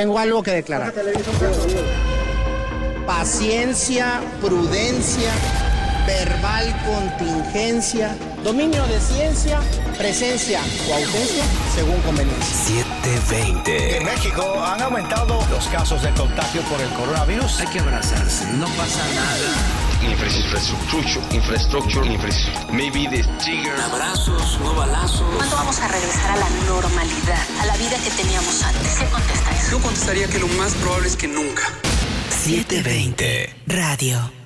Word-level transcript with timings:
Tengo 0.00 0.18
algo 0.18 0.42
que 0.42 0.52
declarar. 0.52 0.94
Paciencia, 3.06 4.22
prudencia, 4.40 5.30
verbal 6.06 6.74
contingencia, 6.86 8.16
dominio 8.42 8.82
de 8.86 8.98
ciencia, 8.98 9.60
presencia 9.98 10.62
o 10.88 10.94
ausencia 10.94 11.44
según 11.74 12.00
conveniencia. 12.00 12.82
720. 13.02 13.98
En 13.98 14.04
México 14.06 14.42
han 14.64 14.80
aumentado 14.80 15.38
los 15.50 15.68
casos 15.68 16.02
de 16.02 16.08
contagio 16.12 16.62
por 16.62 16.80
el 16.80 16.88
coronavirus. 16.94 17.60
Hay 17.60 17.66
que 17.66 17.80
abrazarse, 17.80 18.46
no 18.54 18.68
pasa 18.68 19.04
nada. 19.14 19.79
Infrastructure, 20.02 21.20
infrastructure, 21.34 22.04
infrastructure. 22.04 22.72
Maybe 22.72 23.06
the 23.06 23.22
trigger. 23.38 23.74
Abrazos, 23.82 24.58
no 24.60 24.74
balazos. 24.74 25.28
¿Cuándo 25.36 25.56
vamos 25.56 25.78
a 25.78 25.88
regresar 25.88 26.30
a 26.30 26.36
la 26.36 26.48
normalidad, 26.66 27.42
a 27.60 27.66
la 27.66 27.76
vida 27.76 27.96
que 28.02 28.10
teníamos 28.10 28.62
antes? 28.62 28.94
¿Qué 28.98 29.04
contesta 29.06 29.50
eso? 29.50 29.70
Yo 29.72 29.80
contestaría 29.80 30.26
que 30.28 30.38
lo 30.38 30.48
más 30.48 30.74
probable 30.76 31.08
es 31.08 31.16
que 31.16 31.28
nunca. 31.28 31.62
720. 32.30 33.54
Radio. 33.66 34.39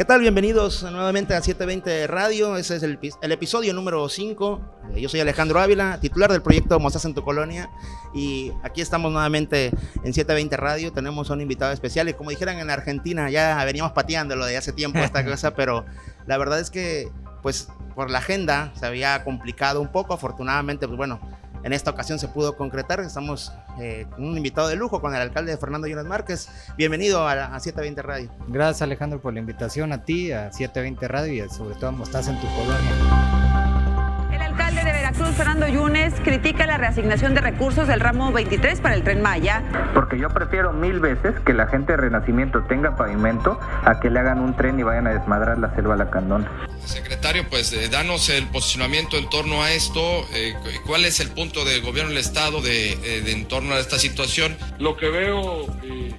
¿Qué 0.00 0.06
tal? 0.06 0.22
Bienvenidos 0.22 0.82
nuevamente 0.82 1.34
a 1.34 1.42
720 1.42 2.06
Radio. 2.06 2.56
Ese 2.56 2.76
es 2.76 2.82
el, 2.82 2.98
el 3.20 3.32
episodio 3.32 3.74
número 3.74 4.08
5. 4.08 4.60
Eh, 4.94 5.00
yo 5.02 5.10
soy 5.10 5.20
Alejandro 5.20 5.60
Ávila, 5.60 6.00
titular 6.00 6.32
del 6.32 6.40
proyecto 6.40 6.80
Mozas 6.80 7.04
en 7.04 7.12
tu 7.12 7.22
Colonia. 7.22 7.68
Y 8.14 8.50
aquí 8.62 8.80
estamos 8.80 9.12
nuevamente 9.12 9.66
en 10.02 10.14
720 10.14 10.56
Radio. 10.56 10.90
Tenemos 10.90 11.28
a 11.28 11.34
un 11.34 11.42
invitado 11.42 11.72
especial. 11.72 12.08
Y 12.08 12.14
como 12.14 12.30
dijeran 12.30 12.58
en 12.60 12.70
Argentina, 12.70 13.28
ya 13.28 13.62
veníamos 13.66 13.92
pateándolo 13.92 14.46
de 14.46 14.56
hace 14.56 14.72
tiempo 14.72 15.00
esta 15.00 15.22
cosa. 15.30 15.52
Pero 15.52 15.84
la 16.26 16.38
verdad 16.38 16.60
es 16.60 16.70
que, 16.70 17.12
pues, 17.42 17.68
por 17.94 18.10
la 18.10 18.20
agenda 18.20 18.72
se 18.80 18.86
había 18.86 19.22
complicado 19.22 19.82
un 19.82 19.92
poco. 19.92 20.14
Afortunadamente, 20.14 20.86
pues 20.86 20.96
bueno, 20.96 21.20
en 21.62 21.74
esta 21.74 21.90
ocasión 21.90 22.18
se 22.18 22.28
pudo 22.28 22.56
concretar. 22.56 23.00
Estamos 23.00 23.52
eh, 23.80 24.06
un 24.18 24.36
invitado 24.36 24.68
de 24.68 24.76
lujo, 24.76 25.00
con 25.00 25.14
el 25.14 25.20
alcalde 25.20 25.56
Fernando 25.56 25.86
Yunes 25.86 26.04
Márquez. 26.04 26.48
Bienvenido 26.76 27.26
a, 27.26 27.32
a, 27.32 27.60
720 27.60 28.02
Radio. 28.02 28.30
Gracias 28.48 28.82
Alejandro 28.82 29.20
por 29.20 29.32
la 29.32 29.40
invitación 29.40 29.92
a 29.92 30.04
ti, 30.04 30.32
a 30.32 30.52
720 30.52 31.08
Radio 31.08 31.46
y 31.46 31.48
sobre 31.48 31.74
todo 31.76 31.88
a 31.88 31.92
Mostaz 31.92 32.28
en 32.28 32.40
tu 32.40 32.46
colonia. 32.48 33.69
Alcalde 34.80 34.98
de 34.98 35.04
Veracruz, 35.04 35.36
Fernando 35.36 35.68
Yunes, 35.68 36.14
critica 36.24 36.66
la 36.66 36.78
reasignación 36.78 37.34
de 37.34 37.42
recursos 37.42 37.86
del 37.86 38.00
ramo 38.00 38.32
23 38.32 38.80
para 38.80 38.94
el 38.94 39.02
tren 39.02 39.20
Maya. 39.20 39.62
Porque 39.92 40.18
yo 40.18 40.30
prefiero 40.30 40.72
mil 40.72 41.00
veces 41.00 41.34
que 41.44 41.52
la 41.52 41.66
gente 41.66 41.92
de 41.92 41.98
Renacimiento 41.98 42.62
tenga 42.62 42.96
pavimento 42.96 43.60
a 43.84 44.00
que 44.00 44.08
le 44.08 44.20
hagan 44.20 44.40
un 44.40 44.56
tren 44.56 44.80
y 44.80 44.82
vayan 44.82 45.06
a 45.06 45.10
desmadrar 45.10 45.58
la 45.58 45.74
selva 45.74 45.96
Lacandón. 45.96 46.48
Secretario, 46.86 47.44
pues 47.50 47.74
eh, 47.74 47.90
danos 47.90 48.30
el 48.30 48.46
posicionamiento 48.46 49.18
en 49.18 49.28
torno 49.28 49.62
a 49.62 49.70
esto. 49.70 50.00
Eh, 50.32 50.54
¿Cuál 50.86 51.04
es 51.04 51.20
el 51.20 51.28
punto 51.28 51.66
del 51.66 51.82
gobierno 51.82 52.08
del 52.08 52.18
Estado 52.18 52.62
de, 52.62 52.92
eh, 52.92 53.20
de, 53.20 53.32
en 53.32 53.46
torno 53.48 53.74
a 53.74 53.80
esta 53.80 53.98
situación? 53.98 54.56
Lo 54.78 54.96
que 54.96 55.10
veo, 55.10 55.66
eh, 55.82 56.14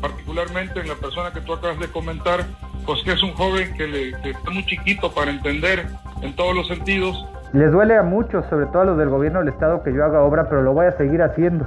particularmente 0.00 0.80
en 0.80 0.88
la 0.88 0.96
persona 0.96 1.32
que 1.32 1.42
tú 1.42 1.52
acabas 1.52 1.78
de 1.78 1.86
comentar, 1.86 2.44
pues 2.86 3.04
que 3.04 3.12
es 3.12 3.22
un 3.22 3.34
joven 3.34 3.72
que, 3.76 3.86
le, 3.86 4.20
que 4.20 4.30
está 4.30 4.50
muy 4.50 4.66
chiquito 4.66 5.12
para 5.12 5.30
entender 5.30 5.86
en 6.22 6.34
todos 6.34 6.56
los 6.56 6.66
sentidos. 6.66 7.16
Les 7.52 7.72
duele 7.72 7.96
a 7.96 8.02
muchos, 8.02 8.46
sobre 8.46 8.66
todo 8.66 8.82
a 8.82 8.84
los 8.84 8.98
del 8.98 9.08
gobierno 9.08 9.40
del 9.40 9.48
Estado, 9.48 9.82
que 9.82 9.92
yo 9.92 10.04
haga 10.04 10.22
obra, 10.22 10.48
pero 10.48 10.62
lo 10.62 10.72
voy 10.72 10.86
a 10.86 10.92
seguir 10.92 11.22
haciendo 11.22 11.66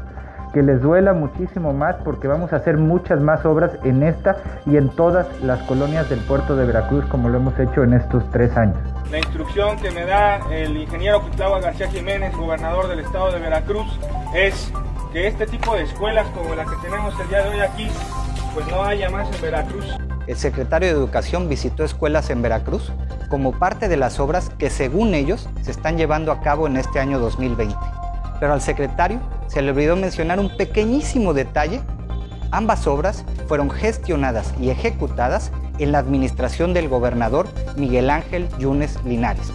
que 0.54 0.62
les 0.62 0.82
duela 0.82 1.14
muchísimo 1.14 1.74
más 1.74 1.96
porque 2.06 2.28
vamos 2.28 2.54
a 2.54 2.58
hacer 2.58 2.78
muchas 2.78 3.20
más 3.20 3.44
obras 3.44 3.72
en 3.84 4.04
esta 4.04 4.38
y 4.68 4.78
en 4.78 4.90
todas 4.90 5.28
las 5.42 5.64
colonias 5.64 6.10
del 6.10 6.20
puerto 6.20 6.56
de 6.56 6.66
Veracruz 6.66 7.06
como 7.08 7.28
lo 7.28 7.40
hemos 7.40 7.60
hecho 7.60 7.84
en 7.84 7.94
estos 7.94 8.24
tres 8.30 8.56
años. 8.56 8.78
La 9.12 9.18
instrucción 9.18 9.78
que 9.80 9.90
me 9.92 10.06
da 10.06 10.40
el 10.52 10.78
ingeniero 10.78 11.22
Cuitlagua 11.22 11.60
García 11.60 11.90
Jiménez, 11.90 12.36
gobernador 12.38 12.88
del 12.88 13.00
estado 13.00 13.32
de 13.32 13.40
Veracruz, 13.40 14.00
es 14.36 14.72
que 15.12 15.28
este 15.28 15.48
tipo 15.48 15.76
de 15.76 15.84
escuelas 15.84 16.28
como 16.30 16.54
la 16.56 16.66
que 16.66 16.76
tenemos 16.84 17.20
el 17.20 17.28
día 17.30 17.44
de 17.44 17.50
hoy 17.50 17.60
aquí, 17.60 17.88
pues 18.54 18.68
no 18.68 18.84
haya 18.84 19.10
más 19.10 19.36
en 19.36 19.42
Veracruz. 19.42 19.98
El 20.28 20.38
secretario 20.38 20.90
de 20.90 20.94
Educación 20.94 21.50
visitó 21.50 21.84
escuelas 21.84 22.30
en 22.30 22.42
Veracruz 22.42 22.92
como 23.30 23.58
parte 23.60 23.88
de 23.88 23.98
las 23.98 24.20
obras 24.20 24.50
que 24.58 24.70
según 24.70 25.14
ellos 25.14 25.50
se 25.62 25.72
están 25.72 25.98
llevando 25.98 26.32
a 26.32 26.42
cabo 26.42 26.68
en 26.68 26.78
este 26.78 27.00
año 27.00 27.20
2020 27.20 27.76
pero 28.44 28.56
al 28.56 28.62
secretario 28.62 29.22
se 29.48 29.62
le 29.62 29.72
olvidó 29.72 29.96
mencionar 29.96 30.38
un 30.38 30.50
pequeñísimo 30.58 31.34
detalle. 31.34 31.80
Ambas 32.52 32.88
obras 32.88 33.24
fueron 33.48 33.70
gestionadas 33.70 34.54
y 34.60 34.70
ejecutadas 34.70 35.50
en 35.80 35.94
la 35.94 36.00
administración 36.00 36.74
del 36.74 36.90
gobernador 36.90 37.48
Miguel 37.78 38.10
Ángel 38.10 38.50
Yunes 38.60 39.00
Linares. 39.06 39.54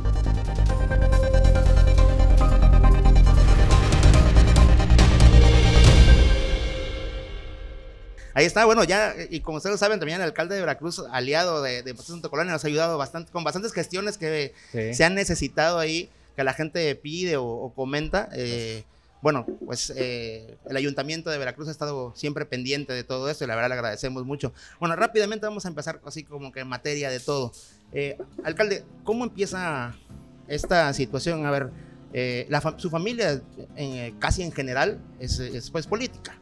Ahí 8.38 8.46
está, 8.46 8.64
bueno, 8.66 8.84
ya, 8.84 9.16
y 9.30 9.40
como 9.40 9.56
ustedes 9.56 9.80
saben, 9.80 9.98
también 9.98 10.20
el 10.20 10.26
alcalde 10.28 10.54
de 10.54 10.60
Veracruz, 10.60 11.02
aliado 11.10 11.60
de, 11.60 11.82
de 11.82 11.96
Santo 11.96 12.30
Colonia, 12.30 12.52
nos 12.52 12.62
ha 12.62 12.68
ayudado 12.68 12.96
bastante, 12.96 13.32
con 13.32 13.42
bastantes 13.42 13.72
gestiones 13.72 14.16
que 14.16 14.54
sí. 14.70 14.94
se 14.94 15.02
han 15.02 15.16
necesitado 15.16 15.80
ahí 15.80 16.08
que 16.36 16.44
la 16.44 16.52
gente 16.54 16.94
pide 16.94 17.36
o, 17.36 17.44
o 17.44 17.74
comenta. 17.74 18.28
Eh, 18.32 18.84
bueno, 19.22 19.44
pues 19.66 19.92
eh, 19.96 20.56
el 20.70 20.76
ayuntamiento 20.76 21.30
de 21.30 21.38
Veracruz 21.38 21.66
ha 21.66 21.72
estado 21.72 22.12
siempre 22.14 22.46
pendiente 22.46 22.92
de 22.92 23.02
todo 23.02 23.28
esto 23.28 23.42
y 23.42 23.48
la 23.48 23.56
verdad 23.56 23.70
le 23.70 23.74
agradecemos 23.74 24.24
mucho. 24.24 24.52
Bueno, 24.78 24.94
rápidamente 24.94 25.44
vamos 25.44 25.64
a 25.64 25.68
empezar 25.68 26.00
así 26.04 26.22
como 26.22 26.52
que 26.52 26.60
en 26.60 26.68
materia 26.68 27.10
de 27.10 27.18
todo. 27.18 27.50
Eh, 27.90 28.18
alcalde, 28.44 28.84
¿cómo 29.02 29.24
empieza 29.24 29.96
esta 30.46 30.94
situación? 30.94 31.44
A 31.44 31.50
ver, 31.50 31.70
eh, 32.12 32.46
la, 32.50 32.62
su 32.76 32.88
familia 32.88 33.42
casi 34.20 34.44
en 34.44 34.52
general 34.52 35.00
es, 35.18 35.40
es 35.40 35.72
pues 35.72 35.88
política. 35.88 36.37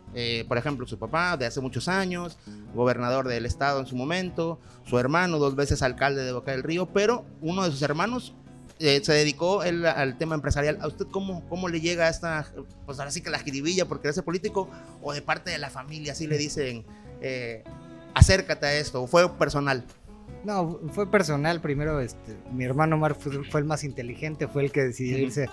Por 0.48 0.56
ejemplo, 0.56 0.86
su 0.86 0.98
papá 0.98 1.36
de 1.36 1.46
hace 1.46 1.60
muchos 1.60 1.88
años, 1.88 2.38
gobernador 2.74 3.28
del 3.28 3.44
estado 3.44 3.80
en 3.80 3.86
su 3.86 3.96
momento, 3.96 4.58
su 4.84 4.98
hermano 4.98 5.38
dos 5.38 5.56
veces 5.56 5.82
alcalde 5.82 6.24
de 6.24 6.32
Boca 6.32 6.52
del 6.52 6.62
Río, 6.62 6.86
pero 6.86 7.24
uno 7.42 7.64
de 7.64 7.70
sus 7.70 7.82
hermanos 7.82 8.34
eh, 8.78 9.00
se 9.02 9.12
dedicó 9.14 9.62
él 9.64 9.86
al 9.86 10.18
tema 10.18 10.34
empresarial. 10.34 10.78
¿A 10.82 10.88
usted 10.88 11.06
cómo, 11.10 11.48
cómo 11.48 11.68
le 11.68 11.80
llega 11.80 12.08
esta, 12.08 12.46
pues 12.84 12.98
ahora 12.98 13.10
sí 13.10 13.22
que 13.22 13.30
la 13.30 13.38
jiribilla 13.38 13.86
por 13.86 14.00
querer 14.00 14.14
ser 14.14 14.24
político 14.24 14.68
o 15.02 15.14
de 15.14 15.22
parte 15.22 15.50
de 15.50 15.58
la 15.58 15.70
familia, 15.70 16.12
así 16.12 16.26
le 16.26 16.36
dicen, 16.36 16.84
eh, 17.22 17.64
acércate 18.14 18.66
a 18.66 18.74
esto, 18.74 19.02
o 19.02 19.06
fue 19.06 19.30
personal? 19.38 19.84
No, 20.44 20.78
fue 20.92 21.10
personal. 21.10 21.60
Primero, 21.62 22.00
este, 22.00 22.36
mi 22.52 22.64
hermano 22.64 22.96
Omar 22.96 23.14
fue, 23.14 23.44
fue, 23.50 23.60
el 23.60 23.66
más 23.66 23.82
inteligente, 23.82 24.46
fue 24.46 24.64
el 24.64 24.72
que 24.72 24.82
decidió 24.82 25.18
irse 25.18 25.44
eh, 25.44 25.48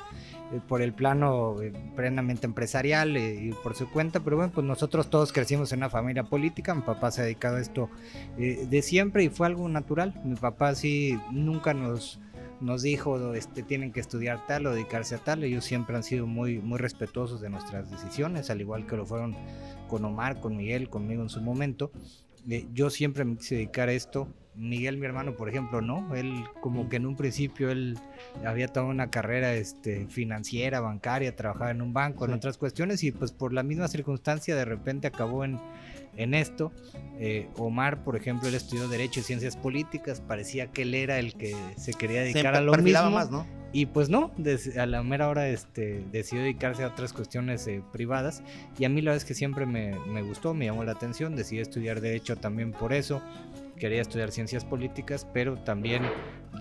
por 0.68 0.82
el 0.82 0.94
plano 0.94 1.62
eh, 1.62 1.74
plenamente 1.96 2.46
empresarial 2.46 3.16
eh, 3.18 3.50
y 3.50 3.52
por 3.64 3.76
su 3.76 3.90
cuenta. 3.90 4.20
Pero 4.22 4.38
bueno, 4.38 4.52
pues 4.54 4.66
nosotros 4.66 5.10
todos 5.10 5.34
crecimos 5.34 5.72
en 5.72 5.80
una 5.80 5.90
familia 5.90 6.24
política. 6.24 6.74
Mi 6.74 6.82
papá 6.82 7.12
se 7.12 7.22
ha 7.22 7.24
dedicado 7.26 7.58
a 7.58 7.62
esto 7.62 7.90
eh, 8.38 8.66
de 8.70 8.82
siempre 8.82 9.24
y 9.24 9.30
fue 9.30 9.48
algo 9.48 9.68
natural. 9.70 10.20
Mi 10.24 10.36
papá 10.36 10.76
sí 10.76 11.18
nunca 11.32 11.74
nos 11.74 12.20
nos 12.62 12.82
dijo 12.82 13.34
este, 13.34 13.62
tienen 13.62 13.92
que 13.92 14.00
estudiar 14.00 14.48
tal 14.48 14.66
o 14.66 14.74
dedicarse 14.74 15.16
a 15.16 15.18
tal. 15.18 15.44
Ellos 15.44 15.66
siempre 15.66 15.96
han 15.96 16.04
sido 16.04 16.26
muy, 16.26 16.60
muy 16.60 16.80
respetuosos 16.80 17.42
de 17.42 17.50
nuestras 17.50 17.92
decisiones, 17.92 18.50
al 18.50 18.62
igual 18.62 18.88
que 18.88 18.96
lo 18.96 19.06
fueron 19.06 19.36
con 19.90 20.06
Omar, 20.06 20.40
con 20.40 20.56
Miguel, 20.56 20.90
conmigo 20.90 21.22
en 21.22 21.30
su 21.30 21.42
momento. 21.42 21.92
Eh, 22.50 22.68
yo 22.74 22.90
siempre 22.90 23.26
me 23.26 23.36
quise 23.36 23.56
dedicar 23.56 23.90
a 23.90 23.94
esto. 23.94 24.28
Miguel, 24.56 24.98
mi 24.98 25.06
hermano, 25.06 25.36
por 25.36 25.50
ejemplo, 25.50 25.82
no. 25.82 26.16
Él, 26.16 26.44
como 26.62 26.90
que 26.90 26.98
en 26.98 27.06
un 27.06 27.16
principio, 27.16 27.72
él 27.72 27.98
había 28.46 28.68
tomado 28.68 28.92
una 28.92 29.10
carrera 29.10 29.54
este, 29.56 30.08
financiera, 30.08 30.80
bancaria, 30.80 31.36
trabajaba 31.36 31.72
en 31.72 31.82
un 31.82 31.94
banco, 31.94 32.26
sí. 32.26 32.32
en 32.32 32.38
otras 32.38 32.58
cuestiones, 32.58 33.04
y 33.04 33.12
pues 33.12 33.32
por 33.32 33.54
la 33.54 33.64
misma 33.64 33.88
circunstancia, 33.88 34.56
de 34.56 34.66
repente 34.66 35.08
acabó 35.08 35.44
en, 35.44 35.60
en 36.18 36.34
esto. 36.34 36.72
Eh, 37.20 37.50
Omar, 37.58 38.04
por 38.04 38.16
ejemplo, 38.16 38.48
él 38.48 38.56
estudió 38.56 38.88
Derecho 38.88 39.20
y 39.20 39.24
Ciencias 39.24 39.58
Políticas, 39.58 40.22
parecía 40.22 40.68
que 40.68 40.84
él 40.84 40.94
era 40.94 41.20
el 41.20 41.36
que 41.36 41.56
se 41.78 41.94
quería 41.94 42.22
dedicar 42.22 42.54
se 42.54 42.60
a 42.60 42.62
lo 42.62 42.74
mismo. 42.78 43.10
Más, 43.10 43.32
¿no? 43.32 43.46
Y 43.76 43.88
pues 43.88 44.08
no, 44.08 44.32
a 44.78 44.86
la 44.86 45.02
mera 45.02 45.30
hora 45.30 45.50
este, 45.50 46.06
decidió 46.12 46.44
dedicarse 46.44 46.84
a 46.84 46.88
otras 46.88 47.12
cuestiones 47.12 47.66
eh, 47.68 47.82
privadas. 47.92 48.44
Y 48.78 48.86
a 48.86 48.90
mí 48.90 49.02
la 49.02 49.12
verdad 49.12 49.24
es 49.24 49.26
que 49.26 49.34
siempre 49.34 49.66
me, 49.66 49.98
me, 50.08 50.22
gustó, 50.22 50.54
me 50.54 50.66
llamó 50.66 50.84
la 50.84 50.92
atención. 50.92 51.36
Decidí 51.36 51.60
estudiar 51.60 52.00
Derecho 52.00 52.36
también 52.36 52.72
por 52.72 52.94
eso. 52.94 53.20
Quería 53.78 54.02
estudiar 54.02 54.32
Ciencias 54.32 54.66
Políticas, 54.66 55.28
pero 55.34 55.58
también 55.58 56.04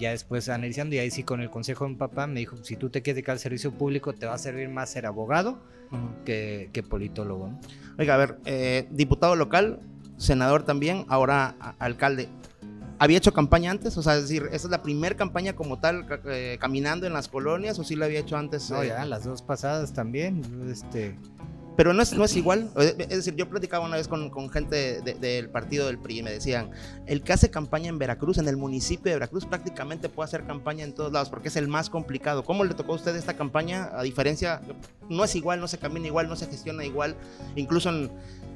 ya 0.01 0.11
después 0.11 0.49
analizando, 0.49 0.95
y 0.95 0.99
ahí 0.99 1.11
sí 1.11 1.23
con 1.23 1.41
el 1.41 1.51
consejo 1.51 1.85
de 1.85 1.91
mi 1.91 1.97
papá, 1.97 2.27
me 2.27 2.41
dijo, 2.41 2.57
si 2.65 2.77
tú 2.77 2.91
te 2.91 3.03
quieres 3.03 3.17
dedicar 3.17 3.35
al 3.35 3.39
servicio 3.39 3.73
público, 3.73 4.13
te 4.13 4.27
va 4.27 4.35
a 4.35 4.39
servir 4.39 4.69
más 4.69 4.91
ser 4.91 5.07
abogado 5.07 5.63
uh 5.91 5.97
-huh. 5.97 6.25
que, 6.25 6.71
que, 6.73 6.83
politólogo. 6.83 7.49
¿no? 7.49 7.61
Oiga, 7.99 8.15
a 8.15 8.17
ver, 8.19 8.39
eh, 8.47 8.87
diputado 8.91 9.37
local, 9.37 9.81
senador 10.17 10.65
también, 10.65 11.05
ahora 11.09 11.55
alcalde. 11.79 12.29
¿Había 12.99 13.19
hecho 13.19 13.33
campaña 13.33 13.73
antes? 13.73 13.97
O 13.97 14.03
sea, 14.03 14.15
es 14.15 14.23
decir, 14.23 14.45
¿esa 14.53 14.69
es 14.69 14.71
la 14.71 14.81
primera 14.81 15.17
campaña 15.17 15.55
como 15.55 15.81
tal, 15.81 16.07
eh, 16.27 16.57
caminando 16.61 17.05
en 17.07 17.13
las 17.13 17.27
colonias 17.27 17.77
o 17.81 17.85
sí 17.85 17.97
la 17.97 18.07
había 18.07 18.21
hecho 18.21 18.37
antes? 18.37 18.71
No, 18.71 18.85
ya, 18.85 19.05
las 19.05 19.25
dos 19.25 19.43
pasadas 19.43 19.93
también. 19.93 20.41
Este, 20.71 21.17
pero 21.77 21.93
no 21.93 22.03
es, 22.03 22.13
no 22.13 22.25
es 22.25 22.37
igual. 22.37 22.71
Es 22.77 23.09
decir, 23.09 23.35
yo 23.35 23.49
platicaba 23.49 23.85
una 23.85 23.97
vez 23.97 24.09
con, 24.09 24.31
con 24.31 24.51
gente 24.51 25.01
del 25.01 25.49
partido 25.49 25.87
del 25.87 25.99
PRI 25.99 26.19
y 26.19 26.23
me 26.23 26.33
decían, 26.33 26.71
el 27.07 27.23
que 27.23 27.33
hace 27.33 27.51
campaña 27.51 27.89
en 27.89 27.99
Veracruz, 27.99 28.39
en 28.39 28.49
el 28.49 28.57
municipio 28.57 29.11
de 29.11 29.17
Veracruz, 29.17 29.47
prácticamente 29.47 30.09
puede 30.09 30.27
hacer 30.27 30.45
campaña 30.45 30.85
en 30.85 30.93
todos 30.93 31.13
lados 31.13 31.31
porque 31.31 31.49
es 31.49 31.57
el 31.57 31.69
más 31.69 31.91
complicado. 31.91 32.45
¿Cómo 32.45 32.65
le 32.65 32.75
tocó 32.75 32.93
a 32.93 32.97
usted 32.97 33.17
esta 33.17 33.35
campaña? 33.35 33.91
A 33.93 34.03
diferencia, 34.03 34.61
no 35.09 35.25
es 35.25 35.35
igual, 35.35 35.61
no 35.61 35.69
se 35.69 35.79
camina 35.79 36.07
igual, 36.07 36.29
no 36.29 36.37
se 36.37 36.47
gestiona 36.47 36.85
igual, 36.85 37.17
incluso 37.57 37.89
en 37.89 38.11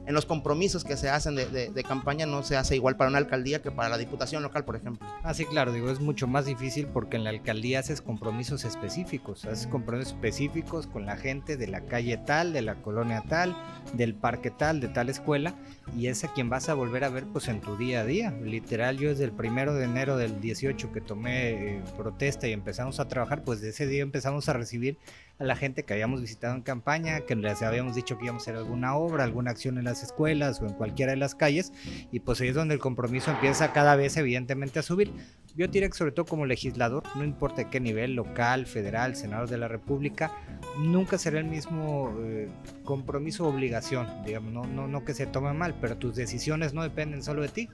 en 0.06 0.14
los 0.14 0.25
compromisos 0.25 0.85
que 0.85 0.97
se 0.97 1.11
hacen 1.11 1.35
de, 1.35 1.85
campaña 1.87 2.26
no 2.26 2.43
se 2.43 2.56
hace 2.56 2.76
igual 2.76 2.97
para 2.97 3.11
una 3.11 3.19
alcaldía 3.19 3.61
que 3.61 3.70
para 3.70 3.88
la 3.88 3.99
diputación 3.99 4.43
local, 4.43 4.64
por 4.64 4.76
ejemplo. 4.76 5.06
Ah, 5.23 5.35
sí, 5.35 5.44
claro, 5.44 5.73
digo, 5.73 5.91
es 5.91 6.00
mucho 6.00 6.26
más 6.26 6.47
difícil 6.47 6.87
porque 6.87 7.17
en 7.17 7.25
la 7.25 7.31
alcaldía 7.31 7.81
haces 7.81 8.00
compromisos 8.00 8.64
específicos, 8.64 9.44
haces 9.44 9.67
compromisos 9.67 10.14
específicos 10.14 10.87
con 10.87 11.06
la 11.06 11.17
gente 11.17 11.56
de 11.56 11.67
la 11.67 11.82
calle 11.82 12.17
tal, 12.17 12.53
de 12.53 12.62
la 12.62 12.76
colonia 12.76 13.25
tal, 13.29 13.56
del 13.94 14.14
parque 14.14 14.50
tal, 14.50 14.81
de 14.81 14.88
tal 14.88 15.08
escuela, 15.08 15.55
y 15.97 16.06
es 16.06 16.25
a 16.25 16.32
quien 16.32 16.49
vas 16.49 16.69
a 16.69 16.75
volver 16.75 17.05
a 17.05 17.09
ver 17.09 17.26
pues 17.26 17.49
en 17.49 17.61
tu 17.61 17.76
día 17.76 18.00
a 18.00 18.05
día. 18.05 18.31
Literal, 18.43 18.99
yo 18.99 19.09
desde 19.09 19.25
el 19.25 19.32
primero 19.32 19.75
de 19.75 19.85
enero 19.85 20.17
del 20.17 20.41
18 20.41 20.93
que 20.93 21.00
tomé 21.00 21.50
eh, 21.50 21.82
protesta 21.97 22.47
y 22.47 22.52
empezamos 22.52 23.00
a 23.00 23.09
trabajar, 23.09 23.43
pues 23.43 23.61
de 23.61 23.70
ese 23.70 23.87
día 23.87 24.02
empezamos 24.02 24.49
a 24.49 24.52
recibir 24.52 24.99
a 25.38 25.44
la 25.44 25.56
gente 25.56 25.85
que 25.85 25.93
habíamos 25.93 26.21
visitado 26.21 26.55
en 26.55 26.62
campaña, 26.62 27.21
que 27.21 27.37
les 27.37 27.62
habíamos 27.62 27.94
dicho 27.94 28.17
que 28.17 28.25
íbamos 28.25 28.43
a 28.43 28.44
hacer 28.44 28.56
alguna 28.56 28.97
obra, 28.97 29.25
alguna 29.25 29.50
acción 29.50 29.79
en 29.79 29.85
las 29.85 30.03
escuelas 30.03 30.61
o 30.62 30.67
en 30.67 30.73
cualquiera 30.73 31.12
de 31.12 31.19
las 31.19 31.35
calles, 31.35 31.73
y 32.11 32.21
pues 32.21 32.41
ahí 32.41 32.49
es 32.49 32.55
donde 32.55 32.75
el 32.75 32.81
compromiso 32.81 33.31
empieza 33.31 33.73
cada 33.73 33.97
vez 33.97 34.17
evidentemente 34.17 34.79
a 34.79 34.83
subir. 34.83 35.12
Yo 35.56 35.71
que 35.71 35.91
sobre 35.93 36.12
todo 36.12 36.27
como 36.27 36.44
legislador, 36.44 37.03
no 37.15 37.25
importa 37.25 37.71
qué 37.71 37.81
nivel, 37.81 38.15
local, 38.15 38.67
federal, 38.67 39.17
senador 39.17 39.49
de 39.49 39.56
la 39.56 39.69
República, 39.69 40.31
nunca 40.79 41.17
será 41.17 41.38
el 41.38 41.47
mismo 41.47 42.15
eh, 42.21 42.49
compromiso 42.85 43.47
o 43.47 43.49
obligación, 43.49 44.06
digamos, 44.27 44.53
no, 44.53 44.65
no, 44.65 44.87
no 44.87 45.05
que 45.05 45.15
se 45.15 45.27
tome 45.27 45.55
mal, 45.55 45.75
pero 45.81 45.97
tus 45.97 46.15
decisiones 46.15 46.75
no 46.75 46.83
dependen 46.83 47.23
solo 47.23 47.41
de 47.41 47.49
ti. 47.49 47.71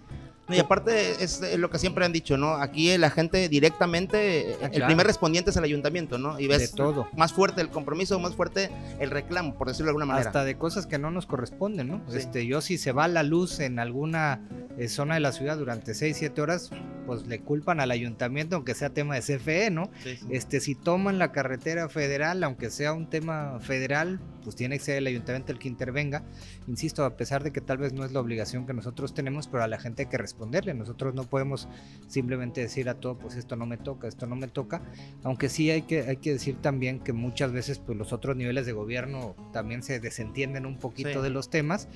Y 0.48 0.58
aparte 0.58 1.22
es 1.22 1.40
lo 1.56 1.70
que 1.70 1.78
siempre 1.78 2.04
han 2.04 2.12
dicho, 2.12 2.36
¿no? 2.36 2.54
Aquí 2.54 2.96
la 2.98 3.10
gente 3.10 3.48
directamente, 3.48 4.56
ah, 4.62 4.70
el 4.72 4.84
primer 4.84 5.06
respondiente 5.06 5.50
es 5.50 5.56
el 5.56 5.64
ayuntamiento, 5.64 6.18
¿no? 6.18 6.38
Y 6.38 6.48
ves 6.48 6.72
todo. 6.72 7.08
más 7.16 7.32
fuerte 7.32 7.60
el 7.60 7.70
compromiso, 7.70 8.18
más 8.18 8.34
fuerte 8.34 8.70
el 8.98 9.10
reclamo, 9.10 9.54
por 9.54 9.68
decirlo 9.68 9.86
de 9.86 9.90
alguna 9.90 10.06
manera. 10.06 10.28
Hasta 10.28 10.44
de 10.44 10.56
cosas 10.58 10.86
que 10.86 10.98
no 10.98 11.10
nos 11.10 11.26
corresponden, 11.26 11.88
¿no? 11.88 12.02
Este, 12.12 12.46
yo 12.46 12.60
si 12.60 12.78
se 12.78 12.92
va 12.92 13.08
la 13.08 13.22
luz 13.22 13.60
en 13.60 13.78
alguna 13.78 14.40
eh, 14.78 14.88
zona 14.88 15.14
de 15.14 15.20
la 15.20 15.32
ciudad 15.32 15.56
durante 15.56 15.94
6, 15.94 16.16
7 16.18 16.40
horas, 16.40 16.70
pues 17.12 17.26
le 17.26 17.40
culpan 17.40 17.78
al 17.78 17.90
ayuntamiento, 17.90 18.56
aunque 18.56 18.74
sea 18.74 18.88
tema 18.88 19.14
de 19.14 19.20
CFE, 19.20 19.70
¿no? 19.70 19.90
Este, 20.30 20.60
si 20.60 20.74
toman 20.74 21.18
la 21.18 21.30
carretera 21.30 21.90
federal, 21.90 22.42
aunque 22.42 22.70
sea 22.70 22.94
un 22.94 23.10
tema 23.10 23.60
federal, 23.60 24.18
pues 24.42 24.56
tiene 24.56 24.78
que 24.78 24.84
ser 24.84 24.96
el 24.96 25.06
ayuntamiento 25.06 25.52
el 25.52 25.58
que 25.58 25.68
intervenga. 25.68 26.24
Insisto, 26.66 27.04
a 27.04 27.18
pesar 27.18 27.44
de 27.44 27.52
que 27.52 27.60
tal 27.60 27.76
vez 27.76 27.92
no 27.92 28.06
es 28.06 28.12
la 28.12 28.20
obligación 28.20 28.66
que 28.66 28.72
nosotros 28.72 29.12
tenemos, 29.12 29.46
pero 29.46 29.62
a 29.62 29.68
la 29.68 29.78
gente 29.78 30.04
hay 30.04 30.08
que 30.08 30.16
responderle. 30.16 30.72
Nosotros 30.72 31.14
no 31.14 31.24
podemos 31.24 31.68
simplemente 32.08 32.62
decir 32.62 32.88
a 32.88 32.94
todo, 32.94 33.18
pues 33.18 33.36
esto 33.36 33.56
no 33.56 33.66
me 33.66 33.76
toca, 33.76 34.08
esto 34.08 34.26
no 34.26 34.34
me 34.34 34.48
toca. 34.48 34.80
Aunque 35.22 35.50
sí 35.50 35.70
hay 35.70 35.82
que, 35.82 36.04
hay 36.04 36.16
que 36.16 36.32
decir 36.32 36.56
también 36.62 36.98
que 36.98 37.12
muchas 37.12 37.52
veces 37.52 37.78
pues 37.78 37.98
los 37.98 38.14
otros 38.14 38.36
niveles 38.36 38.64
de 38.64 38.72
gobierno 38.72 39.36
también 39.52 39.82
se 39.82 40.00
desentienden 40.00 40.64
un 40.64 40.78
poquito 40.78 41.20
de 41.20 41.28
los 41.28 41.50
temas 41.50 41.88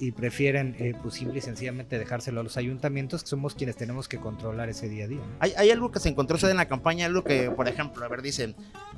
y 0.00 0.12
prefieren 0.12 0.76
eh, 0.78 0.94
pues 1.02 1.20
y 1.20 1.40
sencillamente 1.40 1.98
dejárselo 1.98 2.40
a 2.40 2.44
los 2.44 2.56
ayuntamientos, 2.56 3.22
que 3.22 3.28
somos 3.28 3.54
quienes 3.54 3.76
tenemos 3.76 4.08
que 4.08 4.18
controlar 4.18 4.68
ese 4.68 4.88
día 4.88 5.04
a 5.04 5.08
día. 5.08 5.20
¿Hay, 5.40 5.52
¿Hay, 5.56 5.70
algo 5.70 5.90
que 5.90 6.00
se 6.00 6.08
encontró 6.08 6.38
en 6.48 6.56
la 6.56 6.68
campaña, 6.68 7.06
algo 7.06 7.24
que, 7.24 7.50
por 7.50 7.68
ejemplo, 7.68 8.04
a 8.04 8.08
ver, 8.08 8.22
dicen, 8.22 8.54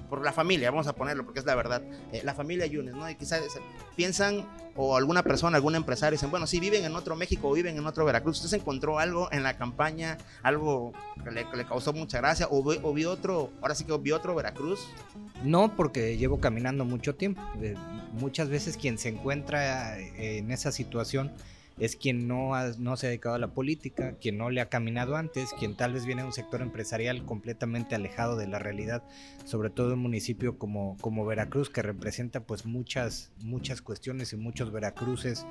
por 0.08 0.22
la 0.22 0.32
familia, 0.32 0.70
vamos 0.70 0.86
a 0.86 0.94
ponerlo 0.94 1.24
porque 1.24 1.40
es 1.40 1.46
la 1.46 1.54
verdad, 1.54 1.82
eh, 2.12 2.20
la 2.24 2.34
familia 2.34 2.66
Yunes, 2.66 2.94
¿no? 2.94 3.08
Y 3.08 3.14
quizás 3.14 3.42
piensan, 3.96 4.46
o 4.80 4.96
alguna 4.96 5.22
persona, 5.22 5.56
algún 5.56 5.74
empresario, 5.74 6.16
dicen, 6.16 6.30
bueno, 6.30 6.46
si 6.46 6.58
viven 6.58 6.84
en 6.84 6.96
otro 6.96 7.14
México 7.14 7.48
o 7.48 7.52
viven 7.52 7.76
en 7.76 7.86
otro 7.86 8.06
Veracruz, 8.06 8.38
¿usted 8.38 8.48
se 8.48 8.56
encontró 8.56 8.98
algo 8.98 9.28
en 9.30 9.42
la 9.42 9.58
campaña, 9.58 10.16
algo 10.42 10.92
que 11.22 11.30
le, 11.30 11.44
causó 11.66 11.92
mucha 11.92 12.18
gracia, 12.18 12.46
o, 12.50 12.60
o 12.60 13.10
otro, 13.10 13.52
ahora 13.60 13.74
sí 13.74 13.84
que 13.84 13.96
vio 13.98 14.16
otro 14.16 14.34
Veracruz? 14.34 14.88
No, 15.44 15.76
porque 15.76 16.16
llevo 16.16 16.40
caminando 16.40 16.86
mucho 16.86 17.14
tiempo. 17.14 17.42
muchas 18.14 18.48
veces 18.48 18.78
quien 18.78 18.96
se 18.96 19.10
encuentra 19.10 19.98
en 19.98 20.50
esa 20.50 20.72
situación 20.72 21.32
es 21.80 21.96
quien 21.96 22.28
no, 22.28 22.52
no 22.78 22.96
se 22.96 23.06
ha 23.06 23.08
dedicado 23.08 23.34
a 23.34 23.38
la 23.38 23.54
política, 23.54 24.14
quien 24.20 24.36
no 24.36 24.50
le 24.50 24.60
ha 24.60 24.68
caminado 24.68 25.16
antes, 25.16 25.50
quien 25.58 25.76
tal 25.76 25.94
vez 25.94 26.04
viene 26.04 26.22
de 26.22 26.28
un 26.28 26.34
sector 26.34 26.60
empresarial 26.60 27.24
completamente 27.24 27.94
alejado 27.94 28.36
de 28.36 28.46
la 28.46 28.58
realidad, 28.58 29.02
sobre 29.44 29.70
todo 29.70 29.88
en 29.88 29.94
un 29.94 30.02
municipio 30.02 30.58
como, 30.58 30.96
como 31.00 31.24
Veracruz, 31.24 31.70
que 31.70 31.82
representa 31.82 32.40
pues 32.40 32.66
muchas, 32.66 33.32
muchas 33.42 33.80
cuestiones 33.80 34.32
y 34.32 34.36
muchos 34.36 34.70
Veracruces 34.70 35.46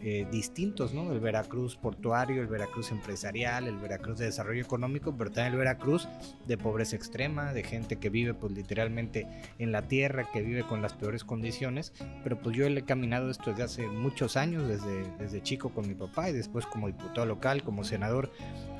eh, 0.00 0.26
distintos, 0.30 0.94
¿no? 0.94 1.12
El 1.12 1.20
Veracruz 1.20 1.76
portuario, 1.76 2.40
el 2.40 2.48
Veracruz 2.48 2.90
empresarial, 2.90 3.68
el 3.68 3.76
Veracruz 3.76 4.18
de 4.18 4.26
desarrollo 4.26 4.62
económico, 4.62 5.14
pero 5.16 5.30
también 5.30 5.52
el 5.52 5.58
Veracruz 5.58 6.08
de 6.46 6.56
pobreza 6.56 6.96
extrema, 6.96 7.52
de 7.52 7.62
gente 7.62 7.96
que 7.96 8.08
vive 8.08 8.32
pues 8.32 8.52
literalmente 8.52 9.26
en 9.58 9.70
la 9.70 9.82
tierra, 9.82 10.28
que 10.32 10.40
vive 10.40 10.62
con 10.62 10.80
las 10.80 10.94
peores 10.94 11.24
condiciones, 11.24 11.92
pero 12.22 12.40
pues 12.40 12.56
yo 12.56 12.68
le 12.68 12.80
he 12.80 12.84
caminado 12.84 13.30
esto 13.30 13.50
desde 13.50 13.62
hace 13.64 13.86
muchos 13.86 14.36
años, 14.36 14.66
desde, 14.66 15.10
desde 15.18 15.42
chico 15.42 15.73
con 15.74 15.86
mi 15.88 15.94
papá 15.94 16.30
y 16.30 16.32
después 16.32 16.66
como 16.66 16.86
diputado 16.86 17.26
local, 17.26 17.62
como 17.62 17.84
senador, 17.84 18.30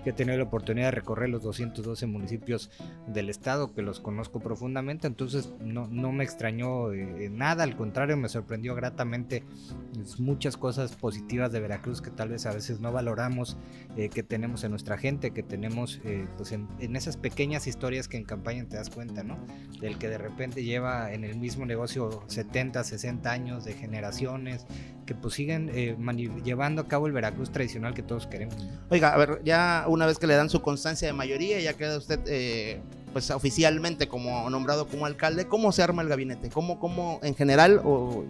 que 0.05 0.11
he 0.11 0.13
tenido 0.13 0.37
la 0.37 0.45
oportunidad 0.45 0.89
de 0.89 0.91
recorrer 0.93 1.31
los 1.31 1.43
212 1.43 2.07
municipios 2.07 2.71
del 3.07 3.31
estado, 3.31 3.73
que 3.73 3.83
los 3.83 4.01
conozco 4.01 4.39
profundamente, 4.39 5.07
entonces 5.07 5.53
no, 5.61 5.89
no 5.89 6.13
me 6.13 6.23
extrañó 6.23 6.93
eh, 6.93 7.31
nada, 7.33 7.65
al 7.65 7.75
contrario, 7.75 8.17
me 8.17 8.29
sorprendió 8.29 8.75
gratamente 8.75 9.43
pues, 9.95 10.21
muchas 10.21 10.59
cosas 10.59 10.95
positivas 10.95 11.51
de 11.53 11.61
Veracruz 11.61 12.03
que 12.03 12.11
tal 12.11 12.29
vez 12.29 12.45
a 12.45 12.53
veces 12.53 12.81
no 12.81 12.93
valoramos, 12.93 13.57
eh, 13.97 14.11
que 14.11 14.23
tenemos 14.23 14.63
en 14.63 14.71
nuestra 14.71 14.99
gente, 14.99 15.31
que 15.31 15.43
tenemos 15.43 16.01
eh, 16.05 16.27
pues 16.37 16.53
en, 16.53 16.69
en, 16.81 16.97
esas 16.97 17.17
pequeñas 17.17 17.67
historias 17.67 18.07
que 18.07 18.19
en 18.19 18.25
campaña 18.25 18.67
te 18.69 18.77
das 18.77 18.91
cuenta, 18.91 19.25
¿no? 19.25 19.39
Del 19.81 19.97
que 19.97 20.09
de 20.09 20.19
repente 20.19 20.63
lleva 20.63 21.13
en 21.13 21.25
el 21.25 21.37
mismo 21.37 21.65
negocio 21.65 22.23
70, 22.27 22.85
60 22.85 23.31
años 23.31 23.65
de 23.65 23.73
generaciones, 23.73 24.67
que 25.07 25.15
pues 25.15 25.35
siguen 25.35 25.71
llevando 26.45 26.84
a 26.85 26.89
cabo 26.89 27.07
el 27.07 27.13
Veracruz 27.13 27.51
tradicional 27.51 27.95
que 27.95 28.03
todos 28.03 28.27
queremos. 28.27 28.57
Oiga, 28.91 29.13
a 29.13 29.17
ver, 29.17 29.41
ya 29.45 29.85
una 29.89 30.07
vez 30.07 30.19
que 30.19 30.27
le 30.27 30.35
dan 30.35 30.49
su 30.49 30.63
constancia 30.63 31.07
de 31.09 31.13
mayoría, 31.13 31.61
ya 31.61 31.75
queda 31.75 31.99
usted 31.99 32.21
eh, 32.27 32.81
pues 33.15 33.31
oficialmente 33.31 34.09
como 34.09 34.51
nombrado 34.51 34.89
como 34.89 35.07
alcalde, 35.07 35.47
¿cómo 35.47 35.71
se 35.71 35.85
arma 35.85 36.03
el 36.03 36.09
gabinete? 36.09 36.51
¿Cómo, 36.51 36.81
cómo 36.81 37.21
en 37.23 37.37
general 37.37 37.81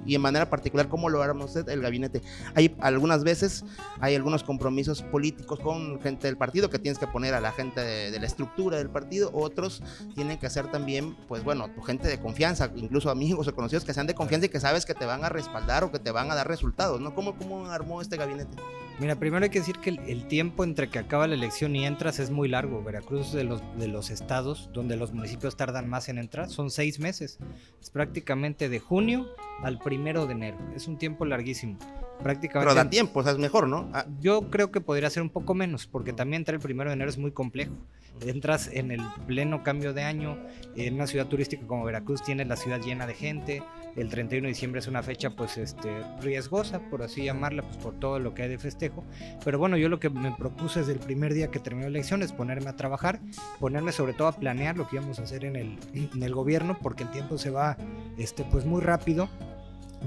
y 0.04 0.14
en 0.14 0.20
manera 0.20 0.50
particular, 0.50 0.88
cómo 0.88 1.08
lo 1.08 1.22
arma 1.22 1.46
usted 1.46 1.66
el 1.70 1.80
gabinete? 1.80 2.20
Hay 2.54 2.76
algunas 2.80 3.24
veces, 3.24 3.64
hay 3.98 4.14
algunos 4.14 4.44
compromisos 4.44 5.00
políticos 5.00 5.58
con 5.58 6.00
gente 6.02 6.26
del 6.26 6.36
partido 6.36 6.68
que 6.68 6.78
tienes 6.78 6.98
que 6.98 7.06
poner 7.06 7.32
a 7.32 7.40
la 7.40 7.50
gente 7.50 7.80
de, 7.80 8.20
la 8.20 8.26
estructura 8.26 8.76
del 8.76 8.90
partido, 8.90 9.30
otros 9.32 9.82
tienen 10.14 10.38
que 10.38 10.50
ser 10.50 10.70
también, 10.70 11.16
pues 11.28 11.42
bueno, 11.42 11.68
tu 11.70 11.80
gente 11.80 12.06
de 12.06 12.20
confianza, 12.20 12.70
incluso 12.76 13.08
amigos 13.10 13.48
o 13.48 13.54
conocidos 13.54 13.86
que 13.86 13.94
sean 13.94 14.06
de 14.06 14.14
confianza 14.14 14.46
y 14.46 14.50
que 14.50 14.60
sabes 14.60 14.84
que 14.84 14.92
te 14.92 15.06
van 15.06 15.24
a 15.24 15.30
respaldar 15.30 15.82
o 15.82 15.90
que 15.90 15.98
te 15.98 16.10
van 16.10 16.30
a 16.30 16.34
dar 16.34 16.46
resultados, 16.46 17.00
¿no? 17.00 17.14
¿Cómo, 17.14 17.36
cómo 17.36 17.66
armó 17.70 18.02
este 18.02 18.18
gabinete? 18.18 18.54
Mira, 19.00 19.16
primero 19.16 19.42
hay 19.42 19.50
que 19.50 19.58
decir 19.58 19.78
que 19.78 19.90
el, 19.90 20.28
tiempo 20.28 20.62
entre 20.62 20.88
que 20.88 21.00
acaba 21.00 21.26
la 21.26 21.34
elección 21.34 21.74
y 21.74 21.84
entras 21.84 22.20
es 22.20 22.30
muy 22.30 22.48
largo. 22.48 22.82
Veracruz 22.82 23.32
de 23.32 23.42
los, 23.42 23.60
de 23.76 23.88
los 23.88 24.10
estados 24.10 24.70
donde 24.74 24.96
los 24.96 25.12
municipios 25.12 25.56
tardan 25.56 25.88
más 25.88 26.08
en 26.10 26.18
entrar 26.18 26.50
son 26.50 26.70
seis 26.70 27.00
meses. 27.00 27.38
Es 27.80 27.90
prácticamente 27.90 28.68
de 28.68 28.80
junio 28.80 29.26
al 29.62 29.78
primero 29.78 30.26
de 30.26 30.32
enero. 30.32 30.58
Es 30.76 30.86
un 30.86 30.98
tiempo 30.98 31.24
larguísimo. 31.24 31.78
Prácticamente. 32.22 32.72
Pero 32.72 32.74
da 32.74 32.90
tiempo, 32.90 33.20
o 33.20 33.22
sea, 33.22 33.32
es 33.32 33.38
mejor, 33.38 33.66
¿no? 33.66 33.90
Ah. 33.92 34.06
Yo 34.20 34.50
creo 34.50 34.70
que 34.70 34.80
podría 34.80 35.10
ser 35.10 35.22
un 35.22 35.30
poco 35.30 35.54
menos, 35.54 35.86
porque 35.86 36.12
también 36.12 36.40
entrar 36.40 36.56
el 36.56 36.60
primero 36.60 36.90
de 36.90 36.94
enero 36.94 37.10
es 37.10 37.18
muy 37.18 37.32
complejo 37.32 37.74
entras 38.22 38.70
en 38.72 38.90
el 38.90 39.00
pleno 39.26 39.62
cambio 39.62 39.92
de 39.92 40.02
año, 40.02 40.38
en 40.76 40.94
una 40.94 41.06
ciudad 41.06 41.26
turística 41.26 41.66
como 41.66 41.84
Veracruz 41.84 42.22
tienes 42.22 42.46
la 42.46 42.56
ciudad 42.56 42.80
llena 42.80 43.06
de 43.06 43.14
gente, 43.14 43.62
el 43.96 44.08
31 44.08 44.46
de 44.46 44.48
diciembre 44.48 44.80
es 44.80 44.88
una 44.88 45.02
fecha 45.02 45.30
pues 45.30 45.56
este 45.56 46.02
riesgosa, 46.20 46.80
por 46.90 47.02
así 47.02 47.24
llamarla, 47.24 47.62
pues 47.62 47.76
por 47.76 47.94
todo 47.98 48.18
lo 48.18 48.34
que 48.34 48.42
hay 48.42 48.48
de 48.48 48.58
festejo, 48.58 49.04
pero 49.44 49.58
bueno, 49.58 49.76
yo 49.76 49.88
lo 49.88 50.00
que 50.00 50.10
me 50.10 50.32
propuse 50.32 50.80
desde 50.80 50.92
el 50.92 50.98
primer 50.98 51.32
día 51.32 51.50
que 51.50 51.58
terminó 51.58 51.84
la 51.84 51.90
elección 51.90 52.22
es 52.22 52.32
ponerme 52.32 52.70
a 52.70 52.76
trabajar, 52.76 53.20
ponerme 53.60 53.92
sobre 53.92 54.12
todo 54.12 54.28
a 54.28 54.32
planear 54.32 54.76
lo 54.76 54.88
que 54.88 54.96
íbamos 54.96 55.18
a 55.18 55.22
hacer 55.22 55.44
en 55.44 55.56
el, 55.56 55.78
en 55.94 56.22
el 56.22 56.34
gobierno, 56.34 56.78
porque 56.82 57.04
el 57.04 57.10
tiempo 57.10 57.38
se 57.38 57.50
va 57.50 57.76
este 58.18 58.44
pues 58.44 58.64
muy 58.64 58.80
rápido. 58.80 59.28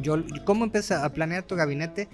Yo, 0.02 0.18
¿Cómo 0.46 0.66
empieza 0.66 1.06
a 1.06 1.10
planear 1.12 1.44
tu 1.44 1.56
gabinete? 1.56 2.08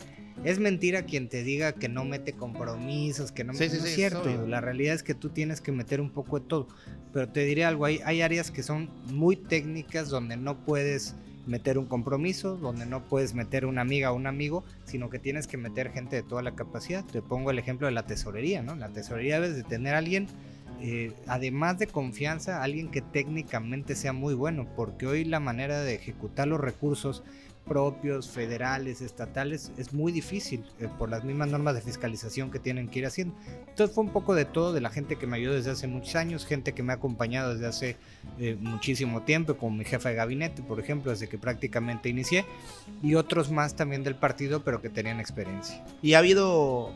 Es 0.44 0.60
mentira 0.60 1.04
quien 1.04 1.30
te 1.30 1.44
diga 1.44 1.74
que 1.74 1.90
no 1.90 2.06
mete 2.06 2.34
compromisos, 2.34 3.32
que 3.32 3.44
no, 3.44 3.54
mete... 3.54 3.66
es 3.66 3.96
cierto. 3.96 4.48
la 4.48 4.62
realidad 4.62 4.96
es 4.96 5.04
que 5.04 5.14
tú 5.14 5.30
tienes 5.30 5.62
que 5.62 5.72
meter 5.72 6.02
un 6.02 6.10
poco 6.10 6.40
de 6.40 6.46
todo. 6.46 6.68
Pero 7.12 7.30
te 7.30 7.46
diré 7.46 7.66
algo, 7.66 7.86
hay, 7.86 8.00
hay 8.04 8.22
áreas 8.22 8.52
que 8.52 8.64
son 8.64 8.90
muy 9.12 9.36
técnicas 9.36 10.10
donde 10.10 10.36
no 10.38 10.58
puedes 10.66 11.16
meter 11.46 11.78
un 11.78 11.86
compromiso, 11.86 12.58
donde 12.58 12.86
no 12.86 13.04
puedes 13.04 13.34
meter 13.34 13.66
una 13.66 13.82
amiga 13.82 14.12
o 14.12 14.16
un 14.16 14.28
amigo, 14.28 14.64
sino 14.86 15.10
que 15.10 15.20
tienes 15.20 15.48
que 15.48 15.58
meter 15.58 15.92
gente 15.92 16.16
de 16.16 16.24
toda 16.24 16.42
la 16.42 16.56
capacidad. 16.56 17.04
Te 17.06 17.22
pongo 17.22 17.52
el 17.52 17.60
ejemplo 17.60 17.88
de 17.88 17.94
la 17.94 18.06
tesorería, 18.06 18.62
¿no? 18.62 18.76
La 18.76 18.90
tesorería 18.90 19.40
debes 19.40 19.56
de 19.56 19.64
tener 19.64 19.96
a 19.96 19.98
alguien 19.98 20.28
eh, 20.86 21.14
además 21.28 21.80
de 21.80 21.88
confianza, 21.88 22.62
alguien 22.62 22.92
que 22.92 23.02
técnicamente 23.02 23.96
sea 23.96 24.12
muy 24.12 24.34
bueno, 24.34 24.68
porque 24.76 25.08
hoy 25.08 25.24
la 25.24 25.40
manera 25.40 25.80
de 25.82 25.96
ejecutar 25.96 26.48
los 26.48 26.60
recursos 26.60 27.24
propios, 27.66 28.30
federales, 28.30 29.02
estatales, 29.02 29.72
es 29.78 29.94
muy 29.94 30.12
difícil 30.12 30.66
eh, 30.80 30.88
por 31.00 31.10
las 31.10 31.24
mismas 31.24 31.50
normas 31.50 31.76
de 31.76 31.82
fiscalización 31.82 32.52
que 32.52 32.60
tienen 32.60 32.88
que 32.88 33.00
ir 33.00 33.06
haciendo. 33.06 33.36
Entonces 33.68 33.96
fue 33.96 34.04
un 34.04 34.12
poco 34.12 34.36
de 34.36 34.46
todo, 34.46 34.74
de 34.74 34.82
la 34.82 34.90
gente 34.90 35.16
que 35.16 35.28
me 35.28 35.38
ayudó 35.38 35.54
desde 35.54 35.72
hace 35.72 35.88
muchos 35.88 36.16
años, 36.16 36.46
gente 36.46 36.74
que 36.74 36.84
me 36.84 36.94
ha 36.94 36.98
acompañado 36.98 37.54
desde 37.54 37.68
hace 37.68 37.98
eh, 38.40 38.58
muchísimo 38.60 39.24
tiempo, 39.24 39.56
como 39.56 39.78
mi 39.78 39.86
jefa 39.86 40.10
de 40.10 40.16
gabinete, 40.16 40.62
por 40.62 40.80
ejemplo, 40.80 41.12
desde 41.12 41.30
que 41.30 41.38
prácticamente 41.38 42.10
inicié, 42.10 42.46
y 43.02 43.16
otros 43.16 43.52
más 43.52 43.76
también 43.76 44.04
del 44.04 44.16
partido, 44.16 44.64
pero 44.64 44.82
que 44.82 44.90
tenían 44.90 45.20
experiencia. 45.20 45.84
¿Y 46.02 46.14
ha 46.14 46.20
habido 46.20 46.92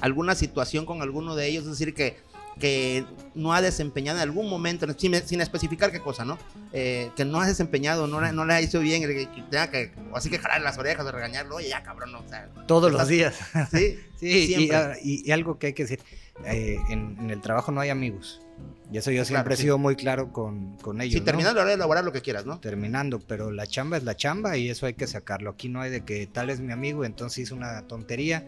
alguna 0.00 0.34
situación 0.34 0.86
con 0.86 1.02
alguno 1.02 1.34
de 1.34 1.48
ellos? 1.48 1.64
Es 1.64 1.70
decir, 1.70 1.94
que 1.94 2.16
que 2.58 3.04
no 3.34 3.52
ha 3.52 3.60
desempeñado 3.60 4.18
en 4.18 4.22
algún 4.22 4.48
momento, 4.48 4.86
sin, 4.96 5.14
especificar 5.14 5.90
qué 5.90 6.00
cosa, 6.00 6.24
¿no? 6.24 6.38
Eh, 6.72 7.10
que 7.16 7.24
no 7.24 7.40
ha 7.40 7.46
desempeñado, 7.46 8.06
no, 8.06 8.20
no 8.32 8.44
le 8.44 8.54
ha 8.54 8.60
hecho 8.60 8.80
bien, 8.80 9.02
que, 9.02 9.28
tenga 9.50 9.70
que, 9.70 9.92
así 10.14 10.30
que 10.30 10.38
jalar 10.38 10.62
las 10.62 10.78
orejas 10.78 11.04
o 11.04 11.12
regañarlo, 11.12 11.56
oye, 11.56 11.68
ya 11.68 11.82
cabrón, 11.82 12.12
no, 12.12 12.20
o 12.20 12.28
sea, 12.28 12.48
Todos 12.66 12.92
los 12.92 13.08
días. 13.08 13.34
Sí, 13.70 13.98
sí, 14.16 14.70
y, 15.02 15.30
algo 15.32 15.58
que 15.58 15.68
hay 15.68 15.72
que 15.72 15.82
decir, 15.82 16.00
eh, 16.46 16.78
en, 16.88 17.30
el 17.30 17.40
trabajo 17.40 17.72
no 17.72 17.80
hay 17.80 17.90
amigos. 17.90 18.40
Y 18.90 18.98
eso 18.98 19.10
yo 19.10 19.24
siempre 19.24 19.54
he 19.54 19.56
sido 19.56 19.76
muy 19.76 19.96
claro 19.96 20.32
con, 20.32 20.76
con 20.76 21.00
ellos. 21.00 21.14
Sí, 21.14 21.20
terminando 21.20 21.60
¿no? 21.62 21.66
de 21.66 21.74
elaborar 21.74 22.04
lo 22.04 22.12
que 22.12 22.22
quieras, 22.22 22.46
¿no? 22.46 22.60
Terminando, 22.60 23.18
pero 23.18 23.50
la 23.50 23.66
chamba 23.66 23.96
es 23.96 24.04
la 24.04 24.16
chamba 24.16 24.56
y 24.56 24.70
eso 24.70 24.86
hay 24.86 24.94
que 24.94 25.06
sacarlo. 25.06 25.50
Aquí 25.50 25.68
no 25.68 25.80
hay 25.80 25.90
de 25.90 26.02
que 26.02 26.26
tal 26.26 26.48
es 26.48 26.60
mi 26.60 26.72
amigo, 26.72 27.04
entonces 27.04 27.38
hizo 27.38 27.54
una 27.56 27.82
tontería 27.82 28.46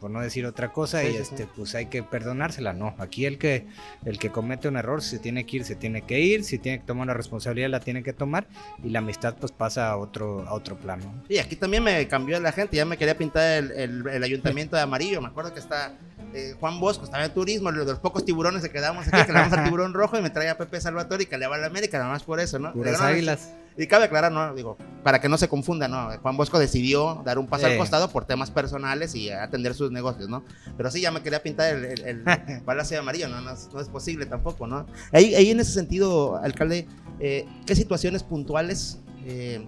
por 0.00 0.10
no 0.10 0.20
decir 0.20 0.46
otra 0.46 0.72
cosa, 0.72 1.04
y 1.04 1.16
este, 1.16 1.46
pues 1.46 1.74
hay 1.74 1.86
que 1.86 2.02
perdonársela. 2.02 2.72
No, 2.72 2.94
aquí 2.98 3.26
el 3.26 3.38
que, 3.38 3.66
el 4.04 4.18
que 4.18 4.30
comete 4.30 4.68
un 4.68 4.76
error 4.76 5.02
se 5.02 5.18
tiene 5.18 5.46
que 5.46 5.56
ir, 5.58 5.64
se 5.64 5.76
tiene 5.76 6.02
que 6.02 6.20
ir, 6.20 6.44
si 6.44 6.58
tiene 6.58 6.80
que 6.80 6.84
tomar 6.84 7.04
una 7.04 7.14
responsabilidad 7.14 7.70
la 7.70 7.80
tiene 7.80 8.02
que 8.02 8.12
tomar, 8.12 8.46
y 8.82 8.90
la 8.90 8.98
amistad 8.98 9.36
pues 9.38 9.52
pasa 9.52 9.90
a 9.90 9.96
otro, 9.96 10.46
a 10.46 10.54
otro 10.54 10.76
plano. 10.76 11.22
Y 11.28 11.38
aquí 11.38 11.56
también 11.56 11.82
me 11.82 12.06
cambió 12.08 12.38
la 12.40 12.52
gente, 12.52 12.76
ya 12.76 12.84
me 12.84 12.96
quería 12.96 13.16
pintar 13.16 13.64
el, 13.64 14.06
el, 14.06 14.22
ayuntamiento 14.22 14.76
de 14.76 14.82
amarillo, 14.82 15.20
me 15.20 15.28
acuerdo 15.28 15.52
que 15.52 15.60
está 15.60 15.94
eh, 16.34 16.54
Juan 16.58 16.80
Bosco, 16.80 17.04
estaba 17.04 17.24
en 17.24 17.32
turismo, 17.32 17.72
de 17.72 17.84
los 17.84 17.98
pocos 17.98 18.24
tiburones 18.24 18.62
que 18.62 18.70
quedamos 18.70 19.06
aquí, 19.08 19.24
que 19.24 19.32
le 19.32 19.38
damos 19.38 19.52
al 19.52 19.64
tiburón 19.70 19.94
rojo 19.94 20.18
y 20.18 20.22
me 20.22 20.30
traía 20.30 20.52
a 20.52 20.58
Pepe 20.58 20.80
Salvatore 20.80 21.24
y 21.24 21.26
que 21.26 21.38
le 21.38 21.46
va 21.46 21.56
a 21.56 21.58
la 21.58 21.66
América, 21.66 21.98
nada 21.98 22.10
más 22.10 22.22
por 22.22 22.40
eso, 22.40 22.58
¿no? 22.58 22.72
Puras 22.72 23.00
águilas. 23.00 23.50
Y 23.78 23.86
cabe 23.86 24.06
aclarar, 24.06 24.32
¿no? 24.32 24.54
Digo, 24.54 24.78
para 25.02 25.20
que 25.20 25.28
no 25.28 25.36
se 25.36 25.48
confunda, 25.48 25.86
¿no? 25.86 26.10
Juan 26.22 26.36
Bosco 26.36 26.58
decidió 26.58 27.22
dar 27.26 27.38
un 27.38 27.46
paso 27.46 27.66
al 27.66 27.76
costado 27.76 28.08
por 28.10 28.24
temas 28.24 28.50
personales 28.50 29.14
y 29.14 29.30
atender 29.30 29.74
sus 29.74 29.90
negocios, 29.90 30.30
¿no? 30.30 30.44
Pero 30.78 30.90
sí, 30.90 31.02
ya 31.02 31.10
me 31.10 31.22
quería 31.22 31.42
pintar 31.42 31.74
el, 31.74 31.84
el, 31.84 32.04
el 32.04 32.24
amarillo, 32.98 33.28
¿no? 33.28 33.40
No 33.42 33.52
es, 33.52 33.88
posible 33.90 34.24
tampoco, 34.24 34.66
¿no? 34.66 34.86
Ahí, 35.12 35.34
ahí 35.34 35.50
en 35.50 35.60
ese 35.60 35.72
sentido, 35.72 36.36
alcalde, 36.42 36.86
eh, 37.20 37.46
¿qué 37.66 37.76
situaciones 37.76 38.22
puntuales? 38.22 38.98
Eh, 39.26 39.66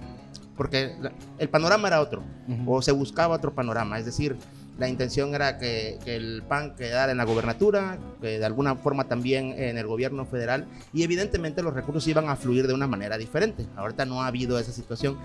porque 0.57 0.97
el 1.39 1.49
panorama 1.49 1.87
era 1.87 2.01
otro, 2.01 2.23
o 2.67 2.83
se 2.83 2.91
buscaba 2.91 3.37
otro 3.37 3.55
panorama, 3.55 3.97
es 3.99 4.05
decir, 4.05 4.37
la 4.79 4.89
intención 4.89 5.35
era 5.35 5.59
que, 5.59 5.99
el 6.07 6.43
PAN 6.49 6.75
quedara 6.77 7.11
en 7.11 7.19
la 7.19 7.25
gobernatura, 7.25 7.99
que 8.21 8.39
de 8.39 8.45
alguna 8.45 8.77
forma 8.77 9.05
también 9.05 9.53
en 9.57 9.77
el 9.77 9.87
gobierno 9.87 10.25
federal, 10.25 10.67
y 10.93 11.03
evidentemente 11.03 11.63
los 11.63 11.75
recursos 11.75 12.07
iban 12.07 12.29
a 12.29 12.37
fluir 12.37 12.67
de 12.67 12.75
una 12.75 12.87
manera 12.87 13.19
diferente. 13.19 13.67
Ahorita 13.77 14.07
no 14.07 14.23
ha 14.23 14.29
habido 14.29 14.59
esa 14.59 14.73
situación. 14.73 15.19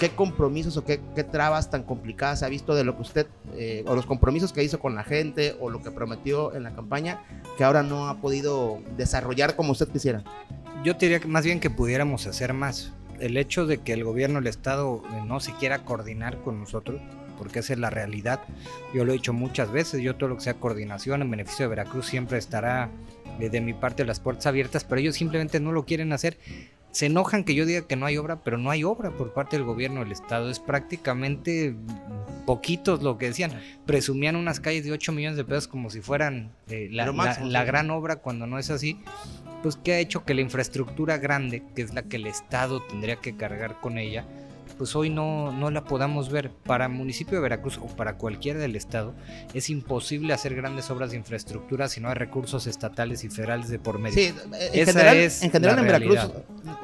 ¿Qué 0.00 0.10
compromisos 0.10 0.76
o 0.76 0.84
qué, 0.84 0.98
trabas 1.30 1.70
tan 1.70 1.84
complicadas 1.84 2.42
ha 2.42 2.48
visto 2.48 2.74
de 2.74 2.82
lo 2.82 2.96
que 2.96 3.02
usted, 3.02 3.26
eh, 3.54 3.84
o 3.86 3.94
los 3.94 4.04
compromisos 4.04 4.52
que 4.52 4.64
hizo 4.64 4.80
con 4.80 4.96
la 4.96 5.04
gente, 5.04 5.56
o 5.60 5.70
lo 5.70 5.80
que 5.80 5.92
prometió 5.92 6.52
en 6.54 6.64
la 6.64 6.74
campaña, 6.74 7.22
que 7.56 7.62
ahora 7.62 7.84
no 7.84 8.08
ha 8.08 8.20
podido 8.20 8.80
desarrollar 8.96 9.54
como 9.54 9.70
usted 9.70 9.88
quisiera? 9.88 10.24
Yo 10.82 10.94
diría 10.94 11.20
que 11.20 11.28
más 11.28 11.44
bien 11.44 11.60
que 11.60 11.70
pudiéramos 11.70 12.26
hacer 12.26 12.52
más. 12.52 12.92
El 13.20 13.36
hecho 13.36 13.66
de 13.66 13.78
que 13.78 13.92
el 13.92 14.02
gobierno, 14.02 14.40
el 14.40 14.48
Estado 14.48 15.02
no 15.26 15.38
se 15.38 15.52
quiera 15.52 15.84
coordinar 15.84 16.42
con 16.42 16.58
nosotros, 16.58 17.00
porque 17.36 17.60
esa 17.60 17.72
es 17.72 17.78
la 17.78 17.90
realidad. 17.90 18.40
Yo 18.94 19.04
lo 19.04 19.12
he 19.12 19.14
dicho 19.14 19.32
muchas 19.32 19.70
veces, 19.70 20.02
yo 20.02 20.16
todo 20.16 20.28
lo 20.30 20.36
que 20.36 20.42
sea 20.42 20.54
coordinación 20.54 21.22
en 21.22 21.30
beneficio 21.30 21.64
de 21.64 21.68
Veracruz 21.70 22.06
siempre 22.06 22.38
estará 22.38 22.90
eh, 23.40 23.48
de 23.48 23.60
mi 23.60 23.74
parte 23.74 24.04
las 24.04 24.20
puertas 24.20 24.46
abiertas, 24.46 24.84
pero 24.84 25.00
ellos 25.00 25.16
simplemente 25.16 25.60
no 25.60 25.72
lo 25.72 25.84
quieren 25.84 26.12
hacer. 26.12 26.38
Se 26.90 27.06
enojan 27.06 27.44
que 27.44 27.54
yo 27.54 27.66
diga 27.66 27.86
que 27.86 27.96
no 27.96 28.06
hay 28.06 28.16
obra, 28.16 28.42
pero 28.42 28.56
no 28.56 28.70
hay 28.70 28.82
obra 28.82 29.10
por 29.10 29.34
parte 29.34 29.56
del 29.56 29.66
gobierno 29.66 30.00
del 30.00 30.12
estado. 30.12 30.48
Es 30.48 30.60
prácticamente 30.60 31.74
poquitos 32.46 33.02
lo 33.02 33.18
que 33.18 33.26
decían. 33.26 33.60
Presumían 33.84 34.34
unas 34.34 34.60
calles 34.60 34.84
de 34.84 34.92
8 34.92 35.12
millones 35.12 35.36
de 35.36 35.44
pesos 35.44 35.68
como 35.68 35.90
si 35.90 36.00
fueran 36.00 36.52
eh, 36.70 36.88
la, 36.90 37.12
la 37.12 37.64
gran 37.64 37.90
obra 37.90 38.16
cuando 38.16 38.46
no 38.46 38.58
es 38.58 38.70
así 38.70 38.98
pues 39.62 39.76
que 39.76 39.94
ha 39.94 39.98
hecho 39.98 40.24
que 40.24 40.32
la 40.32 40.42
infraestructura 40.42 41.18
grande, 41.18 41.62
que 41.74 41.82
es 41.82 41.92
la 41.92 42.02
que 42.04 42.16
el 42.18 42.26
Estado 42.26 42.82
tendría 42.82 43.16
que 43.16 43.36
cargar 43.36 43.80
con 43.80 43.98
ella, 43.98 44.24
pues 44.76 44.94
hoy 44.96 45.10
no, 45.10 45.52
no 45.52 45.70
la 45.70 45.84
podamos 45.84 46.30
ver. 46.30 46.50
Para 46.50 46.86
el 46.86 46.92
municipio 46.92 47.36
de 47.36 47.42
Veracruz 47.42 47.78
o 47.78 47.86
para 47.86 48.16
cualquiera 48.16 48.58
del 48.58 48.76
estado 48.76 49.14
es 49.54 49.70
imposible 49.70 50.32
hacer 50.32 50.54
grandes 50.54 50.90
obras 50.90 51.10
de 51.10 51.16
infraestructura 51.16 51.88
si 51.88 52.00
no 52.00 52.08
hay 52.08 52.14
recursos 52.14 52.66
estatales 52.66 53.24
y 53.24 53.28
federales 53.28 53.68
de 53.68 53.78
por 53.78 53.98
medio. 53.98 54.14
Sí, 54.14 54.34
en 54.72 54.86
general, 54.86 55.16
en, 55.16 55.50
general 55.50 55.78
en 55.78 55.84
Veracruz 55.84 56.18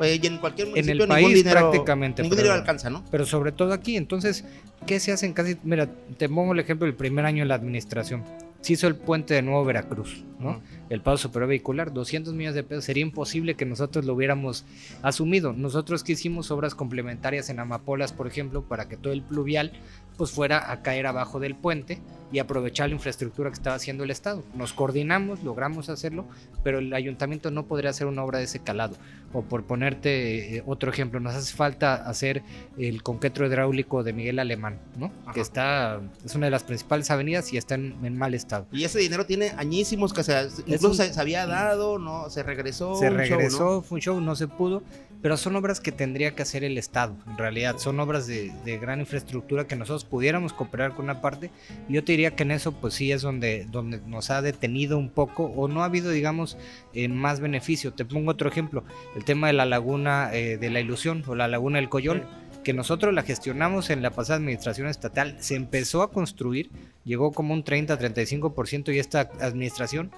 eh, 0.02 0.18
y 0.22 0.26
en 0.26 0.38
cualquier 0.38 0.68
municipio 0.68 0.94
en 0.94 1.00
el 1.02 1.08
país 1.08 1.34
dinero, 1.34 1.70
prácticamente 1.70 2.22
ningún 2.22 2.38
dinero 2.38 2.54
alcanza, 2.54 2.90
¿no? 2.90 3.04
Pero 3.10 3.26
sobre 3.26 3.52
todo 3.52 3.72
aquí, 3.72 3.96
entonces, 3.96 4.44
¿qué 4.86 5.00
se 5.00 5.12
hacen 5.12 5.32
casi? 5.32 5.56
Mira, 5.62 5.88
te 6.16 6.28
pongo 6.28 6.52
el 6.52 6.60
ejemplo 6.60 6.86
del 6.86 6.94
primer 6.94 7.24
año 7.24 7.42
en 7.42 7.48
la 7.48 7.54
administración 7.54 8.24
se 8.62 8.74
hizo 8.74 8.86
el 8.86 8.94
puente 8.94 9.34
de 9.34 9.42
Nuevo 9.42 9.64
Veracruz, 9.64 10.24
¿no? 10.38 10.60
El 10.92 11.00
paso 11.00 11.16
superior 11.16 11.48
vehicular, 11.48 11.90
200 11.90 12.34
millones 12.34 12.54
de 12.54 12.64
pesos. 12.64 12.84
Sería 12.84 13.00
imposible 13.00 13.54
que 13.54 13.64
nosotros 13.64 14.04
lo 14.04 14.12
hubiéramos 14.12 14.66
asumido. 15.00 15.54
Nosotros 15.54 16.04
que 16.04 16.12
hicimos 16.12 16.50
obras 16.50 16.74
complementarias 16.74 17.48
en 17.48 17.60
Amapolas, 17.60 18.12
por 18.12 18.26
ejemplo, 18.26 18.62
para 18.62 18.88
que 18.88 18.98
todo 18.98 19.14
el 19.14 19.22
pluvial 19.22 19.72
pues 20.18 20.30
fuera 20.30 20.70
a 20.70 20.82
caer 20.82 21.06
abajo 21.06 21.40
del 21.40 21.54
puente 21.54 21.98
y 22.30 22.38
aprovechar 22.38 22.88
la 22.88 22.94
infraestructura 22.94 23.50
que 23.50 23.54
estaba 23.54 23.76
haciendo 23.76 24.04
el 24.04 24.10
Estado. 24.10 24.42
Nos 24.54 24.72
coordinamos, 24.72 25.42
logramos 25.42 25.88
hacerlo, 25.88 26.26
pero 26.64 26.78
el 26.78 26.92
ayuntamiento 26.94 27.50
no 27.50 27.66
podría 27.66 27.90
hacer 27.90 28.06
una 28.06 28.24
obra 28.24 28.38
de 28.38 28.44
ese 28.44 28.58
calado. 28.60 28.96
O 29.34 29.42
por 29.42 29.64
ponerte 29.64 30.56
eh, 30.56 30.62
otro 30.66 30.90
ejemplo, 30.90 31.20
nos 31.20 31.34
hace 31.34 31.54
falta 31.54 31.94
hacer 31.94 32.42
el 32.78 33.02
concreto 33.02 33.44
hidráulico 33.44 34.02
de 34.02 34.12
Miguel 34.12 34.38
Alemán, 34.38 34.78
¿no? 34.98 35.12
Que 35.34 35.40
está, 35.40 36.00
es 36.24 36.34
una 36.34 36.46
de 36.46 36.50
las 36.50 36.64
principales 36.64 37.10
avenidas 37.10 37.52
y 37.52 37.58
está 37.58 37.74
en, 37.74 38.16
mal 38.16 38.34
estado. 38.34 38.66
Y 38.72 38.84
ese 38.84 38.98
dinero 38.98 39.26
tiene 39.26 39.52
añísimos 39.56 40.12
que 40.12 40.22
se, 40.22 40.48
incluso 40.66 40.81
se, 40.94 41.20
había 41.20 41.46
dado, 41.46 41.98
¿no? 41.98 42.30
Se 42.30 42.42
regresó. 42.42 42.94
Se 42.96 43.10
regresó, 43.10 43.82
fue 43.82 43.96
un 43.96 44.02
show, 44.02 44.20
no 44.20 44.36
se 44.36 44.48
pudo 44.48 44.82
pero 45.22 45.36
son 45.36 45.54
obras 45.54 45.80
que 45.80 45.92
tendría 45.92 46.34
que 46.34 46.42
hacer 46.42 46.64
el 46.64 46.76
Estado, 46.76 47.14
en 47.28 47.38
realidad, 47.38 47.78
son 47.78 48.00
obras 48.00 48.26
de, 48.26 48.52
gran 48.82 48.98
infraestructura 48.98 49.68
que 49.68 49.76
nosotros 49.76 50.04
pudiéramos 50.04 50.52
cooperar 50.52 50.94
con 50.94 51.04
una 51.04 51.20
parte, 51.20 51.50
yo 51.88 52.02
te 52.02 52.12
diría 52.12 52.34
que 52.34 52.42
en 52.42 52.50
eso 52.50 52.72
pues 52.72 52.94
sí 52.94 53.12
es 53.12 53.22
donde, 53.22 53.66
donde 53.70 54.00
nos 54.06 54.30
ha 54.30 54.42
detenido 54.42 54.98
un 54.98 55.08
poco, 55.08 55.44
o 55.44 55.68
no 55.68 55.82
ha 55.82 55.84
habido, 55.84 56.10
digamos, 56.10 56.58
eh, 56.92 57.06
más 57.06 57.38
beneficio. 57.38 57.92
Te 57.92 58.04
pongo 58.04 58.32
otro 58.32 58.48
ejemplo, 58.48 58.82
el 59.14 59.24
tema 59.24 59.46
de 59.46 59.52
la 59.52 59.64
laguna 59.64 60.30
eh, 60.34 60.58
de 60.58 60.70
la 60.70 60.80
ilusión, 60.80 61.22
o 61.28 61.36
la 61.36 61.46
laguna 61.46 61.78
del 61.78 61.88
Coyol, 61.88 62.26
que 62.64 62.72
nosotros 62.72 63.14
la 63.14 63.22
gestionamos 63.22 63.90
en 63.90 64.02
la 64.02 64.10
pasada 64.10 64.38
administración 64.38 64.88
estatal, 64.88 65.36
se 65.38 65.54
empezó 65.54 66.02
a 66.02 66.10
construir, 66.10 66.70
llegó 67.04 67.32
como 67.32 67.54
un 67.54 67.64
30-35% 67.64 68.92
y 68.92 68.98
esta 68.98 69.20
administración 69.40 70.10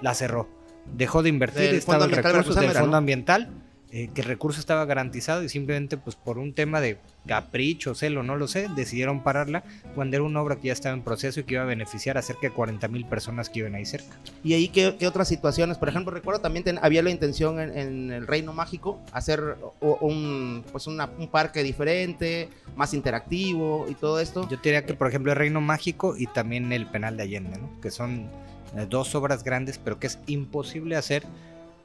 la 0.00 0.14
cerró. 0.14 0.48
Dejó 0.94 1.22
de 1.22 1.28
invertir, 1.28 1.74
estaba 1.74 2.04
el 2.04 2.12
recurso 2.12 2.54
del 2.54 2.70
fondo 2.70 2.96
ambiental 2.96 3.50
eh, 3.92 4.10
que 4.12 4.20
el 4.20 4.26
recurso 4.26 4.58
estaba 4.58 4.84
garantizado 4.84 5.44
y 5.44 5.48
simplemente 5.48 5.96
pues 5.96 6.16
por 6.16 6.38
un 6.38 6.52
tema 6.52 6.80
de 6.80 6.98
capricho, 7.24 7.94
celo, 7.94 8.24
no 8.24 8.34
lo 8.34 8.48
sé, 8.48 8.66
decidieron 8.74 9.22
pararla 9.22 9.62
cuando 9.94 10.16
era 10.16 10.24
una 10.24 10.42
obra 10.42 10.56
que 10.56 10.66
ya 10.66 10.72
estaba 10.72 10.94
en 10.94 11.02
proceso 11.02 11.38
y 11.38 11.44
que 11.44 11.54
iba 11.54 11.62
a 11.62 11.66
beneficiar 11.66 12.18
a 12.18 12.22
cerca 12.22 12.42
de 12.42 12.50
40 12.50 12.88
mil 12.88 13.06
personas 13.06 13.48
que 13.48 13.60
iban 13.60 13.76
ahí 13.76 13.86
cerca. 13.86 14.14
¿Y 14.42 14.54
ahí 14.54 14.68
qué, 14.68 15.06
otras 15.06 15.28
situaciones? 15.28 15.78
Por 15.78 15.88
ejemplo, 15.88 16.12
recuerdo 16.12 16.40
también 16.40 16.80
había 16.82 17.00
la 17.02 17.10
intención 17.10 17.60
en, 17.60 18.10
el 18.10 18.26
Reino 18.26 18.52
Mágico 18.52 19.00
hacer 19.12 19.56
un, 19.80 20.64
pues 20.72 20.88
un 20.88 20.98
parque 21.30 21.62
diferente, 21.62 22.48
más 22.76 22.92
interactivo 22.92 23.86
y 23.88 23.94
todo 23.94 24.18
esto. 24.18 24.48
Yo 24.48 24.58
diría 24.62 24.84
que 24.84 24.94
por 24.94 25.08
ejemplo 25.08 25.30
el 25.30 25.38
Reino 25.38 25.60
Mágico 25.60 26.16
y 26.18 26.26
también 26.26 26.72
el 26.72 26.86
Penal 26.86 27.16
de 27.16 27.22
Allende, 27.22 27.56
¿no? 27.58 27.80
que 27.80 27.92
son 27.92 28.28
dos 28.88 29.14
obras 29.14 29.44
grandes 29.44 29.78
pero 29.78 29.98
que 29.98 30.06
es 30.06 30.18
imposible 30.26 30.96
hacer 30.96 31.24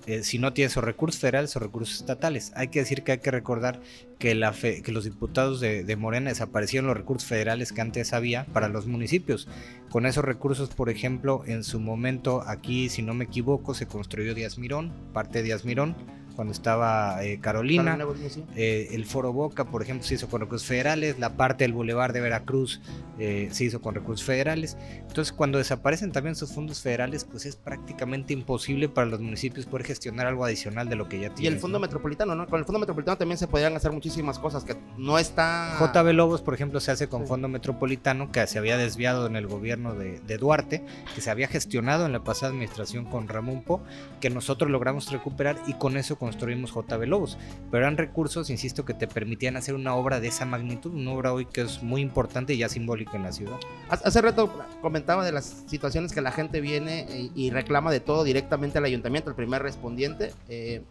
eh, 0.08 0.24
si 0.24 0.40
no 0.40 0.52
tiene 0.52 0.68
esos 0.68 0.84
recursos 0.84 1.22
federales 1.22 1.56
o 1.56 1.60
recursos 1.60 2.00
estatales. 2.00 2.52
Hay 2.56 2.70
que 2.70 2.80
decir 2.80 3.04
que 3.04 3.12
hay 3.14 3.18
que 3.20 3.30
recordar 3.30 3.80
que 4.18 4.34
los 4.36 5.04
diputados 5.04 5.60
de, 5.60 5.96
Morena 5.96 6.30
desaparecieron 6.30 6.88
los 6.88 6.98
recursos 6.98 7.28
federales 7.28 7.72
que 7.72 7.82
antes 7.82 8.14
había 8.14 8.46
para 8.46 8.68
los 8.68 8.88
municipios. 8.88 9.48
Con 9.90 10.06
esos 10.06 10.26
recursos, 10.26 10.70
por 10.70 10.90
ejemplo, 10.90 11.44
en 11.46 11.64
su 11.64 11.80
momento 11.80 12.44
aquí, 12.48 12.90
si 12.90 13.02
no 13.02 13.14
me 13.14 13.26
equivoco, 13.26 13.74
se 13.74 13.88
construyó 13.88 14.34
Díaz 14.34 14.58
Mirón, 14.58 14.92
parte 15.14 15.40
de 15.40 15.46
Díaz 15.46 15.66
Mirón, 15.66 15.96
cuando 16.32 16.54
estaba 16.54 17.24
eh, 17.24 17.40
Carolina. 17.40 17.98
Carolina 17.98 18.30
sí. 18.30 18.44
Eh, 18.56 18.90
el 18.92 19.06
Foro 19.06 19.34
Boca, 19.34 19.66
por 19.66 19.82
ejemplo, 19.82 20.06
se 20.08 20.16
hizo 20.16 20.28
con 20.28 20.42
recursos 20.42 20.68
federales. 20.68 21.20
La 21.20 21.36
parte 21.38 21.64
del 21.64 21.74
Boulevard 21.74 22.14
de 22.14 22.22
Veracruz 22.22 22.82
eh, 23.20 23.50
se 23.52 23.66
hizo 23.66 23.82
con 23.82 23.96
recursos 23.96 24.26
federales. 24.26 24.78
Entonces, 25.08 25.32
cuando 25.34 25.58
desaparecen 25.58 26.12
también 26.12 26.36
sus 26.36 26.52
fondos 26.54 26.82
federales, 26.82 27.26
pues 27.26 27.46
es 27.46 27.56
prácticamente 27.56 28.34
imposible 28.34 28.90
para 28.90 29.08
los 29.08 29.20
municipios 29.20 29.66
poder 29.66 29.86
gestionar 29.86 30.28
algo 30.28 30.46
adicional 30.46 30.90
de 30.90 30.96
lo 30.96 31.08
que 31.10 31.20
ya 31.20 31.28
Y 31.28 31.32
tienen. 31.32 31.54
el 31.54 31.60
fondo 31.60 31.80
metropolitano, 31.80 32.36
¿no? 32.36 32.48
Con 32.48 32.60
el 32.60 32.66
fondo 32.66 32.80
metropolitano 32.80 33.18
también 33.18 33.38
se 33.38 33.48
podrían 33.48 33.76
hacer 33.76 33.92
muchísimas 33.92 34.40
cosas 34.40 34.64
que 34.64 34.76
no 34.98 35.18
está. 35.20 35.78
JB 35.80 36.14
Lobos, 36.14 36.42
por 36.42 36.54
ejemplo, 36.54 36.80
se 36.80 36.92
hace 36.92 37.08
con 37.08 37.28
Fondo 37.28 37.48
Metropolitano, 37.48 38.32
que 38.32 38.46
se 38.48 38.58
había 38.58 38.78
desviado 38.78 39.28
en 39.28 39.36
el 39.36 39.48
gobierno 39.48 39.94
de, 39.96 40.20
de 40.20 40.38
Duarte, 40.38 40.84
que 41.16 41.22
se 41.22 41.30
había 41.30 41.48
gestionado 41.48 42.06
en 42.06 42.12
la 42.12 42.24
pasada 42.24 42.52
administración 42.52 43.06
con 43.06 43.28
Ramón 43.28 43.64
Po, 43.64 43.82
que 44.20 44.30
nosotros 44.30 44.70
logramos 44.72 45.12
recuperar 45.12 45.58
y 45.68 45.74
con 45.74 45.98
eso 45.98 46.18
construimos 46.22 46.72
JB 46.72 47.08
Lobos. 47.08 47.40
Pero 47.72 47.84
eran 47.84 47.98
recursos, 47.98 48.52
insisto, 48.52 48.86
que 48.86 48.94
te 48.94 49.08
permitían 49.08 49.58
hacer 49.58 49.74
una 49.74 49.96
obra 49.96 50.20
de 50.20 50.28
esa 50.28 50.46
magnitud, 50.46 50.94
una 50.94 51.12
obra 51.14 51.34
hoy 51.34 51.48
que 51.48 51.62
es 51.62 51.82
muy 51.82 52.00
importante 52.00 52.54
y 52.54 52.60
ya 52.60 52.70
simbólica 52.70 53.18
en 53.18 53.24
la 53.24 53.32
ciudad. 53.32 53.58
Hace 53.90 54.22
rato 54.22 54.54
comentaba 54.84 55.26
de 55.26 55.32
las 55.32 55.64
situaciones 55.66 56.14
que 56.14 56.22
la 56.22 56.32
gente 56.32 56.62
viene 56.62 57.08
y, 57.36 57.50
reclama 57.50 57.90
de 57.90 58.02
todo 58.02 58.24
directamente 58.24 58.78
al 58.78 58.86
ayuntamiento, 58.86 59.32
el 59.32 59.36
primer 59.36 59.64
respondiente, 59.64 60.32
eh, 60.48 60.84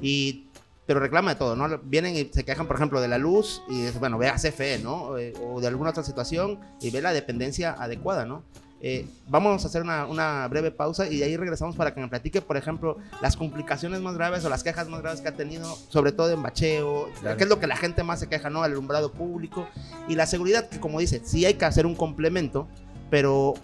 y, 0.00 0.46
pero 0.86 1.00
reclama 1.00 1.32
de 1.32 1.36
todo, 1.36 1.56
¿no? 1.56 1.78
Vienen 1.78 2.14
y 2.14 2.30
se 2.32 2.44
quejan, 2.44 2.68
por 2.68 2.76
ejemplo, 2.76 3.00
de 3.00 3.08
la 3.08 3.18
luz 3.18 3.64
y 3.68 3.90
bueno, 3.98 4.18
ve 4.18 4.28
a 4.28 4.36
CFE, 4.36 4.78
¿no? 4.78 5.18
Eh, 5.18 5.32
o 5.42 5.60
de 5.60 5.66
alguna 5.66 5.90
otra 5.90 6.04
situación 6.04 6.60
y 6.80 6.90
ve 6.90 7.02
la 7.02 7.12
dependencia 7.12 7.72
adecuada, 7.72 8.24
¿no? 8.24 8.44
Eh, 8.82 9.06
vamos 9.28 9.64
a 9.64 9.68
hacer 9.68 9.82
una, 9.82 10.04
una 10.06 10.46
breve 10.48 10.70
pausa 10.70 11.08
y 11.08 11.16
de 11.18 11.24
ahí 11.24 11.36
regresamos 11.36 11.74
para 11.76 11.94
que 11.94 12.00
me 12.00 12.08
platique, 12.08 12.42
por 12.42 12.56
ejemplo, 12.58 12.98
las 13.22 13.36
complicaciones 13.36 14.00
más 14.02 14.14
graves 14.16 14.44
o 14.44 14.50
las 14.50 14.62
quejas 14.62 14.88
más 14.88 15.00
graves 15.00 15.22
que 15.22 15.28
ha 15.28 15.34
tenido, 15.34 15.74
sobre 15.88 16.12
todo 16.12 16.30
en 16.30 16.42
bacheo, 16.42 17.08
Claro. 17.20 17.36
que 17.38 17.44
es 17.44 17.48
lo 17.50 17.58
que 17.58 17.66
la 17.66 17.76
gente 17.76 18.02
más 18.02 18.20
se 18.20 18.28
queja, 18.28 18.50
¿no? 18.50 18.64
El 18.64 18.72
alumbrado 18.72 19.12
público 19.12 19.66
y 20.08 20.14
la 20.14 20.26
seguridad, 20.26 20.68
que 20.68 20.78
como 20.78 21.00
dice, 21.00 21.22
sí 21.24 21.46
hay 21.46 21.54
que 21.54 21.64
hacer 21.64 21.86
un 21.86 21.94
complemento, 21.94 22.68
pero 23.10 23.54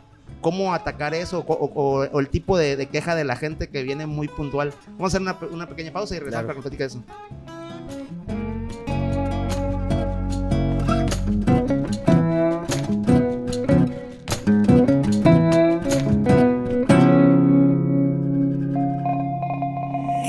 cómo 0.40 0.72
atacar 0.74 1.14
eso 1.14 1.44
o, 1.46 1.52
o- 1.52 2.08
o 2.10 2.18
el 2.20 2.28
tipo 2.30 2.56
de, 2.56 2.76
de 2.76 2.86
queja 2.88 3.14
de 3.14 3.24
la 3.24 3.36
gente 3.36 3.68
que 3.68 3.82
viene 3.82 4.06
muy 4.06 4.28
puntual. 4.28 4.72
Vamos 4.92 5.14
a 5.14 5.18
hacer 5.18 5.20
una, 5.20 5.36
una 5.54 5.68
pequeña 5.68 5.92
pausa 5.92 6.16
y 6.16 6.18
regresamos 6.20 6.46
Claro. 6.46 6.60
para 6.62 6.70
que 6.70 6.70
me 6.70 6.76
platique 6.78 6.84
eso. 6.84 7.61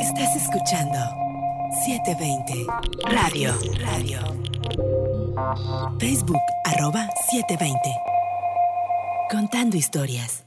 Estás 0.03 0.35
escuchando 0.35 0.99
720 1.85 2.67
Radio. 3.05 3.53
Radio. 3.79 4.19
Facebook 5.97 6.41
arroba 6.65 7.07
720. 7.31 7.79
Contando 9.31 9.77
historias. 9.77 10.43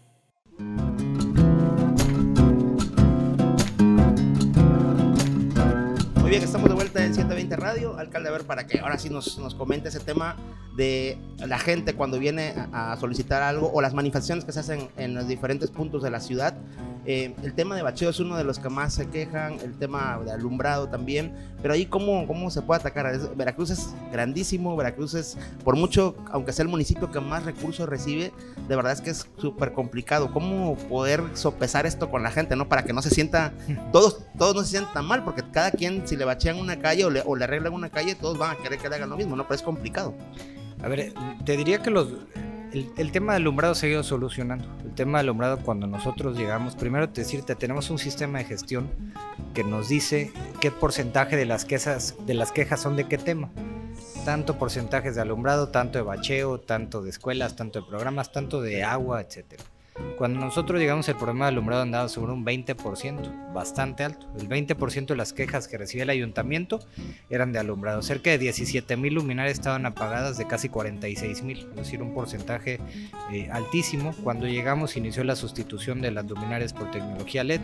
Muy 6.20 6.30
bien, 6.30 6.42
estamos 6.42 6.68
de 6.68 6.74
vuelta 6.74 7.02
en 7.02 7.14
720 7.14 7.56
Radio. 7.56 7.96
Alcalde, 7.98 8.28
a 8.28 8.32
ver, 8.32 8.44
para 8.44 8.66
que 8.66 8.80
ahora 8.80 8.98
sí 8.98 9.08
nos, 9.08 9.38
nos 9.38 9.54
comente 9.54 9.88
ese 9.88 10.00
tema 10.00 10.36
de 10.76 11.18
la 11.38 11.58
gente 11.58 11.94
cuando 11.94 12.18
viene 12.18 12.54
a, 12.72 12.94
solicitar 12.98 13.42
algo 13.42 13.70
o 13.72 13.80
las 13.80 13.94
manifestaciones 13.94 14.44
que 14.44 14.52
se 14.52 14.60
hacen 14.60 14.88
en 14.98 15.14
los 15.14 15.26
diferentes 15.26 15.70
puntos 15.70 16.02
de 16.02 16.10
la 16.10 16.20
ciudad. 16.20 16.54
Eh, 17.08 17.32
el 17.44 17.54
tema 17.54 17.76
de 17.76 17.82
bacheo 17.82 18.10
es 18.10 18.18
uno 18.18 18.36
de 18.36 18.42
los 18.42 18.58
que 18.58 18.68
más 18.68 18.94
se 18.94 19.08
quejan, 19.08 19.60
el 19.60 19.78
tema 19.78 20.18
de 20.24 20.32
alumbrado 20.32 20.88
también, 20.88 21.32
pero 21.62 21.72
ahí 21.72 21.86
cómo, 21.86 22.26
cómo 22.26 22.50
se 22.50 22.62
puede 22.62 22.80
atacar. 22.80 23.16
Veracruz 23.36 23.70
es 23.70 23.94
grandísimo, 24.10 24.74
Veracruz 24.74 25.14
es, 25.14 25.38
por 25.62 25.76
mucho, 25.76 26.16
aunque 26.32 26.52
sea 26.52 26.64
el 26.64 26.68
municipio 26.68 27.12
que 27.12 27.20
más 27.20 27.44
recursos 27.44 27.88
recibe, 27.88 28.32
de 28.68 28.76
verdad 28.76 28.92
es 28.92 29.00
que 29.00 29.10
es 29.10 29.28
súper 29.36 29.72
complicado. 29.72 30.32
¿Cómo 30.32 30.76
poder 30.88 31.22
sopesar 31.34 31.86
esto 31.86 32.10
con 32.10 32.24
la 32.24 32.32
gente, 32.32 32.56
no? 32.56 32.68
Para 32.68 32.84
que 32.84 32.92
no 32.92 33.02
se 33.02 33.10
sienta, 33.10 33.52
todos, 33.92 34.24
todos 34.36 34.56
no 34.56 34.62
se 34.62 34.70
sientan 34.70 34.92
tan 34.92 35.06
mal, 35.06 35.22
porque 35.22 35.42
cada 35.52 35.70
quien, 35.70 36.08
si 36.08 36.16
le 36.16 36.24
bachean 36.24 36.58
una 36.58 36.80
calle 36.80 37.04
o 37.04 37.10
le, 37.10 37.22
o 37.24 37.36
le 37.36 37.44
arreglan 37.44 37.72
una 37.72 37.88
calle, 37.88 38.16
todos 38.16 38.36
van 38.36 38.56
a 38.56 38.60
querer 38.60 38.80
que 38.80 38.88
le 38.88 38.96
hagan 38.96 39.10
lo 39.10 39.16
mismo, 39.16 39.36
¿no? 39.36 39.44
Pero 39.44 39.54
es 39.54 39.62
complicado. 39.62 40.12
A 40.82 40.88
ver, 40.88 41.14
te 41.44 41.56
diría 41.56 41.78
que 41.82 41.90
los, 41.90 42.08
el, 42.72 42.90
el 42.96 43.12
tema 43.12 43.32
de 43.32 43.36
alumbrado 43.36 43.74
se 43.74 43.86
ha 43.86 43.90
ido 43.90 44.02
solucionando. 44.02 44.66
El 44.84 44.94
tema 44.94 45.18
de 45.18 45.22
alumbrado 45.22 45.58
cuando 45.58 45.86
nosotros 45.86 46.36
llegamos, 46.36 46.76
primero 46.76 47.08
te 47.08 47.22
decirte, 47.22 47.54
tenemos 47.54 47.90
un 47.90 47.98
sistema 47.98 48.38
de 48.38 48.44
gestión 48.44 48.88
que 49.54 49.64
nos 49.64 49.88
dice 49.88 50.32
qué 50.60 50.70
porcentaje 50.70 51.36
de 51.36 51.46
las 51.46 51.64
quejas, 51.64 52.14
de 52.26 52.34
las 52.34 52.52
quejas 52.52 52.80
son 52.80 52.96
de 52.96 53.04
qué 53.04 53.18
tema. 53.18 53.50
Tanto 54.24 54.58
porcentajes 54.58 55.14
de 55.14 55.22
alumbrado, 55.22 55.68
tanto 55.68 55.98
de 55.98 56.04
bacheo, 56.04 56.58
tanto 56.60 57.02
de 57.02 57.10
escuelas, 57.10 57.56
tanto 57.56 57.80
de 57.80 57.86
programas, 57.86 58.32
tanto 58.32 58.60
de 58.60 58.82
agua, 58.82 59.20
etcétera. 59.20 59.62
Cuando 60.18 60.40
nosotros 60.40 60.80
llegamos 60.80 61.08
el 61.08 61.16
problema 61.16 61.46
de 61.46 61.52
alumbrado 61.52 61.82
andaba 61.82 62.08
sobre 62.08 62.32
un 62.32 62.44
20%, 62.44 63.52
bastante 63.52 64.04
alto. 64.04 64.26
El 64.38 64.48
20% 64.48 65.06
de 65.06 65.16
las 65.16 65.32
quejas 65.32 65.68
que 65.68 65.78
recibía 65.78 66.04
el 66.04 66.10
ayuntamiento 66.10 66.80
eran 67.30 67.52
de 67.52 67.58
alumbrado. 67.58 68.02
Cerca 68.02 68.30
de 68.30 68.38
17 68.38 68.96
mil 68.96 69.14
luminarias 69.14 69.58
estaban 69.58 69.86
apagadas 69.86 70.38
de 70.38 70.46
casi 70.46 70.68
46 70.68 71.42
mil, 71.42 71.66
es 71.70 71.76
decir, 71.76 72.02
un 72.02 72.14
porcentaje 72.14 72.80
eh, 73.32 73.48
altísimo. 73.50 74.14
Cuando 74.22 74.46
llegamos 74.46 74.96
inició 74.96 75.24
la 75.24 75.36
sustitución 75.36 76.00
de 76.00 76.10
las 76.10 76.26
luminarias 76.26 76.72
por 76.72 76.90
tecnología 76.90 77.44
LED 77.44 77.60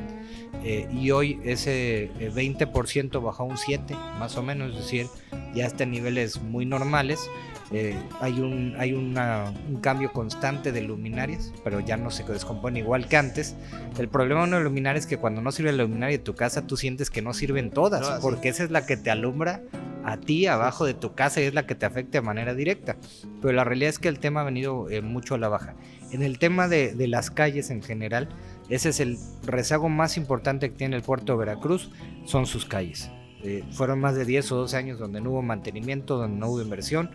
eh, 0.64 0.88
y 0.92 1.10
hoy 1.10 1.40
ese 1.44 2.04
eh, 2.18 2.30
20% 2.32 3.22
bajó 3.22 3.42
a 3.44 3.46
un 3.46 3.58
7 3.58 3.94
más 4.18 4.36
o 4.36 4.42
menos, 4.42 4.70
es 4.70 4.76
decir, 4.76 5.06
ya 5.54 5.66
está 5.66 5.84
en 5.84 5.90
niveles 5.92 6.40
muy 6.40 6.66
normales. 6.66 7.28
Eh, 7.72 7.98
hay 8.20 8.38
un, 8.40 8.74
hay 8.78 8.92
una- 8.92 9.52
un 9.68 9.80
cambio 9.80 10.12
constante 10.12 10.72
de 10.72 10.82
luminarias, 10.82 11.52
pero 11.64 11.80
ya 11.80 11.96
no 11.96 12.10
se 12.10 12.22
descompone 12.24 12.80
igual 12.80 13.08
que 13.08 13.16
antes. 13.16 13.56
El 13.98 14.08
problema 14.08 14.42
de 14.42 14.48
una 14.48 14.60
luminaria 14.60 14.98
es 14.98 15.06
que 15.06 15.16
cuando 15.16 15.40
no 15.40 15.50
sirve 15.52 15.72
la 15.72 15.82
luminaria 15.84 16.18
de 16.18 16.22
tu 16.22 16.34
casa, 16.34 16.66
tú 16.66 16.76
sientes 16.76 17.10
que 17.10 17.22
no 17.22 17.32
sirven 17.32 17.70
todas, 17.70 18.02
porque 18.20 18.48
esa 18.50 18.64
es 18.64 18.70
la 18.70 18.84
que 18.84 18.96
te 18.98 19.10
alumbra 19.10 19.62
a 20.04 20.16
ti 20.18 20.46
abajo 20.46 20.84
de 20.84 20.94
tu 20.94 21.14
casa 21.14 21.40
y 21.40 21.44
es 21.44 21.54
la 21.54 21.64
que 21.66 21.74
te 21.74 21.86
afecta 21.86 22.18
de 22.18 22.22
manera 22.22 22.54
directa. 22.54 22.96
Pero 23.40 23.54
la 23.54 23.64
realidad 23.64 23.88
es 23.90 23.98
que 23.98 24.08
el 24.08 24.18
tema 24.18 24.40
ha 24.42 24.44
venido 24.44 24.90
eh, 24.90 25.00
mucho 25.00 25.36
a 25.36 25.38
la 25.38 25.48
baja. 25.48 25.74
En 26.10 26.22
el 26.22 26.38
tema 26.38 26.68
de, 26.68 26.92
de 26.94 27.06
las 27.08 27.30
calles 27.30 27.70
en 27.70 27.82
general, 27.82 28.28
ese 28.68 28.90
es 28.90 29.00
el 29.00 29.16
rezago 29.44 29.88
más 29.88 30.16
importante 30.18 30.70
que 30.70 30.76
tiene 30.76 30.96
el 30.96 31.02
puerto 31.02 31.32
de 31.32 31.38
Veracruz, 31.38 31.90
son 32.26 32.44
sus 32.46 32.66
calles. 32.66 33.10
Eh, 33.44 33.64
fueron 33.72 33.98
más 33.98 34.14
de 34.14 34.24
10 34.24 34.52
o 34.52 34.56
12 34.56 34.76
años 34.76 34.98
donde 35.00 35.20
no 35.20 35.30
hubo 35.30 35.42
mantenimiento, 35.42 36.16
donde 36.16 36.38
no 36.38 36.48
hubo 36.48 36.62
inversión 36.62 37.10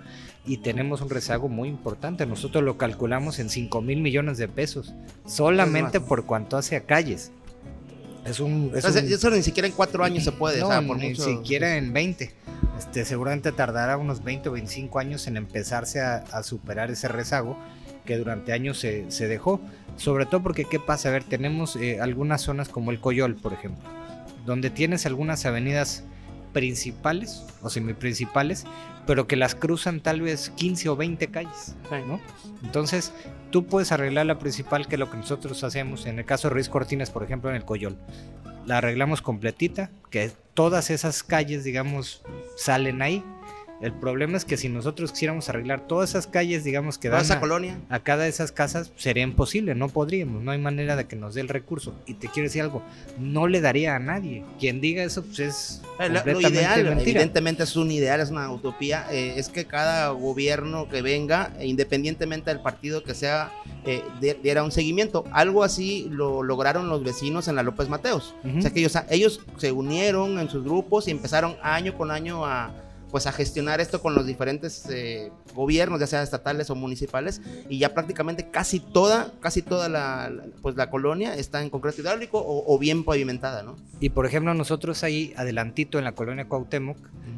y 0.47 0.57
tenemos 0.57 1.01
un 1.01 1.09
rezago 1.09 1.49
muy 1.49 1.69
importante. 1.69 2.25
Nosotros 2.25 2.63
lo 2.63 2.77
calculamos 2.77 3.37
en 3.39 3.49
5 3.49 3.81
mil 3.81 4.01
millones 4.01 4.37
de 4.37 4.47
pesos, 4.47 4.93
solamente 5.25 5.99
por 5.99 6.25
cuanto 6.25 6.57
hace 6.57 6.75
a 6.75 6.81
calles. 6.85 7.31
Es 8.25 8.39
un, 8.39 8.71
es 8.75 8.83
O 8.83 8.91
sea, 8.91 9.01
un- 9.01 9.07
eso 9.13 9.29
ni 9.29 9.41
siquiera 9.41 9.67
en 9.67 9.73
cuatro 9.73 10.03
años 10.03 10.23
se 10.23 10.31
puede, 10.31 10.59
no, 10.59 10.67
o 10.67 10.69
sea, 10.71 10.81
por 10.81 10.97
ni 10.97 11.09
mucho- 11.09 11.23
siquiera 11.23 11.77
en 11.77 11.93
20. 11.93 12.31
Este, 12.77 13.05
seguramente 13.05 13.51
tardará 13.51 13.97
unos 13.97 14.23
20 14.23 14.49
o 14.49 14.51
25 14.53 14.99
años 14.99 15.27
en 15.27 15.37
empezarse 15.37 16.01
a, 16.01 16.17
a 16.31 16.43
superar 16.43 16.91
ese 16.91 17.07
rezago 17.07 17.57
que 18.05 18.17
durante 18.17 18.53
años 18.53 18.79
se, 18.79 19.09
se 19.11 19.27
dejó. 19.27 19.59
Sobre 19.97 20.25
todo 20.25 20.43
porque, 20.43 20.65
¿qué 20.65 20.79
pasa? 20.79 21.09
A 21.09 21.11
ver, 21.13 21.23
tenemos 21.23 21.75
eh, 21.75 21.99
algunas 22.01 22.41
zonas 22.41 22.69
como 22.69 22.91
el 22.91 22.99
Coyol, 22.99 23.35
por 23.35 23.53
ejemplo, 23.53 23.83
donde 24.45 24.69
tienes 24.69 25.05
algunas 25.05 25.45
avenidas 25.45 26.03
principales 26.57 27.43
o 27.61 27.69
semiprincipales, 27.69 28.65
pero 29.05 29.27
que 29.27 29.35
las 29.35 29.53
cruzan 29.53 29.99
tal 29.99 30.21
vez 30.21 30.49
15 30.55 30.89
o 30.89 30.95
20 30.95 31.27
calles, 31.27 31.75
¿no? 32.07 32.19
Entonces, 32.63 33.13
tú 33.51 33.67
puedes 33.67 33.91
arreglar 33.91 34.25
la 34.25 34.39
principal, 34.39 34.87
que 34.87 34.95
es 34.95 34.99
lo 34.99 35.11
que 35.11 35.17
nosotros 35.17 35.63
hacemos, 35.63 36.07
en 36.07 36.17
el 36.17 36.25
caso 36.25 36.47
de 36.47 36.55
Ruiz 36.55 36.67
Cortines, 36.67 37.11
por 37.11 37.21
ejemplo, 37.21 37.51
en 37.51 37.57
el 37.57 37.63
Coyol. 37.63 37.95
La 38.65 38.79
arreglamos 38.79 39.21
completita, 39.21 39.91
que 40.09 40.31
todas 40.55 40.89
esas 40.89 41.21
calles, 41.21 41.63
digamos, 41.63 42.23
salen 42.55 43.03
ahí. 43.03 43.23
El 43.79 43.93
problema 43.93 44.37
es 44.37 44.43
que 44.45 44.57
si 44.57 44.69
nosotros 44.69 45.11
quisiéramos 45.11 45.49
arreglar 45.49 45.81
todas 45.87 46.09
esas 46.09 46.25
calles, 46.25 46.63
digamos, 46.63 46.97
que 46.97 47.09
dan 47.09 47.21
esa 47.21 47.35
a- 47.35 47.39
colonia. 47.39 47.77
a 47.89 47.99
cada 47.99 48.23
de 48.23 48.29
esas 48.29 48.51
casas 48.51 48.91
sería 48.95 49.21
imposible, 49.23 49.75
no 49.75 49.87
podríamos, 49.89 50.41
no 50.41 50.49
hay 50.51 50.57
manera 50.57 50.95
de 50.95 51.05
que 51.05 51.15
nos 51.15 51.35
dé 51.35 51.41
el 51.41 51.47
recurso. 51.49 51.93
Y 52.07 52.15
te 52.15 52.27
quiero 52.27 52.47
decir 52.47 52.63
algo, 52.63 52.81
no 53.19 53.47
le 53.47 53.61
daría 53.61 53.95
a 53.95 53.99
nadie. 53.99 54.43
Quien 54.59 54.81
diga 54.81 55.03
eso, 55.03 55.23
pues 55.23 55.39
es 55.39 55.81
Eh, 55.99 56.09
Lo, 56.09 56.15
lo 56.15 56.19
completamente 56.23 56.49
ideal, 56.59 56.83
mentira. 56.85 57.01
evidentemente 57.11 57.63
es 57.63 57.75
un 57.75 57.91
ideal, 57.91 58.19
es 58.19 58.29
una 58.31 58.51
utopía, 58.51 59.05
eh, 59.11 59.33
es 59.37 59.49
que 59.49 59.65
cada 59.65 60.09
gobierno 60.09 60.87
que 60.89 61.01
venga, 61.01 61.51
independientemente 61.61 62.49
del 62.51 62.59
partido 62.61 63.03
que 63.03 63.13
sea, 63.13 63.51
eh, 63.85 64.01
diera 64.43 64.63
un 64.63 64.71
seguimiento. 64.71 65.23
Algo 65.31 65.63
así 65.63 66.07
lo 66.11 66.43
lograron 66.43 66.89
los 66.89 67.03
vecinos 67.03 67.47
en 67.47 67.55
la 67.55 67.63
López 67.63 67.89
Mateos. 67.89 68.33
O 68.57 68.61
sea 68.61 68.71
que 68.71 68.79
ellos, 68.79 68.97
ellos 69.09 69.41
se 69.57 69.71
unieron 69.71 70.39
en 70.39 70.49
sus 70.49 70.63
grupos 70.63 71.07
y 71.07 71.11
empezaron 71.11 71.55
año 71.61 71.95
con 71.97 72.11
año 72.11 72.45
a, 72.45 72.71
pues 73.11 73.27
a 73.27 73.31
gestionar 73.31 73.81
esto 73.81 74.01
con 74.01 74.15
los 74.15 74.25
diferentes 74.25 74.85
eh, 74.89 75.31
gobiernos, 75.53 75.99
ya 75.99 76.07
sea 76.07 76.23
estatales 76.23 76.69
o 76.69 76.75
municipales, 76.75 77.41
y 77.69 77.79
ya 77.79 77.93
prácticamente 77.93 78.49
casi 78.49 78.79
toda, 78.79 79.31
casi 79.39 79.61
toda 79.61 79.89
la, 79.89 80.31
pues 80.61 80.75
la 80.75 80.89
colonia 80.89 81.35
está 81.35 81.61
en 81.61 81.69
concreto 81.69 82.01
hidráulico 82.01 82.43
o, 82.45 82.77
bien 82.79 83.03
pavimentada, 83.03 83.63
¿no? 83.63 83.75
Y 83.99 84.09
por 84.09 84.25
ejemplo 84.25 84.53
nosotros 84.53 85.03
ahí 85.03 85.33
adelantito 85.37 85.97
en 85.97 86.03
la 86.03 86.13
colonia 86.13 86.47
Cuauhtémoc, 86.47 86.97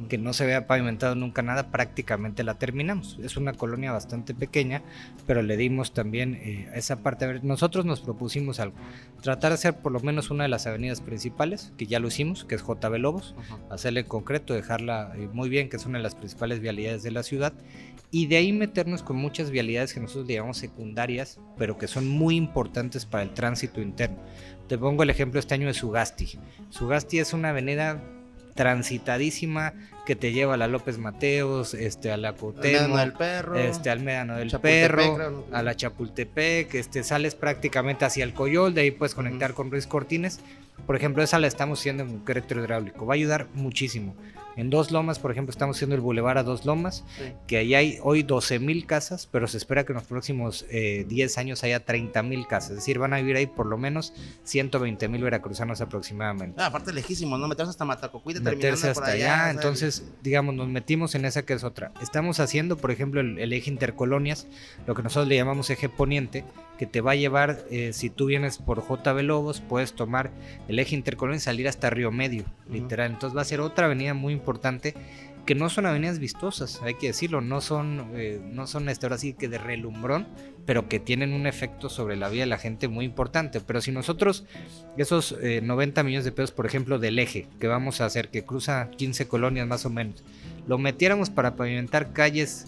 que 0.10 0.17
no 0.17 0.34
se 0.34 0.45
vea 0.45 0.67
pavimentado 0.67 1.15
nunca 1.15 1.41
nada, 1.41 1.72
prácticamente 1.72 2.43
la 2.43 2.56
terminamos. 2.56 3.17
Es 3.24 3.38
una 3.38 3.54
colonia 3.54 3.93
bastante 3.93 4.34
pequeña, 4.34 4.82
pero 5.26 5.41
le 5.41 5.56
dimos 5.56 5.93
también 5.93 6.36
eh, 6.36 6.69
esa 6.76 6.98
parte. 6.98 7.24
A 7.24 7.30
ver, 7.30 7.43
nosotros 7.45 7.86
nos 7.86 8.02
propusimos 8.02 8.60
algo, 8.60 8.76
tratar 9.22 9.52
de 9.52 9.56
hacer 9.56 9.78
por 9.78 9.93
lo 9.93 10.02
menos 10.02 10.30
una 10.32 10.43
de 10.43 10.50
las 10.50 10.67
avenidas 10.67 11.00
principales, 11.00 11.72
que 11.78 11.86
ya 11.86 12.00
lo 12.00 12.10
hicimos, 12.10 12.43
que 12.43 12.56
es 12.56 12.63
JB 12.63 12.98
Lobos, 12.98 13.36
hacerle 13.69 14.02
en 14.02 14.08
concreto, 14.08 14.54
dejarla 14.54 15.13
eh, 15.15 15.30
muy 15.32 15.48
bien, 15.48 15.69
que 15.69 15.78
es 15.78 15.86
una 15.86 16.00
de 16.00 16.04
las 16.04 16.15
principales 16.15 16.60
vialidades 16.60 17.04
de 17.04 17.12
la 17.12 17.24
ciudad, 17.24 17.54
y 18.12 18.26
de 18.26 18.38
ahí 18.38 18.52
meternos 18.52 19.04
con 19.04 19.17
muchas 19.17 19.52
vialidades 19.52 19.93
que 19.93 20.00
nosotros 20.00 20.28
llamamos 20.28 20.58
secundarias, 20.58 21.39
pero 21.58 21.78
que 21.78 21.88
son 21.88 22.08
muy 22.08 22.36
importantes 22.36 23.06
para 23.06 23.24
el 23.24 23.34
tránsito 23.34 23.82
interno. 23.82 24.17
Te 24.67 24.78
pongo 24.78 25.04
el 25.04 25.10
ejemplo 25.10 25.39
este 25.39 25.54
año 25.54 25.67
de 25.67 25.74
Sugasti. 25.74 26.39
Sugasti 26.69 27.19
es 27.19 27.34
una 27.34 27.50
avenida 27.50 28.02
transitadísima 28.55 29.73
que 30.05 30.15
te 30.15 30.31
lleva 30.31 30.55
a 30.55 30.57
la 30.57 30.67
López 30.67 30.97
Mateos, 30.97 31.73
este, 31.73 32.12
a 32.12 32.17
la 32.17 32.33
Cotemo, 32.33 32.97
del 32.97 33.13
Perro, 33.13 33.55
este, 33.55 33.89
al 33.89 33.99
Médano 33.99 34.38
del 34.38 34.49
Perro, 34.59 35.45
a 35.51 35.62
la 35.62 35.75
Chapultepec, 35.75 36.73
este, 36.73 37.03
sales 37.03 37.35
prácticamente 37.35 38.05
hacia 38.05 38.23
el 38.23 38.33
Coyol, 38.33 38.73
de 38.73 38.81
ahí 38.81 38.91
puedes 38.91 39.13
conectar 39.13 39.53
con 39.53 39.69
Ruiz 39.69 39.85
Cortines. 39.85 40.39
Por 40.88 40.95
ejemplo, 40.95 41.21
esa 41.21 41.38
la 41.38 41.47
estamos 41.47 41.79
haciendo 41.79 42.03
en 42.03 42.09
concreto 42.09 42.55
hidráulico, 42.55 43.05
va 43.05 43.13
a 43.13 43.17
ayudar 43.17 43.47
muchísimo. 43.53 44.15
En 44.55 44.69
Dos 44.69 44.91
Lomas, 44.91 45.19
por 45.19 45.31
ejemplo, 45.31 45.51
estamos 45.51 45.77
haciendo 45.77 45.95
el 45.95 46.01
Boulevard 46.01 46.38
a 46.39 46.43
Dos 46.43 46.65
Lomas, 46.65 47.05
que 47.47 47.57
ahí 47.57 47.75
hay 47.75 47.99
hoy 48.03 48.23
12 48.23 48.59
mil 48.59 48.85
casas, 48.85 49.27
pero 49.31 49.47
se 49.47 49.57
espera 49.57 49.85
que 49.85 49.93
en 49.93 49.97
los 49.97 50.07
próximos 50.07 50.65
10 50.69 50.71
eh, 50.71 51.39
años 51.39 51.63
haya 51.63 51.85
30 51.85 52.23
mil 52.23 52.47
casas. 52.47 52.71
Es 52.71 52.75
decir, 52.77 52.99
van 52.99 53.13
a 53.13 53.17
vivir 53.17 53.35
ahí 53.35 53.47
por 53.47 53.65
lo 53.65 53.77
menos 53.77 54.13
120 54.43 55.07
mil 55.07 55.23
veracruzanos 55.23 55.81
aproximadamente. 55.81 56.62
Ah, 56.62 56.67
aparte 56.67 56.91
lejísimo, 56.93 57.38
¿no? 57.38 57.47
Meterse 57.47 57.69
hasta 57.69 57.85
Matacocuy, 57.85 58.35
Meterse 58.35 58.89
hasta 58.89 59.12
allá. 59.12 59.51
entonces, 59.51 60.03
digamos, 60.21 60.55
nos 60.55 60.67
metimos 60.67 61.15
en 61.15 61.25
esa 61.25 61.43
que 61.43 61.53
es 61.53 61.63
otra. 61.63 61.91
Estamos 62.01 62.39
haciendo, 62.39 62.77
por 62.77 62.91
ejemplo, 62.91 63.21
el 63.21 63.53
eje 63.53 63.69
intercolonias, 63.69 64.47
lo 64.88 64.95
que 64.95 65.03
nosotros 65.03 65.27
le 65.27 65.35
llamamos 65.35 65.69
eje 65.69 65.89
poniente, 65.89 66.43
que 66.79 66.85
te 66.85 67.01
va 67.01 67.12
a 67.12 67.15
llevar, 67.15 67.65
eh, 67.69 67.91
si 67.91 68.09
tú 68.09 68.27
vienes 68.27 68.57
por 68.57 68.81
JB 68.81 69.21
Lobos, 69.23 69.59
puedes 69.59 69.91
tomar 69.91 70.31
el 70.69 70.79
eje 70.79 70.95
intercolón 70.95 71.35
y 71.35 71.39
salir 71.41 71.67
hasta 71.67 71.89
Río 71.89 72.09
Medio, 72.09 72.45
literal. 72.71 73.12
Entonces 73.12 73.35
va 73.35 73.41
a 73.41 73.45
ser 73.45 73.59
otra 73.59 73.88
avenida 73.88 74.13
muy 74.13 74.31
importante 74.39 74.95
que 75.45 75.56
no 75.56 75.69
son 75.69 75.88
avenidas 75.88 76.19
vistosas, 76.19 76.80
hay 76.84 76.93
que 76.93 77.08
decirlo, 77.08 77.41
no 77.41 77.60
son, 77.60 78.12
eh, 78.13 78.39
no 78.52 78.67
son 78.67 78.88
este, 78.88 79.08
ahora 79.08 79.17
sí 79.17 79.34
que 79.34 79.47
de 79.47 79.58
relumbrón, 79.58 80.28
pero 80.65 80.88
que 80.88 80.99
tienen 80.99 81.34
un 81.34 81.47
efecto 81.47 81.89
sobre 81.89 82.17
la 82.17 82.30
vida 82.30 82.43
de 82.43 82.47
la 82.47 82.60
gente 82.60 82.88
muy 82.88 83.06
importante. 83.06 83.60
Pero 83.60 83.82
si 83.82 83.91
nosotros, 83.91 84.45
esos 84.95 85.36
90 85.41 86.02
eh, 86.02 86.04
millones 86.04 86.25
de 86.25 86.32
pesos, 86.32 86.52
por 86.52 86.67
ejemplo, 86.67 86.99
del 86.99 87.17
eje, 87.17 87.47
que 87.60 87.67
vamos 87.67 87.99
a 87.99 88.06
hacer, 88.06 88.30
que 88.30 88.43
cruza 88.43 88.91
15 88.91 89.28
colonias 89.28 89.65
más 89.65 89.86
o 89.86 89.89
menos, 89.89 90.23
lo 90.67 90.78
metiéramos 90.78 91.32
para 91.32 91.56
pavimentar 91.56 92.13
calles, 92.13 92.65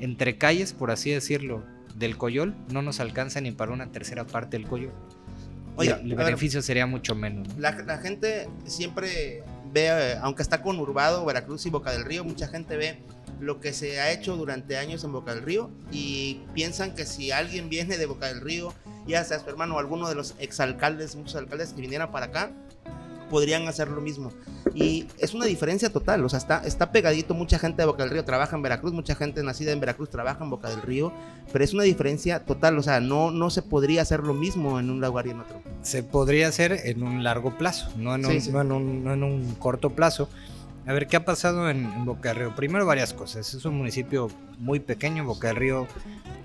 entre 0.00 0.38
calles, 0.38 0.72
por 0.72 0.90
así 0.90 1.10
decirlo, 1.10 1.62
del 1.94 2.16
Coyol 2.16 2.54
no 2.70 2.80
nos 2.80 3.00
alcanza 3.00 3.42
ni 3.42 3.50
para 3.50 3.72
una 3.72 3.92
tercera 3.92 4.24
parte 4.24 4.56
del 4.56 4.66
Coyol. 4.66 4.92
Oye, 5.76 5.92
el 6.02 6.14
beneficio 6.14 6.60
sería 6.62 6.86
mucho 6.86 7.14
menos. 7.14 7.48
La, 7.56 7.98
gente 7.98 8.48
siempre 8.66 9.42
ve, 9.72 9.88
eh, 9.88 10.18
aunque 10.22 10.42
está 10.42 10.62
conurbado 10.62 11.24
Veracruz 11.24 11.66
y 11.66 11.70
Boca 11.70 11.90
del 11.92 12.04
Río, 12.04 12.24
mucha 12.24 12.48
gente 12.48 12.76
ve 12.76 12.98
lo 13.40 13.60
que 13.60 13.72
se 13.72 14.00
ha 14.00 14.12
hecho 14.12 14.36
durante 14.36 14.76
años 14.76 15.02
en 15.02 15.12
Boca 15.12 15.34
del 15.34 15.42
Río 15.42 15.70
y 15.90 16.42
piensan 16.54 16.94
que 16.94 17.06
si 17.06 17.32
alguien 17.32 17.68
viene 17.68 17.98
de 17.98 18.06
Boca 18.06 18.26
del 18.26 18.40
Río, 18.40 18.72
ya 19.06 19.24
sea 19.24 19.40
su 19.40 19.48
hermano 19.48 19.76
o 19.76 19.78
alguno 19.78 20.08
de 20.08 20.14
los 20.14 20.34
exalcaldes, 20.38 21.16
muchos 21.16 21.36
alcaldes 21.36 21.72
que 21.72 21.80
vinieran 21.80 22.12
para 22.12 22.26
acá, 22.26 22.52
podrían 23.32 23.66
hacer 23.66 23.88
lo 23.88 24.02
mismo. 24.02 24.30
Y 24.74 25.06
es 25.18 25.32
una 25.32 25.46
diferencia 25.46 25.90
total, 25.90 26.22
o 26.22 26.28
sea, 26.28 26.38
está, 26.38 26.62
está 26.66 26.92
pegadito, 26.92 27.32
mucha 27.32 27.58
gente 27.58 27.80
de 27.80 27.86
Boca 27.86 28.02
del 28.02 28.12
Río 28.12 28.24
trabaja 28.24 28.54
en 28.54 28.62
Veracruz, 28.62 28.92
mucha 28.92 29.14
gente 29.14 29.42
nacida 29.42 29.72
en 29.72 29.80
Veracruz 29.80 30.10
trabaja 30.10 30.44
en 30.44 30.50
Boca 30.50 30.68
del 30.68 30.82
Río, 30.82 31.12
pero 31.50 31.64
es 31.64 31.72
una 31.72 31.82
diferencia 31.82 32.44
total, 32.44 32.78
o 32.78 32.82
sea, 32.82 33.00
no, 33.00 33.30
no 33.30 33.48
se 33.48 33.62
podría 33.62 34.02
hacer 34.02 34.20
lo 34.20 34.34
mismo 34.34 34.78
en 34.78 34.90
un 34.90 35.00
lugar 35.00 35.26
y 35.26 35.30
en 35.30 35.40
otro. 35.40 35.62
Se 35.80 36.02
podría 36.02 36.48
hacer 36.48 36.78
en 36.84 37.02
un 37.02 37.24
largo 37.24 37.56
plazo, 37.56 37.88
no 37.96 38.14
en, 38.14 38.26
un, 38.26 38.52
No 38.52 38.60
en, 38.60 38.72
un, 38.72 39.04
no 39.04 39.12
en 39.14 39.22
un 39.22 39.54
corto 39.54 39.90
plazo. 39.90 40.28
A 40.84 40.92
ver, 40.92 41.06
¿qué 41.06 41.16
ha 41.16 41.24
pasado 41.24 41.70
en, 41.70 42.04
Boca 42.04 42.30
del 42.30 42.38
Río? 42.38 42.56
Primero 42.56 42.84
varias 42.84 43.12
cosas. 43.12 43.54
Es 43.54 43.64
un 43.64 43.78
municipio 43.78 44.28
muy 44.58 44.80
pequeño. 44.80 45.24
Boca 45.24 45.48
del 45.48 45.56
Río 45.56 45.86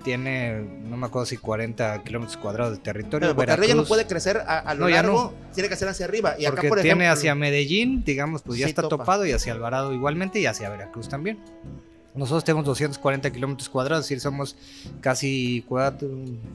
tiene, 0.04 0.60
no 0.60 0.96
me 0.96 1.06
acuerdo 1.06 1.26
si 1.26 1.36
40 1.36 2.04
kilómetros 2.04 2.36
cuadrados 2.36 2.76
de 2.76 2.78
territorio. 2.78 3.28
Pero 3.28 3.34
Boca 3.34 3.56
del 3.56 3.60
Río 3.60 3.74
no 3.74 3.84
puede 3.84 4.06
crecer 4.06 4.38
a, 4.46 4.74
lo 4.74 4.88
largo, 4.88 5.34
tiene 5.54 5.68
que 5.68 5.74
ser 5.74 5.88
hacia 5.88 6.06
arriba. 6.06 6.36
Y 6.38 6.46
porque 6.46 6.60
acá, 6.60 6.68
por 6.68 6.80
tiene 6.80 7.08
hacia 7.08 7.34
Medellín, 7.34 8.04
digamos, 8.04 8.42
pues 8.42 8.60
ya 8.60 8.66
está 8.66 8.88
topado, 8.88 9.26
y 9.26 9.32
hacia 9.32 9.52
Alvarado 9.52 9.92
igualmente, 9.92 10.38
y 10.38 10.46
hacia 10.46 10.68
Veracruz 10.68 11.08
también. 11.08 11.38
Nosotros 12.14 12.42
tenemos 12.42 12.64
240 12.64 13.30
kilómetros 13.30 13.68
cuadrados, 13.68 14.04
es 14.04 14.08
decir, 14.08 14.20
somos 14.20 14.56
casi 15.00 15.64
cuatro, 15.68 16.08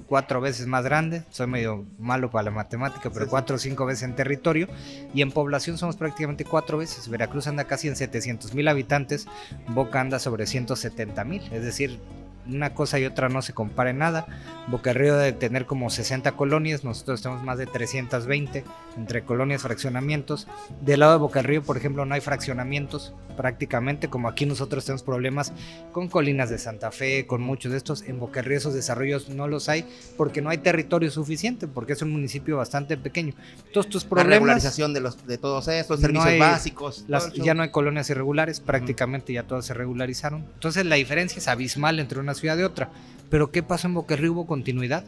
cuatro, 0.08 0.42
veces 0.42 0.68
más 0.68 0.84
grandes. 0.84 1.24
Soy 1.30 1.48
medio 1.48 1.86
malo 2.00 2.30
para 2.30 2.46
la 2.46 2.52
matemática, 2.52 3.10
pero 3.10 3.28
cuatro 3.28 3.56
o 3.56 3.60
cinco 3.60 3.86
veces 3.86 4.04
en 4.04 4.16
territorio. 4.16 4.68
Y 5.13 5.22
en 5.22 5.32
población 5.32 5.78
somos 5.78 5.96
prácticamente 5.96 6.44
cuatro 6.44 6.78
veces. 6.78 7.08
Veracruz 7.08 7.48
anda 7.48 7.63
casi 7.66 7.88
en 7.88 7.96
700 7.96 8.54
mil 8.54 8.68
habitantes, 8.68 9.28
Boca 9.70 10.02
anda 10.02 10.20
sobre 10.20 10.48
170 10.48 11.24
mil. 11.24 11.42
Es 11.52 11.63
decir, 11.63 12.00
una 12.48 12.74
cosa 12.74 13.00
y 13.00 13.06
otra 13.06 13.30
no 13.30 13.42
se 13.42 13.54
compara 13.54 13.90
en 13.90 14.00
nada. 14.00 14.26
Boca 14.68 14.94
Río 14.94 15.18
debe 15.18 15.34
tener 15.34 15.66
como 15.66 15.90
60 15.90 16.34
colonias, 16.34 16.84
nosotros 16.84 17.22
tenemos 17.22 17.44
más 17.44 17.58
de 17.58 17.66
320 17.66 18.64
entre 18.98 19.24
colonias, 19.24 19.62
fraccionamientos. 19.62 20.48
Del 20.82 21.02
lado 21.02 21.14
de 21.14 21.20
Boca 21.20 21.42
Río, 21.42 21.64
por 21.64 21.78
ejemplo, 21.78 22.06
no 22.06 22.16
hay 22.16 22.22
fraccionamientos 22.22 23.14
prácticamente, 23.36 24.10
como 24.10 24.28
aquí 24.28 24.46
nosotros 24.46 24.86
tenemos 24.86 25.04
problemas 25.04 25.54
con 25.92 26.08
Colinas 26.08 26.50
de 26.50 26.60
Santa 26.60 26.92
Fe, 26.92 27.26
con 27.26 27.42
muchos 27.42 27.72
de 27.72 27.78
estos. 27.78 28.04
En 28.04 28.20
Boca 28.20 28.42
Río 28.42 28.58
esos 28.58 28.74
desarrollos 28.74 29.30
no 29.30 29.48
los 29.48 29.70
hay 29.70 29.86
porque 30.18 30.42
no 30.42 30.50
hay 30.50 30.60
territorio 30.60 31.10
suficiente, 31.10 31.68
porque 31.68 31.94
es 31.94 32.02
un 32.02 32.12
municipio 32.12 32.58
bastante 32.58 32.98
pequeño. 32.98 33.34
Todos 33.72 33.88
estos 33.88 34.06
problemas... 34.06 34.30
La 34.30 34.36
regularización 34.36 34.94
de, 34.94 35.00
los, 35.02 35.26
de 35.26 35.38
todos 35.38 35.68
estos 35.68 36.00
servicios 36.00 36.40
básicos. 36.40 37.06
ya 37.34 37.54
no 37.54 37.64
hay 37.64 37.70
colonias 37.70 38.10
irregulares, 38.10 38.60
prácticamente 38.60 39.34
ya 39.34 39.44
todas 39.44 39.66
se 39.66 39.74
regularizaron. 39.74 40.46
Entonces 40.54 40.86
la 40.86 40.96
diferencia 40.96 41.40
es 41.40 41.48
abismal 41.48 42.00
entre 42.00 42.20
una 42.20 42.33
ciudad 42.34 42.58
y 42.58 42.63
otra. 42.63 42.89
Pero 43.30 43.52
¿qué 43.52 43.63
pasó 43.63 43.88
en 43.88 44.17
Río? 44.17 44.34
Hubo 44.34 44.48
continuidad. 44.48 45.04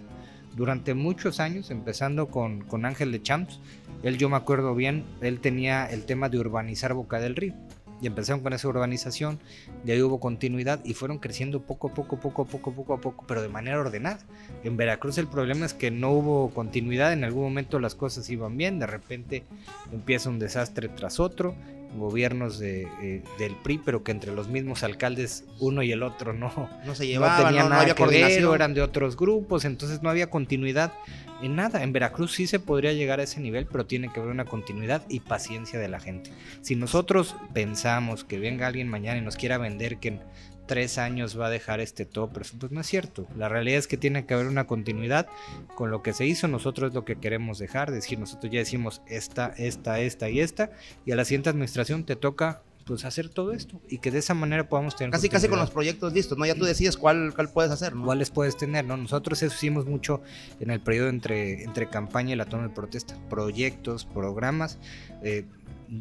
Durante 0.56 0.94
muchos 0.94 1.40
años, 1.40 1.70
empezando 1.70 2.28
con, 2.28 2.62
con 2.62 2.86
Ángel 2.86 3.12
de 3.12 3.22
Champs, 3.22 3.60
él 4.04 4.18
yo 4.18 4.30
me 4.30 4.38
acuerdo 4.38 4.74
bien, 4.74 5.04
él 5.22 5.40
tenía 5.42 5.86
el 5.86 6.06
tema 6.06 6.30
de 6.30 6.40
urbanizar 6.40 6.94
Boca 6.94 7.20
del 7.20 7.36
Río 7.36 7.54
y 8.02 8.08
empezaron 8.08 8.42
con 8.42 8.54
esa 8.54 8.68
urbanización, 8.68 9.40
de 9.84 9.94
ahí 9.94 10.02
hubo 10.02 10.20
continuidad 10.20 10.80
y 10.84 10.94
fueron 10.94 11.20
creciendo 11.20 11.62
poco 11.62 11.88
a 11.88 11.94
poco, 11.94 12.20
poco 12.20 12.44
a 12.44 12.46
poco, 12.46 12.74
poco 12.74 12.94
a 12.94 13.02
poco, 13.02 13.26
pero 13.28 13.42
de 13.42 13.48
manera 13.48 13.80
ordenada. 13.80 14.20
En 14.64 14.78
Veracruz 14.78 15.18
el 15.18 15.28
problema 15.28 15.66
es 15.66 15.74
que 15.74 15.92
no 15.92 16.12
hubo 16.12 16.50
continuidad, 16.52 17.14
en 17.14 17.24
algún 17.24 17.44
momento 17.44 17.80
las 17.80 17.96
cosas 17.96 18.30
iban 18.30 18.58
bien, 18.58 18.80
de 18.80 18.88
repente 18.88 19.44
empieza 19.92 20.30
un 20.30 20.40
desastre 20.40 20.90
tras 20.90 21.20
otro, 21.20 21.56
gobiernos 21.98 22.60
de, 22.60 22.88
eh, 23.02 23.24
del 23.38 23.56
PRI, 23.56 23.80
pero 23.84 24.04
que 24.04 24.12
entre 24.12 24.34
los 24.34 24.48
mismos 24.48 24.84
alcaldes 24.84 25.46
uno 25.60 25.84
y 25.84 25.92
el 25.92 26.04
otro 26.04 26.34
no, 26.34 26.70
no 26.86 26.96
se 26.96 27.08
llevaban, 27.08 27.42
no, 27.42 27.48
tenían 27.48 27.70
nada 27.70 27.82
había 27.82 27.96
que 27.96 28.06
ver, 28.06 28.44
eran 28.44 28.74
de 28.74 28.82
otros 28.82 29.18
grupos, 29.18 29.66
entonces 29.66 30.02
no 30.02 30.10
había 30.10 30.30
continuidad 30.30 30.94
en 31.42 31.56
nada. 31.56 31.84
En 31.84 31.94
Veracruz 31.94 32.34
sí 32.34 32.48
se 32.48 32.60
podría 32.60 32.94
llegar 32.94 33.20
a 33.20 33.24
ese 33.24 33.40
nivel, 33.40 33.66
pero 33.66 33.86
tiene 33.86 34.12
que 34.12 34.20
haber 34.20 34.32
una 34.32 34.46
continuidad 34.46 35.04
y 35.10 35.20
paciencia 35.20 35.80
de 35.80 35.88
la 35.88 36.00
gente. 36.00 36.32
Si 36.62 36.76
nosotros 36.76 37.36
pensamos 37.54 38.24
que 38.24 38.40
venga 38.40 38.68
alguien 38.68 38.90
mañana 38.90 39.18
y 39.18 39.22
nos 39.22 39.36
quiera 39.36 39.58
vender 39.58 39.98
que 39.98 40.20
tres 40.66 40.98
años 40.98 41.40
va 41.40 41.48
a 41.48 41.50
dejar 41.50 41.80
este 41.80 42.06
top, 42.06 42.34
pues 42.34 42.54
no 42.72 42.82
es 42.82 42.88
cierto. 42.88 43.28
La 43.38 43.50
realidad 43.50 43.80
es 43.80 43.88
que 43.88 43.98
tiene 43.98 44.26
que 44.26 44.34
haber 44.34 44.48
una 44.48 44.68
continuidad 44.68 45.28
con 45.76 45.92
lo 45.92 46.02
que 46.04 46.14
se 46.14 46.26
hizo. 46.26 46.48
Nosotros 46.48 46.90
es 46.90 46.96
lo 46.96 47.06
que 47.06 47.18
queremos 47.18 47.60
dejar, 47.60 47.92
decir, 47.92 48.20
nosotros 48.20 48.52
ya 48.52 48.60
decimos 48.60 49.02
esta, 49.08 49.54
esta, 49.58 50.00
esta 50.00 50.30
y 50.30 50.40
esta, 50.40 50.72
y 51.06 51.12
a 51.12 51.16
la 51.16 51.26
siguiente 51.26 51.50
administración 51.50 52.06
te 52.06 52.16
toca 52.16 52.62
pues 52.86 53.04
hacer 53.04 53.30
todo 53.30 53.52
esto 53.52 53.82
y 53.90 53.98
que 53.98 54.12
de 54.12 54.20
esa 54.20 54.36
manera 54.36 54.70
podamos 54.70 54.96
tener 54.96 55.10
casi 55.10 55.28
casi 55.28 55.48
con 55.48 55.58
los 55.58 55.72
proyectos 55.72 56.14
listos 56.14 56.38
no 56.38 56.46
ya 56.46 56.54
tú 56.54 56.66
decides 56.66 56.98
cuál, 56.98 57.34
cuál 57.34 57.50
puedes 57.50 57.72
hacer 57.72 57.96
¿no? 57.96 58.06
cuáles 58.06 58.30
puedes 58.30 58.56
tener 58.58 58.86
no 58.86 58.96
nosotros 58.96 59.42
eso 59.42 59.56
hicimos 59.56 59.88
mucho 59.88 60.22
en 60.60 60.70
el 60.70 60.80
periodo 60.80 61.10
entre 61.10 61.64
entre 61.64 61.90
campaña 61.90 62.34
y 62.34 62.36
la 62.36 62.46
toma 62.46 62.68
de 62.68 62.70
protesta 62.70 63.18
proyectos 63.28 64.06
programas 64.06 64.78
eh, 65.24 65.46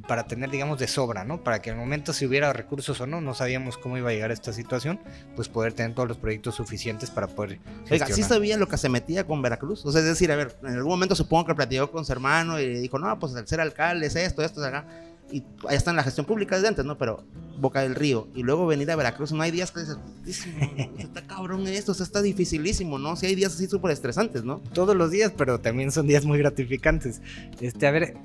para 0.06 0.26
tener 0.26 0.50
digamos 0.50 0.78
de 0.78 0.88
sobra 0.88 1.24
no 1.24 1.42
para 1.42 1.60
que 1.60 1.70
en 1.70 1.76
el 1.76 1.80
momento 1.80 2.12
si 2.12 2.26
hubiera 2.26 2.52
recursos 2.52 3.00
o 3.00 3.06
no 3.06 3.20
no 3.20 3.34
sabíamos 3.34 3.78
cómo 3.78 3.98
iba 3.98 4.10
a 4.10 4.12
llegar 4.12 4.30
a 4.30 4.34
esta 4.34 4.52
situación 4.52 5.00
pues 5.36 5.48
poder 5.48 5.72
tener 5.72 5.94
todos 5.94 6.08
los 6.08 6.18
proyectos 6.18 6.54
suficientes 6.54 7.10
para 7.10 7.26
poder 7.26 7.58
Oiga, 7.90 8.06
¿sí 8.06 8.22
sabía 8.22 8.56
lo 8.56 8.68
que 8.68 8.76
se 8.78 8.88
metía 8.88 9.26
con 9.26 9.42
Veracruz? 9.42 9.84
O 9.84 9.92
sea, 9.92 10.00
es 10.00 10.06
decir, 10.06 10.32
a 10.32 10.36
ver, 10.36 10.56
en 10.62 10.74
algún 10.74 10.90
momento 10.90 11.14
supongo 11.14 11.46
que 11.46 11.54
platicó 11.54 11.90
con 11.90 12.04
su 12.04 12.12
hermano 12.12 12.58
y 12.58 12.80
dijo, 12.80 12.98
no, 12.98 13.18
pues 13.18 13.34
el 13.34 13.46
ser 13.46 13.60
alcalde 13.60 14.06
es 14.06 14.16
esto, 14.16 14.42
esto, 14.42 14.64
acá 14.64 14.86
y 15.30 15.42
ahí 15.68 15.76
está 15.76 15.90
en 15.90 15.96
la 15.96 16.02
gestión 16.02 16.26
pública 16.26 16.56
desde 16.56 16.68
antes, 16.68 16.84
¿no? 16.84 16.98
Pero 16.98 17.24
Boca 17.58 17.80
del 17.80 17.94
Río 17.94 18.28
y 18.34 18.42
luego 18.42 18.66
venir 18.66 18.90
a 18.90 18.96
Veracruz, 18.96 19.32
no 19.32 19.42
hay 19.42 19.50
días 19.50 19.70
que 19.70 19.80
dices, 19.80 19.98
está 20.98 21.26
cabrón 21.26 21.66
esto, 21.66 21.92
o 21.92 21.94
sea, 21.94 22.04
está 22.04 22.22
dificilísimo, 22.22 22.98
¿no? 22.98 23.16
Sí 23.16 23.26
hay 23.26 23.34
días 23.34 23.54
así 23.54 23.66
súper 23.66 23.92
estresantes, 23.92 24.44
¿no? 24.44 24.60
Todos 24.72 24.94
los 24.94 25.10
días, 25.10 25.32
pero 25.36 25.60
también 25.60 25.90
son 25.90 26.06
días 26.06 26.24
muy 26.24 26.38
gratificantes. 26.38 27.20
Este, 27.60 27.86
a 27.86 27.90
ver, 27.90 28.16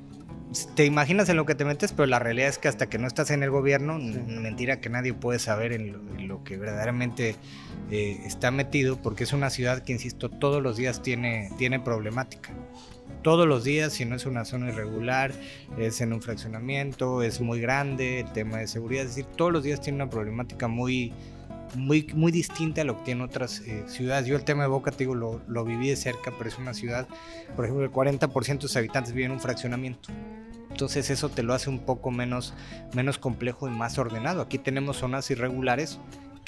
te 0.76 0.86
imaginas 0.86 1.30
en 1.30 1.38
lo 1.38 1.46
que 1.46 1.54
te 1.54 1.64
metes, 1.64 1.92
pero 1.92 2.08
la 2.08 2.18
realidad 2.18 2.50
es 2.50 2.58
que 2.58 2.68
hasta 2.68 2.90
que 2.90 2.98
no 2.98 3.08
estás 3.08 3.30
en 3.30 3.44
el 3.44 3.52
gobierno, 3.52 4.00
mentira 4.00 4.82
que 4.82 4.90
nadie 4.90 5.14
puede 5.14 5.38
saber 5.38 5.74
en 5.74 6.28
lo, 6.28 6.44
que 6.44 6.58
verdaderamente 6.58 7.36
eh, 7.92 8.20
está 8.26 8.50
metido, 8.50 9.00
porque 9.02 9.26
es 9.26 9.34
una 9.34 9.52
ciudad 9.52 9.84
que, 9.84 9.94
insisto, 9.94 10.30
todos 10.30 10.64
los 10.64 10.78
días 10.78 11.04
tiene, 11.04 11.52
tiene 11.58 11.80
problemática. 11.80 12.50
Todos 13.22 13.48
los 13.48 13.64
días, 13.64 13.94
si 13.94 14.06
no 14.06 14.16
es 14.16 14.26
una 14.26 14.46
zona 14.46 14.70
irregular, 14.70 15.34
es 15.78 16.02
en 16.02 16.14
un 16.14 16.22
fraccionamiento, 16.22 17.22
es 17.22 17.42
muy 17.42 17.60
grande, 17.60 18.22
el 18.22 18.32
tema 18.32 18.58
de 18.58 18.68
seguridad, 18.68 19.04
es 19.04 19.16
decir, 19.16 19.26
todos 19.36 19.52
los 19.52 19.64
días 19.64 19.82
tiene 19.82 19.98
una 19.98 20.10
problemática 20.10 20.68
muy, 20.68 21.14
muy, 21.76 22.08
muy 22.14 22.32
distinta 22.32 22.82
a 22.82 22.84
lo 22.84 22.98
que 22.98 23.04
tienen 23.04 23.24
otras 23.24 23.62
eh, 23.62 23.84
ciudades. 23.88 24.28
Yo 24.28 24.36
el 24.36 24.44
tema 24.44 24.64
de 24.64 24.70
Boca, 24.70 24.92
te 24.92 25.00
digo, 25.00 25.16
lo, 25.16 25.42
lo, 25.48 25.64
viví 25.64 25.90
de 25.90 25.96
cerca, 25.96 26.32
pero 26.38 26.50
es 26.50 26.58
una 26.58 26.74
ciudad, 26.74 27.08
por 27.56 27.66
ejemplo, 27.66 27.84
el 27.84 27.92
40% 27.92 28.56
de 28.56 28.62
sus 28.62 28.76
habitantes 28.76 29.14
viven 29.14 29.32
en 29.32 29.38
un 29.38 29.42
fraccionamiento. 29.42 30.10
Entonces 30.70 31.10
eso 31.10 31.30
te 31.30 31.44
lo 31.44 31.54
hace 31.54 31.70
un 31.70 31.80
poco 31.80 32.12
menos, 32.12 32.54
menos 32.94 33.18
complejo 33.18 33.68
y 33.68 33.72
más 33.72 33.98
ordenado. 33.98 34.42
Aquí 34.42 34.58
tenemos 34.58 34.98
zonas 34.98 35.30
irregulares 35.30 36.00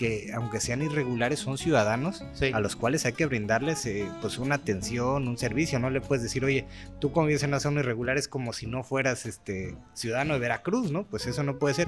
que 0.01 0.31
aunque 0.33 0.59
sean 0.59 0.81
irregulares 0.81 1.37
son 1.37 1.59
ciudadanos 1.59 2.23
a 2.53 2.59
los 2.59 2.75
cuales 2.75 3.05
hay 3.05 3.13
que 3.13 3.27
brindarles 3.27 3.85
eh, 3.85 4.09
pues 4.19 4.39
una 4.39 4.55
atención, 4.55 5.27
un 5.27 5.37
servicio, 5.37 5.77
no 5.77 5.91
le 5.91 6.01
puedes 6.01 6.23
decir, 6.23 6.43
oye, 6.43 6.65
tú 6.99 7.11
como 7.11 7.27
vives 7.27 7.43
en 7.43 7.51
una 7.51 7.59
zona 7.59 7.81
irregular 7.81 8.17
es 8.17 8.27
como 8.27 8.51
si 8.51 8.65
no 8.65 8.83
fueras 8.83 9.27
este 9.27 9.77
ciudadano 9.93 10.33
de 10.33 10.39
Veracruz, 10.39 10.91
¿no? 10.91 11.03
Pues 11.03 11.27
eso 11.27 11.43
no 11.43 11.59
puede 11.59 11.75
ser. 11.75 11.87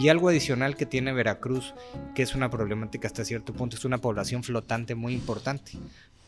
Y 0.00 0.08
algo 0.08 0.30
adicional 0.30 0.76
que 0.76 0.86
tiene 0.86 1.12
Veracruz, 1.12 1.74
que 2.14 2.22
es 2.22 2.34
una 2.34 2.48
problemática 2.48 3.06
hasta 3.06 3.22
cierto 3.22 3.52
punto, 3.52 3.76
es 3.76 3.84
una 3.84 3.98
población 3.98 4.42
flotante 4.42 4.94
muy 4.94 5.12
importante 5.12 5.72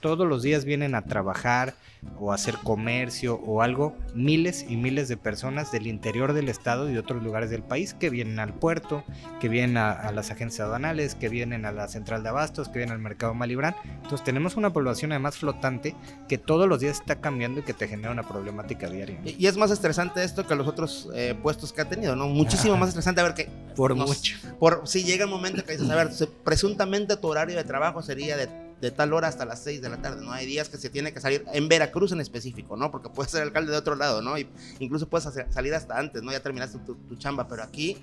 todos 0.04 0.28
los 0.28 0.42
días 0.42 0.66
vienen 0.66 0.94
a 0.94 1.06
trabajar 1.06 1.76
o 2.18 2.30
a 2.30 2.34
hacer 2.34 2.56
comercio 2.62 3.36
o 3.36 3.62
algo, 3.62 3.96
miles 4.14 4.66
y 4.68 4.76
miles 4.76 5.08
de 5.08 5.16
personas 5.16 5.72
del 5.72 5.86
interior 5.86 6.34
del 6.34 6.50
estado 6.50 6.90
y 6.90 6.92
de 6.92 6.98
otros 6.98 7.22
lugares 7.22 7.48
del 7.48 7.62
país 7.62 7.94
que 7.94 8.10
vienen 8.10 8.38
al 8.38 8.52
puerto, 8.52 9.02
que 9.40 9.48
vienen 9.48 9.78
a, 9.78 10.12
las 10.12 10.30
agencias 10.30 10.66
aduanales, 10.66 11.14
que 11.14 11.30
vienen 11.30 11.64
a 11.64 11.72
la 11.72 11.88
central 11.88 12.22
de 12.22 12.28
abastos, 12.28 12.68
que 12.68 12.80
vienen 12.80 12.92
al 12.92 13.00
mercado 13.00 13.32
Malibrán. 13.32 13.76
Entonces 14.02 14.22
tenemos 14.22 14.58
una 14.58 14.74
población 14.74 15.12
además 15.12 15.38
flotante 15.38 15.96
que 16.28 16.36
todos 16.36 16.68
los 16.68 16.80
días 16.80 17.00
está 17.00 17.22
cambiando 17.22 17.60
y 17.60 17.62
que 17.62 17.72
te 17.72 17.88
genera 17.88 18.10
una 18.10 18.24
problemática 18.24 18.90
diaria. 18.90 19.18
Y, 19.24 19.46
es 19.46 19.56
más 19.56 19.70
estresante 19.70 20.22
esto 20.22 20.46
que 20.46 20.54
los 20.54 20.68
otros 20.68 21.08
eh, 21.14 21.34
puestos 21.42 21.72
que 21.72 21.80
ha 21.80 21.88
tenido, 21.88 22.14
¿no? 22.14 22.28
Muchísimo 22.28 22.76
más 22.76 22.90
estresante 22.90 23.22
a 23.22 23.24
ver 23.24 23.32
que... 23.32 23.48
Por 23.74 23.94
mucho. 23.94 24.36
Por, 24.60 24.82
si 24.84 25.02
llega 25.02 25.24
el 25.24 25.30
momento 25.30 25.64
que 25.64 25.72
dices, 25.72 25.88
a 25.88 25.96
ver, 25.96 26.10
presuntamente 26.44 27.16
tu 27.16 27.26
horario 27.26 27.56
de 27.56 27.64
trabajo 27.64 28.02
sería 28.02 28.36
de 28.36 28.63
de 28.85 28.90
tal 28.90 29.14
hora 29.14 29.29
hasta 29.29 29.47
las 29.47 29.62
6 29.64 29.81
de 29.81 29.88
la 29.88 29.97
tarde, 29.97 30.23
¿no? 30.23 30.31
Hay 30.31 30.44
días 30.44 30.68
que 30.68 30.77
se 30.77 30.90
tiene 30.90 31.14
que 31.14 31.18
salir 31.18 31.42
en 31.55 31.68
Veracruz 31.68 32.12
en 32.12 32.20
específico, 32.20 32.77
¿no? 32.77 32.90
Porque 32.90 33.09
puedes 33.09 33.33
ser 33.33 33.40
alcalde 33.40 33.73
de 33.73 33.79
otro 33.79 33.94
lado, 33.94 34.20
¿no? 34.20 34.37
Y 34.37 34.47
incluso 34.79 35.09
puedes 35.09 35.27
salir 35.51 35.75
hasta 35.75 35.99
antes, 35.99 36.23
¿no? 36.23 36.31
Ya 36.31 36.40
terminaste 36.40 36.79
tu, 36.81 37.16
chamba, 37.16 37.49
pero 37.49 37.62
aquí 37.62 37.97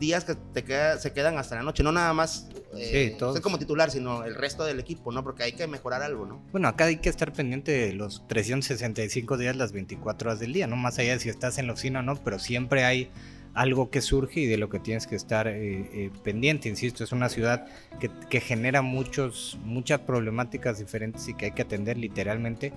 días 0.00 0.24
que 0.24 0.34
te 0.34 0.64
queda, 0.64 0.98
se 0.98 1.12
quedan 1.12 1.36
hasta 1.36 1.56
la 1.56 1.62
noche, 1.62 1.82
no 1.82 1.92
nada 1.92 2.14
más 2.14 2.48
eh, 2.74 3.18
como 3.42 3.58
titular, 3.58 3.90
sino 3.90 4.24
el 4.24 4.34
resto 4.34 4.64
del 4.64 4.80
equipo, 4.80 5.12
¿no? 5.12 5.22
Porque 5.22 5.42
hay 5.42 5.52
que 5.52 5.66
mejorar 5.66 6.02
algo, 6.02 6.24
¿no? 6.24 6.42
Bueno, 6.52 6.68
acá 6.68 6.86
hay 6.86 6.96
que 6.96 7.10
estar 7.10 7.30
pendiente 7.34 7.72
de 7.72 7.92
los 7.92 8.26
365 8.26 9.36
días, 9.36 9.56
las 9.56 9.72
24 9.72 10.30
horas 10.30 10.40
del 10.40 10.54
día, 10.54 10.66
¿no? 10.66 10.76
Más 10.76 10.98
allá 10.98 11.12
de 11.12 11.20
si 11.20 11.28
estás 11.28 11.58
en 11.58 11.66
la 11.66 11.74
oficina 11.74 12.00
o 12.00 12.02
no, 12.02 12.16
pero 12.16 12.38
siempre 12.38 12.84
hay 12.84 13.10
algo 13.54 13.90
que 13.90 14.00
surge 14.00 14.40
y 14.40 14.46
de 14.46 14.58
lo 14.58 14.68
que 14.68 14.80
tienes 14.80 15.06
que 15.06 15.16
estar 15.16 15.46
eh, 15.46 15.54
eh, 15.92 16.10
pendiente. 16.22 16.68
Insisto, 16.68 17.04
es 17.04 17.12
una 17.12 17.28
ciudad 17.28 17.66
que, 18.00 18.10
que, 18.28 18.40
genera 18.40 18.82
muchos, 18.82 19.58
muchas 19.64 20.00
problemáticas 20.00 20.78
diferentes 20.78 21.28
y 21.28 21.34
que 21.34 21.46
hay 21.46 21.52
que 21.52 21.62
atender 21.62 21.96
literalmente 21.96 22.72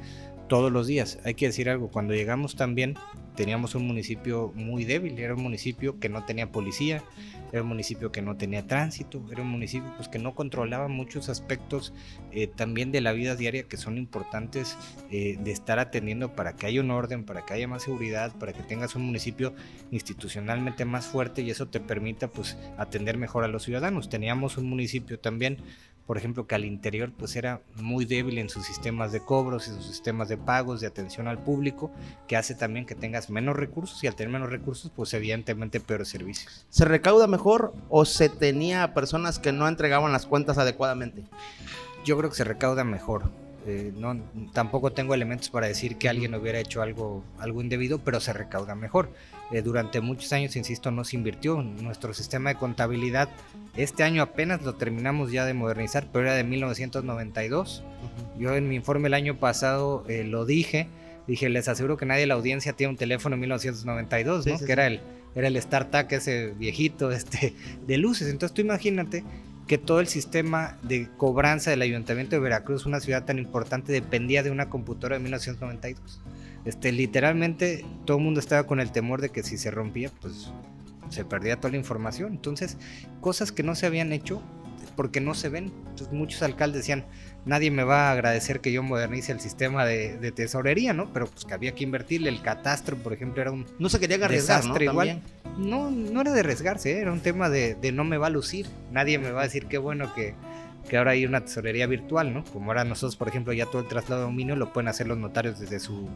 todos 0.48 0.72
los 0.72 0.88
días. 0.88 1.20
Hay 1.24 1.36
que 1.36 1.48
decir 1.48 1.70
algo, 1.70 1.90
cuando 1.90 2.14
llegamos 2.14 2.56
también 2.56 2.96
teníamos 3.36 3.76
un 3.76 3.86
municipio 3.86 4.52
muy 4.56 4.84
débil, 4.84 5.20
era 5.20 5.36
un 5.36 5.44
municipio 5.44 6.00
que 6.00 6.10
no 6.10 6.26
tenía 6.26 6.52
policía, 6.52 7.04
era 7.54 7.62
un 7.62 7.68
municipio 7.70 8.12
que 8.12 8.22
no 8.22 8.36
tenía 8.36 8.66
tránsito, 8.66 9.24
era 9.32 9.44
un 9.44 9.50
municipio 9.50 9.94
pues, 9.96 10.10
que 10.10 10.18
no 10.20 10.34
controlaba 10.34 10.88
muchos 10.88 11.30
aspectos 11.30 11.94
eh, 12.32 12.48
también 12.48 12.92
de 12.92 13.00
la 13.00 13.12
vida 13.12 13.36
diaria 13.36 13.64
que 13.64 13.78
son 13.78 13.98
importantes 13.98 14.76
eh, 15.12 15.38
de 15.40 15.52
estar 15.52 15.78
atendiendo 15.80 16.34
para 16.34 16.56
que 16.56 16.66
haya 16.66 16.82
un 16.82 16.90
orden, 16.90 17.24
para 17.26 17.46
que 17.46 17.54
haya 17.54 17.68
más 17.68 17.84
seguridad, 17.84 18.36
para 18.38 18.54
que 18.54 18.64
tengas 18.64 18.96
un 18.96 19.04
municipio 19.04 19.54
institucionalmente 19.92 20.86
más 20.86 21.06
fuerte 21.06 21.44
y 21.44 21.52
eso 21.52 21.68
te 21.68 21.80
permita 21.80 22.28
pues 22.30 22.58
atender 22.78 23.18
mejor 23.18 23.44
a 23.44 23.48
los 23.48 23.64
ciudadanos. 23.64 24.10
Teníamos 24.10 24.58
un 24.58 24.68
municipio 24.68 25.20
también 25.20 25.58
por 26.08 26.18
ejemplo, 26.18 26.48
que 26.48 26.56
al 26.56 26.66
interior 26.66 27.12
pues 27.16 27.36
era 27.36 27.62
muy 27.76 28.06
débil 28.06 28.38
en 28.38 28.50
sus 28.50 28.66
sistemas 28.66 29.12
de 29.12 29.20
cobros, 29.20 29.68
en 29.68 29.76
sus 29.76 29.86
sistemas 29.86 30.30
de 30.30 30.38
pagos, 30.38 30.80
de 30.80 30.88
atención 30.88 31.28
al 31.28 31.38
público, 31.38 31.92
que 32.28 32.38
hace 32.38 32.56
también 32.56 32.86
que 32.86 32.96
tengas 32.96 33.30
menos 33.30 33.58
recursos 33.58 34.02
y 34.04 34.08
al 34.08 34.16
tener 34.16 34.32
menos 34.32 34.50
recursos 34.50 34.90
pues 34.96 35.14
evidentemente 35.14 35.82
peores 35.82 36.08
servicios. 36.08 36.66
¿Se 36.70 36.86
recauda 36.86 37.28
mejor 37.28 37.74
o 37.90 38.06
se 38.06 38.30
tenía 38.30 38.94
personas 38.94 39.38
que 39.38 39.52
no 39.52 39.68
entregaban 39.68 40.14
las 40.14 40.26
cuentas 40.26 40.58
adecuadamente? 40.58 41.26
Yo 42.06 42.18
creo 42.18 42.30
que 42.30 42.38
se 42.38 42.46
recauda 42.46 42.86
mejor. 42.86 43.30
Eh, 43.66 43.92
no, 43.96 44.22
tampoco 44.54 44.92
tengo 44.92 45.14
elementos 45.14 45.50
para 45.50 45.68
decir 45.68 45.98
que 45.98 46.08
alguien 46.08 46.34
hubiera 46.36 46.60
hecho 46.60 46.82
algo, 46.82 47.24
algo 47.40 47.62
indebido, 47.62 48.00
pero 48.00 48.20
se 48.20 48.34
recauda 48.34 48.76
mejor. 48.76 49.10
Eh, 49.52 49.62
durante 49.62 50.02
muchos 50.02 50.32
años, 50.34 50.56
insisto, 50.56 50.92
no 50.92 51.04
se 51.04 51.16
invirtió. 51.16 51.62
Nuestro 51.62 52.14
sistema 52.14 52.50
de 52.50 52.56
contabilidad, 52.56 53.30
este 53.76 54.04
año 54.04 54.22
apenas 54.22 54.62
lo 54.62 54.76
terminamos 54.76 55.32
ya 55.32 55.46
de 55.46 55.54
modernizar, 55.54 56.08
pero 56.12 56.26
era 56.26 56.36
de 56.36 56.44
1992. 56.44 57.84
Yo 58.40 58.56
en 58.56 58.70
mi 58.70 58.76
informe 58.76 59.08
el 59.08 59.14
año 59.14 59.38
pasado 59.38 60.06
eh, 60.08 60.24
lo 60.24 60.46
dije. 60.46 60.88
Dije, 61.28 61.50
les 61.50 61.68
aseguro 61.68 61.98
que 61.98 62.06
nadie 62.06 62.22
de 62.22 62.28
la 62.28 62.36
audiencia 62.36 62.72
tiene 62.74 62.92
un 62.92 62.98
teléfono 62.98 63.36
en 63.36 63.42
1992, 63.42 64.48
¿no? 64.48 64.60
que 64.60 64.72
era 64.72 64.88
el 64.88 65.02
era 65.38 65.50
el 65.50 65.62
StarTAC 65.62 66.14
ese 66.14 66.54
viejito 66.58 67.12
este, 67.12 67.54
de 67.86 67.98
luces. 67.98 68.28
Entonces 68.28 68.56
tú 68.56 68.62
imagínate 68.62 69.24
que 69.68 69.78
todo 69.78 70.00
el 70.00 70.08
sistema 70.08 70.78
de 70.82 71.10
cobranza 71.18 71.70
del 71.70 71.82
Ayuntamiento 71.82 72.36
de 72.36 72.40
Veracruz, 72.40 72.86
una 72.86 73.02
ciudad 73.02 73.26
tan 73.26 73.38
importante, 73.38 73.92
dependía 73.92 74.42
de 74.42 74.50
una 74.52 74.70
computadora 74.70 75.18
de 75.18 75.24
1992. 75.24 76.22
Este, 76.66 76.92
literalmente 76.92 77.86
todo 78.06 78.18
el 78.18 78.24
mundo 78.24 78.40
estaba 78.40 78.66
con 78.66 78.80
el 78.80 78.92
temor 78.92 79.22
de 79.22 79.30
que 79.30 79.44
si 79.44 79.58
se 79.58 79.70
rompía, 79.70 80.10
pues 80.22 80.52
se 81.10 81.26
perdía 81.26 81.58
toda 81.58 81.72
la 81.72 81.78
información. 81.78 82.34
Entonces, 82.34 82.78
cosas 83.22 83.52
que 83.52 83.64
no 83.64 83.76
se 83.76 83.86
habían 83.86 84.14
hecho 84.14 84.42
porque 84.98 85.22
no 85.22 85.34
se 85.34 85.48
ven. 85.48 85.72
Entonces, 85.90 86.12
muchos 86.12 86.42
alcaldes 86.42 86.82
decían, 86.82 87.06
nadie 87.46 87.72
me 87.72 87.86
va 87.86 88.10
a 88.10 88.12
agradecer 88.12 88.60
que 88.60 88.74
yo 88.74 88.84
modernice 88.84 89.32
el 89.32 89.40
sistema 89.40 89.86
de, 89.86 90.34
tesorería, 90.36 90.92
¿no? 90.92 91.14
Pero 91.14 91.28
pues 91.28 91.46
que 91.46 91.54
había 91.54 91.74
que 91.74 91.86
invertirle. 91.86 92.30
El 92.30 92.42
catastro, 92.42 92.98
por 92.98 93.14
ejemplo, 93.14 93.42
era 93.42 93.52
un 93.52 93.66
No 93.80 93.88
se 93.88 94.00
quería 94.00 94.18
arriesgar, 94.26 94.66
¿no? 94.66 94.78
igual. 94.82 95.22
No, 95.58 95.90
no 95.90 96.22
era 96.22 96.34
de 96.34 96.42
arriesgarse, 96.42 96.92
¿eh? 96.92 97.00
era 97.00 97.14
un 97.14 97.22
tema 97.22 97.50
de, 97.50 97.76
de 97.76 97.94
no 97.94 98.04
me 98.04 98.18
va 98.18 98.28
a 98.28 98.32
lucir. 98.32 98.68
Nadie 98.92 99.18
me 99.18 99.32
va 99.32 99.42
a 99.42 99.44
decir 99.46 99.68
qué 99.68 99.78
bueno 99.78 100.14
que 100.14 100.36
que 100.88 100.98
ahora 100.98 101.12
hay 101.12 101.26
una 101.26 101.42
tesorería 101.42 101.86
virtual, 101.88 102.34
¿no? 102.34 102.44
Como 102.46 102.72
ahora 102.72 102.84
nosotros, 102.84 103.16
por 103.16 103.28
ejemplo, 103.28 103.54
ya 103.54 103.66
todo 103.66 103.82
el 103.82 103.88
traslado 103.88 104.22
de 104.22 104.28
dominio 104.28 104.56
lo 104.56 104.72
pueden 104.74 104.88
hacer 104.88 105.08
los 105.08 105.18
notarios 105.18 105.60
desde 105.60 105.80
su, 105.80 106.08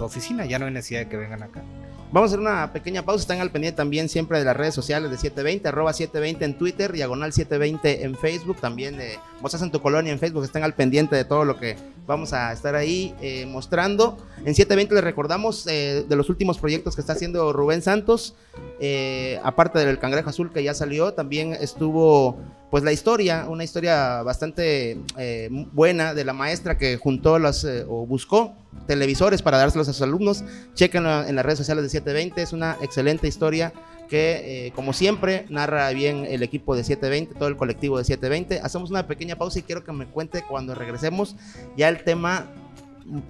oficina, 0.00 0.44
ya 0.44 0.58
no 0.58 0.66
hay 0.66 0.72
necesidad 0.72 1.00
de 1.00 1.08
que 1.08 1.16
vengan 1.16 1.42
acá. 1.42 1.62
Vamos 2.10 2.30
a 2.30 2.34
hacer 2.34 2.40
una 2.40 2.72
pequeña 2.72 3.04
pausa, 3.04 3.22
están 3.22 3.40
al 3.40 3.50
pendiente 3.50 3.76
también 3.76 4.08
siempre 4.08 4.38
de 4.38 4.44
las 4.44 4.56
redes 4.56 4.74
sociales 4.74 5.10
de 5.10 5.18
720, 5.18 5.68
arroba 5.68 5.92
720 5.92 6.44
en 6.44 6.58
Twitter, 6.58 6.92
diagonal 6.92 7.32
720 7.32 8.04
en 8.04 8.16
Facebook, 8.16 8.56
también 8.60 8.96
de 8.96 9.18
Mozas 9.40 9.62
en 9.62 9.70
tu 9.70 9.80
colonia 9.80 10.12
en 10.12 10.18
Facebook, 10.18 10.44
están 10.44 10.64
al 10.64 10.74
pendiente 10.74 11.14
de 11.14 11.24
todo 11.24 11.44
lo 11.44 11.58
que 11.58 11.76
vamos 12.06 12.32
a 12.32 12.52
estar 12.52 12.74
ahí 12.74 13.14
eh, 13.20 13.46
mostrando. 13.46 14.16
En 14.38 14.54
720 14.54 14.94
les 14.94 15.04
recordamos 15.04 15.66
eh, 15.66 16.04
de 16.08 16.16
los 16.16 16.30
últimos 16.30 16.58
proyectos 16.58 16.94
que 16.94 17.02
está 17.02 17.12
haciendo 17.12 17.52
Rubén 17.52 17.82
Santos, 17.82 18.34
eh, 18.80 19.38
aparte 19.44 19.78
del 19.78 19.98
Cangrejo 19.98 20.30
Azul 20.30 20.50
que 20.50 20.62
ya 20.62 20.74
salió, 20.74 21.12
también 21.12 21.52
estuvo 21.52 22.38
pues 22.70 22.84
la 22.84 22.92
historia, 22.92 23.46
una 23.48 23.64
historia 23.64 24.07
bastante 24.24 24.98
eh, 25.16 25.48
buena 25.72 26.14
de 26.14 26.24
la 26.24 26.32
maestra 26.32 26.78
que 26.78 26.96
juntó 26.96 27.38
las 27.38 27.64
eh, 27.64 27.84
o 27.88 28.06
buscó 28.06 28.54
televisores 28.86 29.42
para 29.42 29.58
dárselos 29.58 29.88
a 29.88 29.92
sus 29.92 30.02
alumnos. 30.02 30.44
Chequenlo 30.74 31.24
en 31.26 31.36
las 31.36 31.44
redes 31.44 31.58
sociales 31.58 31.84
de 31.84 31.90
720, 31.90 32.42
es 32.42 32.52
una 32.52 32.76
excelente 32.80 33.28
historia 33.28 33.72
que 34.08 34.66
eh, 34.66 34.72
como 34.72 34.92
siempre 34.92 35.44
narra 35.50 35.90
bien 35.90 36.24
el 36.28 36.42
equipo 36.42 36.74
de 36.74 36.82
720, 36.82 37.34
todo 37.38 37.48
el 37.48 37.56
colectivo 37.56 37.98
de 37.98 38.04
720. 38.04 38.60
Hacemos 38.64 38.90
una 38.90 39.06
pequeña 39.06 39.36
pausa 39.36 39.58
y 39.58 39.62
quiero 39.62 39.84
que 39.84 39.92
me 39.92 40.06
cuente 40.06 40.42
cuando 40.42 40.74
regresemos 40.74 41.36
ya 41.76 41.88
el 41.88 42.02
tema 42.04 42.46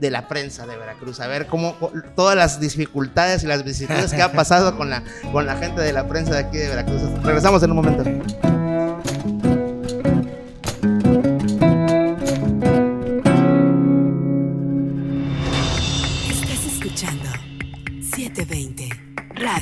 de 0.00 0.10
la 0.10 0.26
prensa 0.26 0.66
de 0.66 0.76
Veracruz, 0.76 1.20
a 1.20 1.28
ver 1.28 1.46
cómo 1.46 1.76
todas 2.16 2.36
las 2.36 2.60
dificultades 2.60 3.44
y 3.44 3.46
las 3.46 3.64
vicisitudes 3.64 4.12
que 4.12 4.22
ha 4.22 4.32
pasado 4.32 4.76
con 4.76 4.90
la, 4.90 5.04
con 5.32 5.46
la 5.46 5.56
gente 5.56 5.80
de 5.80 5.92
la 5.92 6.08
prensa 6.08 6.32
de 6.32 6.38
aquí 6.40 6.58
de 6.58 6.68
Veracruz. 6.68 7.02
Regresamos 7.22 7.62
en 7.62 7.70
un 7.70 7.76
momento. 7.76 8.57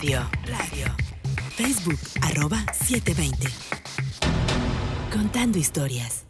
Radio. 0.06 0.86
Facebook, 1.56 1.98
arroba 2.22 2.58
720. 2.72 3.48
Contando 5.12 5.58
historias. 5.58 6.26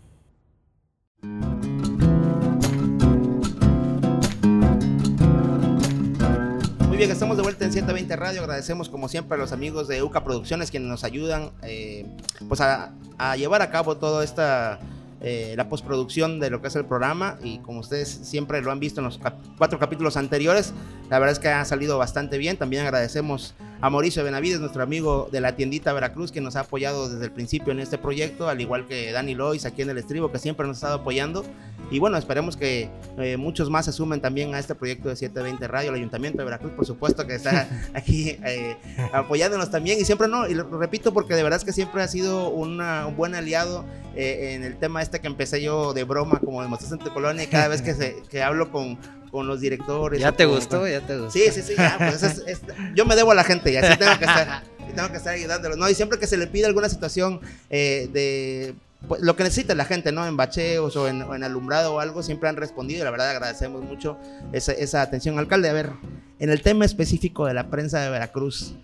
Muy 6.87 6.97
bien, 6.97 7.11
estamos 7.11 7.37
de 7.37 7.43
vuelta 7.43 7.67
en 7.67 7.73
120 7.73 8.17
Radio. 8.17 8.41
Agradecemos 8.41 8.89
como 8.89 9.11
siempre 9.11 9.35
a 9.35 9.39
los 9.39 9.53
amigos 9.53 9.89
de 9.89 10.03
UCA 10.03 10.25
Producciones 10.25 10.71
quienes 10.71 10.89
nos 10.89 11.05
ayudan 11.05 11.53
eh, 11.63 12.07
pues 12.49 12.63
a 12.63 12.95
llevar 13.37 13.61
a 13.61 13.71
cabo 13.71 13.99
toda 13.99 14.25
esta 14.25 14.81
eh, 15.21 15.55
la 15.57 15.69
postproducción 15.69 16.41
de 16.41 16.51
lo 16.51 16.61
que 16.61 16.69
es 16.69 16.77
el 16.77 16.85
programa 16.85 17.39
y 17.43 17.59
como 17.59 17.81
ustedes 17.81 18.09
siempre 18.09 18.61
lo 18.61 18.71
han 18.71 18.81
visto 18.81 19.01
en 19.01 19.07
los 19.07 19.19
cuatro 19.57 19.79
capítulos 19.79 20.17
anteriores, 20.17 20.75
la 21.09 21.19
verdad 21.19 21.33
es 21.33 21.39
que 21.39 21.49
ha 21.49 21.65
salido 21.65 21.99
bastante 21.99 22.39
bien. 22.39 22.57
También 22.57 22.85
agradecemos 22.85 23.55
a 23.81 23.91
Mauricio 23.91 24.25
Benavides, 24.25 24.61
nuestro 24.61 24.83
amigo 24.83 25.29
de 25.31 25.41
la 25.41 25.55
tiendita 25.57 25.93
Veracruz, 25.93 26.33
que 26.33 26.41
nos 26.41 26.57
ha 26.57 26.61
apoyado 26.61 27.09
desde 27.09 27.25
el 27.25 27.33
principio 27.33 27.73
en 27.73 27.81
este 27.81 27.99
proyecto, 27.99 28.49
al 28.49 28.61
igual 28.61 28.87
que 28.87 29.13
Dani 29.13 29.35
Lois 29.35 29.67
aquí 29.67 29.83
en 29.83 29.91
el 29.91 29.99
estribo, 29.99 30.33
que 30.33 30.39
siempre 30.39 30.67
nos 30.67 30.77
ha 30.77 30.79
estado 30.79 30.95
apoyando. 31.01 31.45
Y 31.91 31.99
bueno, 31.99 32.17
esperemos 32.17 32.57
que 32.57 32.91
eh, 33.19 33.37
muchos 33.37 33.71
más 33.71 33.85
se 33.85 33.93
sumen 33.93 34.21
también 34.21 34.55
a 34.55 34.59
este 34.59 34.75
proyecto 34.75 35.09
de 35.09 35.17
720 35.17 35.69
Radio, 35.69 35.91
el 35.91 35.97
Ayuntamiento 35.97 36.39
de 36.39 36.45
Veracruz, 36.45 36.73
por 36.73 36.85
supuesto, 36.87 37.27
que 37.27 37.35
está 37.35 37.69
aquí 37.95 38.31
eh, 38.45 38.77
apoyándonos 39.13 39.71
también. 39.71 40.01
Y 40.01 40.05
siempre 40.05 40.27
no, 40.27 40.49
y 40.49 40.55
lo 40.55 40.65
repito 40.65 41.13
porque 41.13 41.35
de 41.35 41.43
verdad 41.43 41.59
es 41.59 41.65
que 41.65 41.73
siempre 41.73 42.03
ha 42.03 42.09
sido 42.09 42.49
un 42.51 42.83
buen 43.17 43.35
aliado 43.35 43.85
eh, 44.17 44.55
en 44.55 44.65
el 44.65 44.79
tema 44.79 45.03
este 45.03 45.21
que 45.21 45.27
empecé 45.27 45.63
yo 45.63 45.93
de 45.93 46.05
broma, 46.05 46.41
como 46.41 46.63
demostraste 46.63 46.97
en 46.97 47.05
tu 47.05 47.13
colonia, 47.13 47.45
y 47.45 47.47
cada 47.49 47.69
vez 47.69 47.83
que, 47.83 47.95
se, 47.95 48.17
que 48.31 48.43
hablo 48.43 48.73
con, 48.73 48.99
con 49.31 49.47
los 49.47 49.61
directores. 49.61 50.21
¿Ya 50.21 50.33
te 50.33 50.45
gustó? 50.45 50.87
¿Ya 50.87 51.01
te 51.01 51.17
gustó? 51.17 51.31
Sí, 51.31 51.45
sí, 51.53 51.63
sí, 51.63 51.75
ya, 51.77 51.97
pues 51.99 52.23
es, 52.23 52.61
yo 52.95 53.05
me 53.05 53.17
debo 53.17 53.33
a 53.33 53.35
la 53.35 53.45
gente 53.45 53.73
y 53.73 53.77
así 53.77 53.99
tengo 53.99 54.19
que 54.19 54.25
estar, 54.25 54.63
tengo 54.95 55.11
que 55.11 55.17
estar 55.17 55.35
ayudándolos, 55.35 55.79
¿no? 55.79 55.89
Y 55.89 55.95
siempre 55.95 56.19
que 56.19 56.27
se 56.27 56.37
le 56.37 56.47
pide 56.47 56.67
alguna 56.67 56.89
situación 56.89 57.41
eh, 57.71 58.09
de 58.13 58.75
pues, 59.09 59.21
lo 59.21 59.37
que 59.37 59.45
necesita 59.45 59.75
la 59.75 59.85
gente, 59.85 60.13
¿no? 60.13 60.27
En 60.27 60.37
bacheos 60.37 60.97
o 60.97 61.09
en, 61.09 61.23
en, 61.23 61.45
alumbrado 61.45 61.95
o 61.95 62.01
algo, 62.01 62.23
siempre 62.23 62.49
han 62.49 62.57
respondido 62.57 63.01
y 63.01 63.05
la 63.05 63.11
verdad 63.11 63.31
agradecemos 63.31 63.85
mucho 63.85 64.19
esa, 64.53 64.73
esa 64.73 65.03
atención. 65.03 65.39
Alcalde, 65.39 65.69
a 65.69 65.73
ver, 65.73 65.91
en 66.39 66.51
el 66.51 66.63
tema 66.63 66.85
específico 66.85 67.47
de 67.47 67.55
la 67.55 67.69
prensa 67.69 68.01
de 68.01 68.11
Veracruz, 68.11 68.75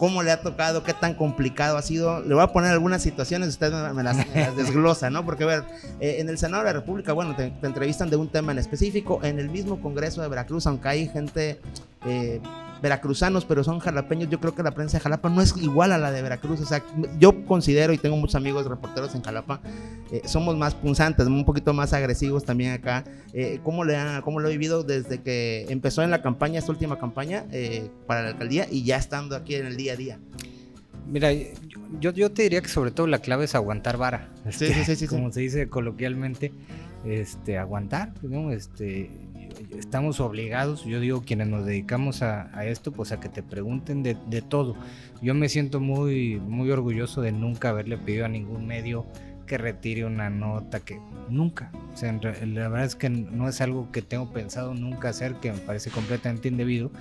cómo 0.00 0.22
le 0.22 0.30
ha 0.30 0.40
tocado, 0.40 0.82
qué 0.82 0.94
tan 0.94 1.12
complicado 1.12 1.76
ha 1.76 1.82
sido. 1.82 2.22
Le 2.22 2.32
voy 2.32 2.42
a 2.42 2.46
poner 2.46 2.70
algunas 2.70 3.02
situaciones, 3.02 3.50
usted 3.50 3.70
me 3.92 4.02
las, 4.02 4.16
desglosa, 4.56 5.10
¿no? 5.10 5.26
Porque, 5.26 5.44
a 5.44 5.46
ver, 5.46 5.64
eh, 6.00 6.16
en 6.20 6.30
el 6.30 6.38
Senado 6.38 6.64
de 6.64 6.70
la 6.70 6.72
República, 6.72 7.12
bueno, 7.12 7.36
te, 7.36 7.52
entrevistan 7.62 8.08
de 8.08 8.16
un 8.16 8.28
tema 8.28 8.50
en 8.52 8.58
específico. 8.58 9.20
En 9.22 9.38
el 9.38 9.50
mismo 9.50 9.78
Congreso 9.82 10.22
de 10.22 10.28
Veracruz, 10.28 10.66
aunque 10.66 10.88
hay 10.88 11.06
gente 11.06 11.60
eh, 12.06 12.40
veracruzanos, 12.82 13.44
pero 13.44 13.64
son 13.64 13.78
jalapeños. 13.78 14.28
Yo 14.30 14.40
creo 14.40 14.54
que 14.54 14.62
la 14.62 14.72
prensa 14.72 14.98
de 14.98 15.02
Jalapa 15.02 15.28
no 15.28 15.42
es 15.42 15.56
igual 15.56 15.92
a 15.92 15.98
la 15.98 16.10
de 16.10 16.22
Veracruz. 16.22 16.60
O 16.60 16.64
sea, 16.64 16.82
yo 17.18 17.44
considero, 17.46 17.92
y 17.92 17.98
tengo 17.98 18.16
muchos 18.16 18.36
amigos 18.36 18.66
reporteros 18.66 19.14
en 19.14 19.22
Jalapa, 19.22 19.60
eh, 20.10 20.22
somos 20.24 20.56
más 20.56 20.74
punzantes, 20.74 21.26
un 21.26 21.44
poquito 21.44 21.72
más 21.72 21.92
agresivos 21.92 22.44
también 22.44 22.72
acá. 22.72 23.04
Eh, 23.32 23.60
¿cómo, 23.62 23.84
le 23.84 23.96
ha, 23.96 24.22
¿Cómo 24.22 24.40
lo 24.40 24.48
he 24.48 24.52
vivido 24.52 24.82
desde 24.82 25.20
que 25.20 25.66
empezó 25.68 26.02
en 26.02 26.10
la 26.10 26.22
campaña, 26.22 26.58
esta 26.58 26.72
última 26.72 26.98
campaña, 26.98 27.44
eh, 27.52 27.90
para 28.06 28.22
la 28.22 28.28
alcaldía 28.30 28.66
y 28.70 28.84
ya 28.84 28.96
estando 28.96 29.36
aquí 29.36 29.54
en 29.54 29.66
el 29.66 29.76
día 29.76 29.92
a 29.92 29.96
día? 29.96 30.18
Mira, 31.06 31.32
yo, 32.00 32.12
yo 32.12 32.30
te 32.30 32.42
diría 32.42 32.60
que 32.60 32.68
sobre 32.68 32.90
todo 32.90 33.06
la 33.06 33.18
clave 33.18 33.44
es 33.44 33.54
aguantar 33.54 33.96
vara. 33.96 34.28
sí, 34.50 34.72
sí, 34.72 34.84
sí, 34.84 34.96
sí, 34.96 35.06
Como 35.08 35.32
se 35.32 35.40
dice 35.40 35.68
coloquialmente, 35.68 36.52
este, 37.04 37.58
aguantar, 37.58 38.12
¿no? 38.22 38.52
Este, 38.52 39.10
estamos 39.78 40.20
obligados, 40.20 40.84
yo 40.84 41.00
digo 41.00 41.22
quienes 41.22 41.48
nos 41.48 41.64
dedicamos 41.66 42.22
a, 42.22 42.64
esto, 42.64 42.92
pues 42.92 43.12
a 43.12 43.20
que 43.20 43.28
te 43.28 43.42
pregunten 43.42 44.02
de, 44.02 44.16
de, 44.28 44.42
todo. 44.42 44.76
Yo 45.22 45.34
me 45.34 45.48
siento 45.48 45.80
muy, 45.80 46.40
muy 46.40 46.70
orgulloso 46.70 47.22
de 47.22 47.32
nunca 47.32 47.70
haberle 47.70 47.98
pedido 47.98 48.24
a 48.24 48.28
ningún 48.28 48.66
medio 48.66 49.06
que 49.50 49.58
retire 49.58 50.04
una 50.04 50.30
nota, 50.30 50.78
que 50.78 51.00
nunca. 51.28 51.72
O 51.92 51.96
sea, 51.96 52.12
la 52.12 52.68
verdad 52.68 52.84
es 52.84 52.94
que 52.94 53.10
no 53.10 53.48
es 53.48 53.60
algo 53.60 53.90
que 53.90 54.00
tengo 54.00 54.32
pensado 54.32 54.74
nunca 54.74 55.08
hacer, 55.08 55.34
que 55.40 55.50
me 55.50 55.58
parece 55.58 55.90
completamente 55.90 56.46
indebido. 56.46 56.92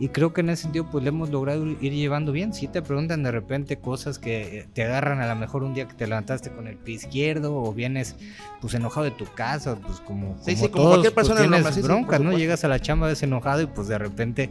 Y 0.00 0.08
creo 0.08 0.32
que 0.32 0.40
en 0.40 0.48
ese 0.48 0.62
sentido, 0.62 0.86
pues 0.90 1.04
le 1.04 1.10
hemos 1.10 1.28
logrado 1.28 1.66
ir 1.66 1.92
llevando 1.92 2.32
bien. 2.32 2.54
Si 2.54 2.66
te 2.66 2.80
preguntan 2.80 3.22
de 3.22 3.30
repente 3.30 3.76
cosas 3.76 4.18
que 4.18 4.66
te 4.72 4.82
agarran 4.82 5.20
a 5.20 5.28
lo 5.28 5.36
mejor 5.36 5.62
un 5.62 5.74
día 5.74 5.86
que 5.86 5.92
te 5.92 6.06
levantaste 6.06 6.48
con 6.50 6.66
el 6.66 6.78
pie 6.78 6.94
izquierdo 6.94 7.54
o 7.54 7.74
vienes 7.74 8.16
pues 8.62 8.72
enojado 8.72 9.04
de 9.04 9.10
tu 9.10 9.26
casa, 9.26 9.76
pues 9.76 10.00
como, 10.00 10.38
sí, 10.40 10.54
como, 10.54 10.64
sí, 10.64 10.68
como 10.70 10.88
cualquier 10.88 11.12
pues, 11.12 11.28
persona 11.28 11.46
tienes 11.46 11.82
bronca, 11.82 12.18
¿no? 12.18 12.32
Llegas 12.32 12.64
a 12.64 12.68
la 12.68 12.80
chamba 12.80 13.08
desenojado 13.08 13.60
y 13.60 13.66
pues 13.66 13.88
de 13.88 13.98
repente 13.98 14.48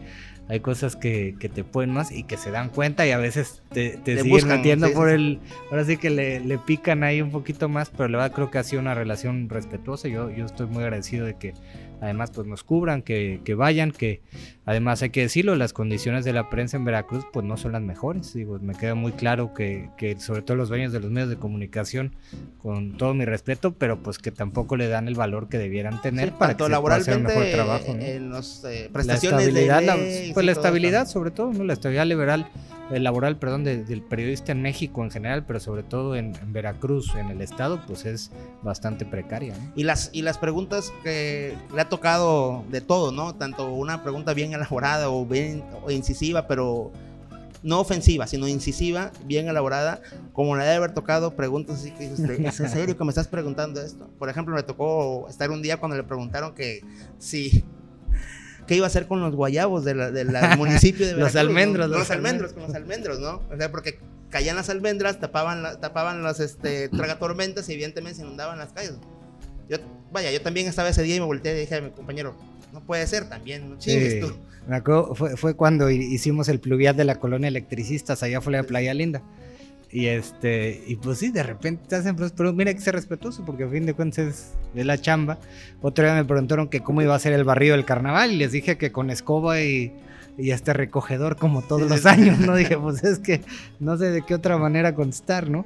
hay 0.50 0.60
cosas 0.60 0.96
que, 0.96 1.36
que, 1.40 1.50
te 1.50 1.64
pueden 1.64 1.92
más 1.92 2.12
y 2.12 2.24
que 2.24 2.38
se 2.38 2.52
dan 2.52 2.70
cuenta 2.70 3.08
y 3.08 3.12
a 3.12 3.18
veces 3.18 3.64
te, 3.72 3.98
te 3.98 4.22
siguen 4.22 4.48
metiendo 4.48 4.92
por 4.94 5.10
el... 5.10 5.40
Ahora 5.72 5.84
sí 5.84 5.98
que 5.98 6.12
le, 6.12 6.40
le, 6.40 6.58
pican 6.58 7.04
ahí 7.04 7.22
un 7.22 7.32
poquito 7.32 7.70
más, 7.70 7.90
pero 7.90 8.08
la 8.10 8.18
verdad 8.18 8.36
creo 8.36 8.52
que 8.52 8.58
ha 8.58 8.64
sido 8.64 8.82
una 8.82 8.96
relación 8.96 9.48
respetuosa. 9.48 10.08
Yo, 10.08 10.32
yo 10.32 10.46
estoy 10.46 10.66
muy 10.66 10.84
agradecido 10.84 11.26
de 11.28 11.36
que 11.38 11.54
además 12.02 12.32
pues 12.32 12.48
nos 12.48 12.64
cubran, 12.64 13.02
que, 13.02 13.42
que, 13.44 13.56
vayan, 13.56 13.92
que 13.92 14.22
además 14.66 15.02
hay 15.02 15.10
que 15.10 15.22
decirlo, 15.22 15.56
las 15.56 15.74
condiciones 15.74 16.26
de 16.26 16.34
la 16.34 16.50
prensa 16.50 16.78
en 16.78 16.86
Veracruz 16.86 17.26
pues 17.32 17.46
no 17.46 17.58
son 17.58 17.74
las 17.74 17.82
mejores, 17.82 18.34
digo, 18.34 18.60
me 18.60 18.76
queda 18.76 18.96
muy 18.96 19.12
claro 19.12 19.54
que, 19.54 19.90
que 19.98 20.20
sobre 20.20 20.42
todo 20.42 20.58
los 20.58 20.70
dueños 20.70 20.92
de 20.92 21.00
los 21.00 21.12
medios 21.12 21.30
de 21.30 21.38
comunicación, 21.38 22.16
con 22.62 22.98
todo 22.98 23.14
mi 23.14 23.26
respeto, 23.26 23.74
pero 23.74 24.02
pues 24.02 24.18
que 24.18 24.32
tampoco 24.32 24.78
le 24.78 24.88
dan 24.88 25.08
el 25.08 25.16
valor 25.16 25.50
que 25.50 25.58
debieran 25.58 26.02
tener 26.02 26.34
para 26.34 26.56
que 26.56 26.64
se 26.64 26.70
pueda 26.80 26.96
hacer 26.96 27.18
un 27.18 27.24
mejor 27.24 27.46
trabajo. 27.52 27.94
¿no? 27.94 28.02
En 28.02 28.30
las 28.32 28.64
eh, 28.66 28.90
prestaciones 28.92 29.42
la 29.42 29.48
estabilidad, 29.48 29.80
de 29.80 30.28
la, 30.28 30.34
pues 30.34 30.46
la 30.46 30.52
estabilidad 30.52 31.08
sobre 31.08 31.32
todo, 31.32 31.54
¿no? 31.54 31.64
la 31.64 31.74
estabilidad 31.74 32.06
liberal 32.06 32.48
laboral, 32.92 33.38
perdón, 33.38 33.64
de, 33.64 33.84
del 33.84 34.02
periodista 34.02 34.52
en 34.52 34.62
México 34.62 35.04
en 35.04 35.12
general, 35.12 35.46
pero 35.46 35.60
sobre 35.60 35.84
todo 35.84 36.16
en, 36.16 36.34
Veracruz, 36.48 37.14
en 37.16 37.30
el 37.30 37.42
estado, 37.42 37.82
pues 37.86 38.06
es 38.06 38.32
bastante 38.64 39.06
precaria. 39.06 39.56
¿no? 39.56 39.72
Y 39.76 39.84
las 39.84 40.10
y 40.14 40.24
las 40.24 40.38
preguntas 40.38 40.92
que 41.04 41.56
le 41.74 41.82
ha 41.82 41.90
tocado 41.90 42.64
de 42.70 42.82
todo, 42.82 43.12
¿no? 43.12 43.36
Tanto 43.36 43.72
una 43.72 44.02
pregunta 44.02 44.34
bien 44.34 44.54
elaborada 44.54 45.10
o 45.10 45.26
bien 45.26 45.64
o 45.84 45.92
incisiva, 45.92 46.48
pero 46.48 46.92
no 47.62 47.80
ofensiva, 47.80 48.26
sino 48.28 48.48
incisiva, 48.48 49.12
bien 49.26 49.48
elaborada, 49.48 50.02
como 50.34 50.56
le 50.56 50.64
debe 50.64 50.76
haber 50.76 50.94
tocado 50.94 51.36
preguntas 51.36 51.80
así 51.80 51.92
que 51.92 52.10
dices, 52.10 52.20
¿es 52.20 52.60
en 52.60 52.70
serio 52.70 52.98
que 52.98 53.04
me 53.04 53.10
estás 53.10 53.28
preguntando 53.28 53.82
esto? 53.82 54.10
Por 54.18 54.30
ejemplo, 54.30 54.56
me 54.56 54.64
tocó 54.64 55.28
estar 55.30 55.52
un 55.52 55.62
día 55.62 55.78
cuando 55.78 55.98
le 55.98 56.04
preguntaron 56.04 56.56
que 56.56 56.82
si 57.18 57.66
qué 58.70 58.76
iba 58.76 58.86
a 58.86 58.88
hacer 58.88 59.08
con 59.08 59.20
los 59.20 59.36
guayabos 59.36 59.84
del 59.84 60.14
de 60.14 60.26
la 60.26 60.56
municipio 60.58 61.08
de 61.08 61.16
Veracruz. 61.16 61.34
los 61.34 61.42
almendros. 61.42 61.90
¿no? 61.90 61.98
Los, 61.98 62.08
los 62.08 62.12
almendros, 62.12 62.54
con 62.54 62.62
los 62.62 62.76
almendros, 62.76 63.20
¿no? 63.20 63.42
O 63.52 63.58
sea, 63.58 63.72
porque 63.72 63.98
caían 64.30 64.56
las 64.56 64.70
almendras, 64.70 65.20
tapaban, 65.20 65.64
la, 65.64 65.80
tapaban 65.80 66.22
las 66.22 66.40
este, 66.40 66.88
tragatormentas 66.90 67.68
y 67.68 67.74
evidentemente 67.74 68.18
se 68.18 68.22
inundaban 68.22 68.60
las 68.60 68.72
calles. 68.72 68.94
Yo, 69.68 69.78
vaya, 70.12 70.32
yo 70.32 70.40
también 70.44 70.68
estaba 70.68 70.88
ese 70.88 71.02
día 71.02 71.16
y 71.16 71.20
me 71.20 71.26
volteé 71.26 71.58
y 71.58 71.62
dije 71.62 71.78
a 71.78 71.82
mi 71.82 71.90
compañero, 71.90 72.36
no 72.72 72.82
puede 72.82 73.08
ser 73.08 73.28
también, 73.28 73.72
no 73.72 73.80
chingues 73.80 74.14
sí. 74.14 74.20
tú. 74.20 74.38
Me 74.68 74.76
acuerdo, 74.76 75.16
fue, 75.16 75.36
fue, 75.36 75.56
cuando 75.56 75.90
hicimos 75.90 76.48
el 76.48 76.60
pluvial 76.60 76.96
de 76.96 77.06
la 77.06 77.20
colonia 77.20 77.48
electricistas, 77.48 78.22
allá 78.22 78.40
fue 78.40 78.54
la 78.54 78.62
Playa 78.62 78.94
Linda. 78.94 79.24
Y 79.92 80.06
este, 80.06 80.84
y 80.86 80.98
pues 80.98 81.18
sí, 81.18 81.32
de 81.32 81.42
repente 81.42 81.84
te 81.88 81.96
hacen, 81.96 82.16
pues, 82.16 82.32
pero 82.32 82.54
mira 82.54 82.74
que 82.74 82.80
ser 82.80 82.94
respetuoso, 82.94 83.44
porque 83.44 83.64
a 83.64 83.70
fin 83.70 83.86
de 83.86 83.94
cuentas 83.94 84.20
es, 84.20 84.54
es, 84.76 84.86
la 84.86 85.00
chamba. 85.00 85.40
Otro 85.82 86.06
día 86.06 86.14
me 86.14 86.26
preguntaron 86.26 86.68
que 86.68 86.82
cómo 86.82 87.02
iba 87.02 87.16
a 87.16 87.20
ser 87.20 87.34
el 87.34 87.44
barrio 87.44 87.74
del 87.74 87.86
carnaval, 87.86 88.32
y 88.32 88.38
les 88.38 88.52
dije 88.52 88.78
que 88.78 88.92
con 88.92 89.10
escoba 89.10 89.62
y, 89.62 89.94
y 90.38 90.52
este 90.52 90.74
recogedor 90.74 91.38
como 91.38 91.64
todos 91.64 91.90
los 91.90 92.06
años, 92.06 92.40
¿no? 92.40 92.56
dije, 92.56 92.78
pues 92.78 93.04
es 93.04 93.20
que 93.20 93.42
no 93.80 93.98
sé 93.98 94.12
de 94.12 94.22
qué 94.22 94.36
otra 94.36 94.58
manera 94.58 94.94
contestar, 94.94 95.50
¿no? 95.50 95.66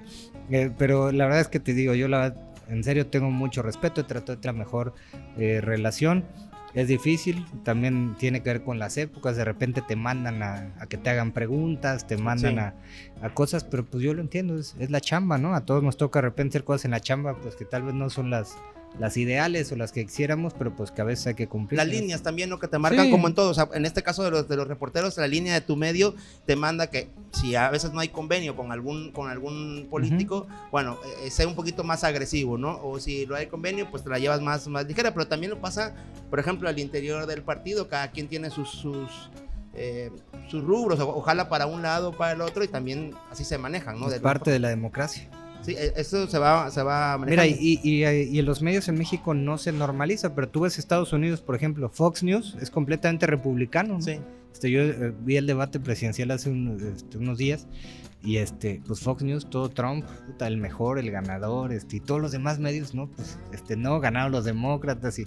Eh, 0.49 0.71
pero 0.77 1.11
la 1.11 1.25
verdad 1.25 1.41
es 1.41 1.47
que 1.47 1.59
te 1.59 1.73
digo, 1.73 1.93
yo 1.93 2.07
la 2.07 2.33
en 2.69 2.83
serio 2.83 3.07
tengo 3.07 3.29
mucho 3.29 3.61
respeto, 3.61 4.05
trato 4.05 4.35
de 4.35 4.45
la 4.45 4.53
mejor 4.53 4.93
eh, 5.37 5.59
relación 5.61 6.25
es 6.73 6.87
difícil, 6.87 7.45
también 7.63 8.15
tiene 8.17 8.41
que 8.41 8.49
ver 8.49 8.63
con 8.63 8.79
las 8.79 8.97
épocas, 8.97 9.37
de 9.37 9.45
repente 9.45 9.81
te 9.81 9.95
mandan 9.95 10.41
a, 10.41 10.73
a 10.79 10.87
que 10.87 10.97
te 10.97 11.09
hagan 11.09 11.31
preguntas, 11.31 12.07
te 12.07 12.17
mandan 12.17 12.53
sí. 12.53 12.59
a, 12.59 13.25
a, 13.25 13.33
cosas, 13.33 13.63
pero 13.63 13.85
pues 13.85 14.03
yo 14.03 14.13
lo 14.13 14.21
entiendo, 14.21 14.57
es, 14.57 14.75
es, 14.79 14.89
la 14.89 14.99
chamba, 14.99 15.37
¿no? 15.37 15.53
A 15.53 15.65
todos 15.65 15.83
nos 15.83 15.97
toca 15.97 16.19
de 16.19 16.23
repente 16.29 16.57
hacer 16.57 16.63
cosas 16.63 16.85
en 16.85 16.91
la 16.91 16.99
chamba, 16.99 17.35
pues 17.37 17.55
que 17.55 17.65
tal 17.65 17.83
vez 17.83 17.93
no 17.93 18.09
son 18.09 18.31
las, 18.31 18.57
las 18.99 19.17
ideales 19.17 19.71
o 19.71 19.75
las 19.75 19.91
que 19.91 20.05
quisiéramos, 20.05 20.53
pero 20.53 20.75
pues 20.75 20.91
que 20.91 21.01
a 21.01 21.03
veces 21.03 21.27
hay 21.27 21.33
que 21.33 21.47
cumplir. 21.47 21.77
Las 21.77 21.87
líneas 21.87 22.21
también, 22.21 22.49
¿no? 22.49 22.59
Que 22.59 22.67
te 22.67 22.77
marcan 22.77 23.05
sí. 23.05 23.11
como 23.11 23.27
en 23.27 23.33
todo, 23.33 23.49
o 23.49 23.53
sea, 23.53 23.67
en 23.73 23.85
este 23.85 24.03
caso 24.03 24.23
de 24.23 24.31
los, 24.31 24.47
de 24.47 24.55
los 24.55 24.67
reporteros, 24.67 25.17
la 25.17 25.27
línea 25.27 25.53
de 25.53 25.61
tu 25.61 25.75
medio 25.75 26.13
te 26.45 26.55
manda 26.55 26.87
que 26.87 27.09
si 27.31 27.55
a 27.55 27.69
veces 27.69 27.91
no 27.91 27.99
hay 27.99 28.09
convenio 28.09 28.55
con 28.55 28.71
algún, 28.71 29.11
con 29.11 29.29
algún 29.29 29.87
político, 29.89 30.47
uh 30.47 30.51
-huh. 30.51 30.71
bueno, 30.71 30.99
eh, 31.23 31.31
sea 31.31 31.47
un 31.47 31.55
poquito 31.55 31.83
más 31.83 32.03
agresivo, 32.03 32.57
¿no? 32.57 32.79
O 32.83 32.99
si 32.99 33.25
no 33.25 33.35
hay 33.35 33.47
convenio, 33.47 33.89
pues 33.89 34.03
te 34.03 34.09
la 34.09 34.19
llevas 34.19 34.41
más, 34.41 34.67
más 34.67 34.85
ligera, 34.85 35.11
pero 35.13 35.27
también 35.27 35.49
lo 35.49 35.59
pasa, 35.59 35.95
por 36.29 36.39
ejemplo, 36.39 36.69
al 36.69 36.77
interior 36.77 37.25
del 37.25 37.41
partido, 37.41 37.87
cada 37.87 38.11
quien 38.11 38.27
tiene 38.27 38.49
sus... 38.49 38.69
sus 38.69 39.29
eh, 39.75 40.11
sus 40.51 40.63
rubros, 40.63 40.99
ojalá 40.99 41.49
para 41.49 41.65
un 41.65 41.81
lado 41.81 42.09
o 42.09 42.11
para 42.11 42.33
el 42.33 42.41
otro, 42.41 42.63
y 42.63 42.67
también 42.67 43.15
así 43.31 43.43
se 43.43 43.57
manejan, 43.57 43.99
¿no? 43.99 44.07
Es 44.11 44.19
parte 44.19 44.51
de 44.51 44.59
la 44.59 44.69
democracia. 44.69 45.27
Sí, 45.63 45.75
eso 45.77 46.27
se 46.27 46.37
va, 46.37 46.69
se 46.71 46.83
va 46.83 47.17
Mira, 47.17 47.47
y, 47.47 47.79
y, 47.81 48.03
y, 48.03 48.39
en 48.39 48.45
los 48.45 48.61
medios 48.61 48.87
en 48.89 48.97
México 48.97 49.33
no 49.33 49.57
se 49.57 49.71
normaliza, 49.71 50.35
pero 50.35 50.49
tú 50.49 50.61
ves 50.61 50.77
Estados 50.77 51.13
Unidos, 51.13 51.41
por 51.41 51.55
ejemplo, 51.55 51.89
Fox 51.89 52.21
News 52.21 52.57
es 52.61 52.69
completamente 52.69 53.25
republicano. 53.27 53.95
¿no? 53.95 54.01
Sí. 54.01 54.19
Este, 54.51 54.69
yo 54.69 54.81
eh, 54.81 55.13
vi 55.21 55.37
el 55.37 55.47
debate 55.47 55.79
presidencial 55.79 56.31
hace 56.31 56.51
este, 56.95 57.17
unos 57.17 57.37
días 57.37 57.67
y 58.21 58.37
este, 58.37 58.81
pues 58.85 58.99
Fox 58.99 59.23
News, 59.23 59.49
todo 59.49 59.69
Trump, 59.69 60.05
puta, 60.27 60.47
el 60.47 60.57
mejor, 60.57 60.99
el 60.99 61.09
ganador, 61.11 61.73
este, 61.73 61.97
y 61.97 61.99
todos 61.99 62.21
los 62.21 62.31
demás 62.31 62.59
medios, 62.59 62.93
¿no? 62.93 63.07
Pues 63.07 63.39
este, 63.51 63.75
no, 63.75 63.99
ganaron 63.99 64.31
los 64.31 64.45
demócratas 64.45 65.17
y 65.19 65.25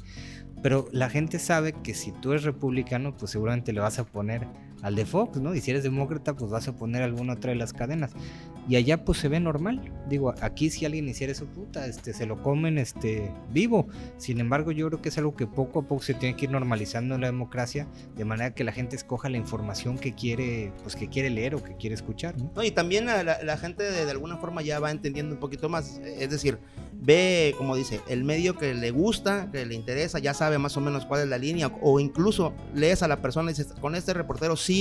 pero 0.62 0.88
la 0.90 1.10
gente 1.10 1.38
sabe 1.38 1.72
que 1.72 1.94
si 1.94 2.12
tú 2.12 2.32
eres 2.32 2.44
republicano, 2.44 3.16
pues 3.16 3.30
seguramente 3.30 3.72
le 3.72 3.80
vas 3.80 3.98
a 3.98 4.04
poner 4.04 4.46
al 4.86 4.94
de 4.94 5.04
Fox, 5.04 5.40
¿no? 5.40 5.52
Y 5.52 5.60
si 5.60 5.72
eres 5.72 5.82
demócrata, 5.82 6.34
pues 6.34 6.48
vas 6.48 6.68
a 6.68 6.76
poner 6.76 7.02
alguna 7.02 7.32
otra 7.32 7.50
de 7.50 7.56
las 7.56 7.72
cadenas. 7.72 8.12
Y 8.68 8.76
allá 8.76 9.04
pues 9.04 9.18
se 9.18 9.26
ve 9.26 9.40
normal. 9.40 9.92
Digo, 10.08 10.32
aquí 10.40 10.70
si 10.70 10.84
alguien 10.84 11.08
hiciera 11.08 11.32
eso, 11.32 11.44
puta, 11.46 11.88
este, 11.88 12.14
se 12.14 12.24
lo 12.24 12.40
comen 12.40 12.78
este, 12.78 13.32
vivo. 13.52 13.88
Sin 14.16 14.38
embargo, 14.38 14.70
yo 14.70 14.86
creo 14.86 15.02
que 15.02 15.08
es 15.08 15.18
algo 15.18 15.34
que 15.34 15.48
poco 15.48 15.80
a 15.80 15.82
poco 15.82 16.04
se 16.04 16.14
tiene 16.14 16.36
que 16.36 16.44
ir 16.44 16.52
normalizando 16.52 17.16
en 17.16 17.22
la 17.22 17.26
democracia, 17.26 17.88
de 18.16 18.24
manera 18.24 18.54
que 18.54 18.62
la 18.62 18.70
gente 18.70 18.94
escoja 18.94 19.28
la 19.28 19.38
información 19.38 19.98
que 19.98 20.14
quiere, 20.14 20.72
pues 20.84 20.94
que 20.94 21.08
quiere 21.08 21.30
leer 21.30 21.56
o 21.56 21.64
que 21.64 21.74
quiere 21.74 21.96
escuchar, 21.96 22.36
¿no? 22.38 22.62
y 22.62 22.70
también 22.70 23.06
la, 23.06 23.56
gente 23.58 23.82
de, 23.82 24.08
alguna 24.08 24.36
forma 24.36 24.62
ya 24.62 24.78
va 24.78 24.92
entendiendo 24.92 25.34
un 25.34 25.40
poquito 25.40 25.68
más. 25.68 26.00
Es 26.04 26.30
decir, 26.30 26.60
ve, 26.92 27.56
como 27.58 27.74
dice, 27.74 28.00
el 28.08 28.22
medio 28.22 28.56
que 28.56 28.72
le 28.72 28.92
gusta, 28.92 29.50
que 29.50 29.66
le 29.66 29.74
interesa, 29.74 30.20
ya 30.20 30.32
sabe 30.32 30.58
más 30.58 30.76
o 30.76 30.80
menos 30.80 31.06
cuál 31.06 31.22
es 31.22 31.28
la 31.28 31.38
línea, 31.38 31.72
o 31.82 31.98
incluso 31.98 32.52
lees 32.72 33.02
a 33.02 33.08
la 33.08 33.20
persona 33.20 33.50
y 33.50 33.54
dices, 33.54 33.72
con 33.80 33.96
este 33.96 34.14
reportero 34.14 34.54
sí, 34.56 34.75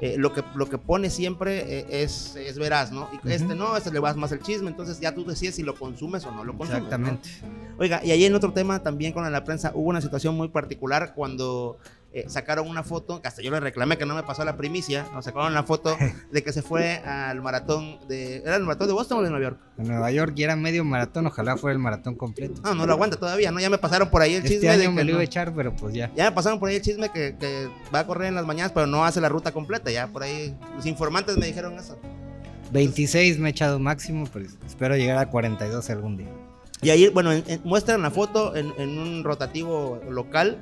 eh, 0.00 0.16
lo, 0.18 0.32
que, 0.32 0.42
lo 0.54 0.68
que 0.68 0.78
pone 0.78 1.10
siempre 1.10 1.80
eh, 1.80 2.02
es, 2.02 2.36
es 2.36 2.58
veraz, 2.58 2.92
¿no? 2.92 3.08
Y 3.12 3.30
este 3.30 3.54
no, 3.54 3.76
este 3.76 3.90
le 3.90 3.98
vas 3.98 4.16
más 4.16 4.32
el 4.32 4.40
chisme, 4.40 4.68
entonces 4.68 5.00
ya 5.00 5.14
tú 5.14 5.24
decides 5.24 5.54
si 5.54 5.62
lo 5.62 5.74
consumes 5.74 6.24
o 6.26 6.32
no 6.32 6.44
lo 6.44 6.56
consumes. 6.56 6.82
Exactamente. 6.82 7.28
Oiga, 7.78 8.00
y 8.04 8.10
ahí 8.10 8.24
en 8.24 8.34
otro 8.34 8.52
tema 8.52 8.82
también 8.82 9.12
con 9.12 9.30
la 9.30 9.44
prensa 9.44 9.72
hubo 9.74 9.88
una 9.88 10.00
situación 10.00 10.36
muy 10.36 10.48
particular 10.48 11.12
cuando 11.14 11.78
eh, 12.14 12.26
sacaron 12.28 12.68
una 12.68 12.84
foto, 12.84 13.20
que 13.20 13.26
hasta 13.26 13.42
yo 13.42 13.50
le 13.50 13.58
reclamé 13.58 13.98
que 13.98 14.06
no 14.06 14.14
me 14.14 14.22
pasó 14.22 14.44
la 14.44 14.56
primicia, 14.56 15.04
nos 15.12 15.24
sacaron 15.24 15.50
una 15.50 15.64
foto 15.64 15.96
de 16.30 16.44
que 16.44 16.52
se 16.52 16.62
fue 16.62 16.98
al 16.98 17.42
maratón 17.42 17.98
de... 18.06 18.36
¿Era 18.36 18.54
el 18.54 18.62
maratón 18.62 18.86
de 18.86 18.92
Boston 18.92 19.18
o 19.18 19.22
de 19.22 19.30
Nueva 19.30 19.44
York? 19.44 19.60
En 19.78 19.88
Nueva 19.88 20.12
York 20.12 20.32
y 20.36 20.44
era 20.44 20.54
medio 20.54 20.84
maratón, 20.84 21.26
ojalá 21.26 21.56
fuera 21.56 21.72
el 21.72 21.80
maratón 21.80 22.14
completo. 22.14 22.62
No, 22.62 22.76
no 22.76 22.86
lo 22.86 22.92
aguanta 22.92 23.16
todavía, 23.16 23.50
¿no? 23.50 23.58
Ya 23.58 23.68
me 23.68 23.78
pasaron 23.78 24.10
por 24.10 24.22
ahí 24.22 24.34
el 24.34 24.44
este 24.44 24.60
chisme. 24.60 24.68
Año 24.68 24.92
me 24.92 25.02
lo 25.02 25.10
iba 25.10 25.20
a 25.22 25.24
echar, 25.24 25.52
pero 25.52 25.74
pues 25.74 25.92
ya. 25.92 26.12
Ya 26.14 26.26
me 26.26 26.32
pasaron 26.32 26.60
por 26.60 26.68
ahí 26.68 26.76
el 26.76 26.82
chisme 26.82 27.08
que, 27.08 27.34
que 27.36 27.68
va 27.92 27.98
a 27.98 28.06
correr 28.06 28.28
en 28.28 28.36
las 28.36 28.46
mañanas, 28.46 28.70
pero 28.70 28.86
no 28.86 29.04
hace 29.04 29.20
la 29.20 29.28
ruta 29.28 29.50
completa, 29.50 29.90
ya 29.90 30.06
por 30.06 30.22
ahí 30.22 30.56
los 30.76 30.86
informantes 30.86 31.36
me 31.36 31.46
dijeron 31.46 31.74
eso. 31.74 31.98
26 32.70 33.40
me 33.40 33.48
he 33.48 33.50
echado 33.50 33.80
máximo, 33.80 34.28
pero 34.32 34.46
espero 34.64 34.96
llegar 34.96 35.18
a 35.18 35.28
42 35.28 35.90
algún 35.90 36.16
día. 36.16 36.28
Y 36.80 36.90
ahí, 36.90 37.08
bueno, 37.08 37.30
muestran 37.64 38.02
la 38.02 38.10
foto 38.10 38.54
en, 38.54 38.72
en, 38.78 38.98
un 38.98 39.24
rotativo 39.24 40.00
local 40.08 40.58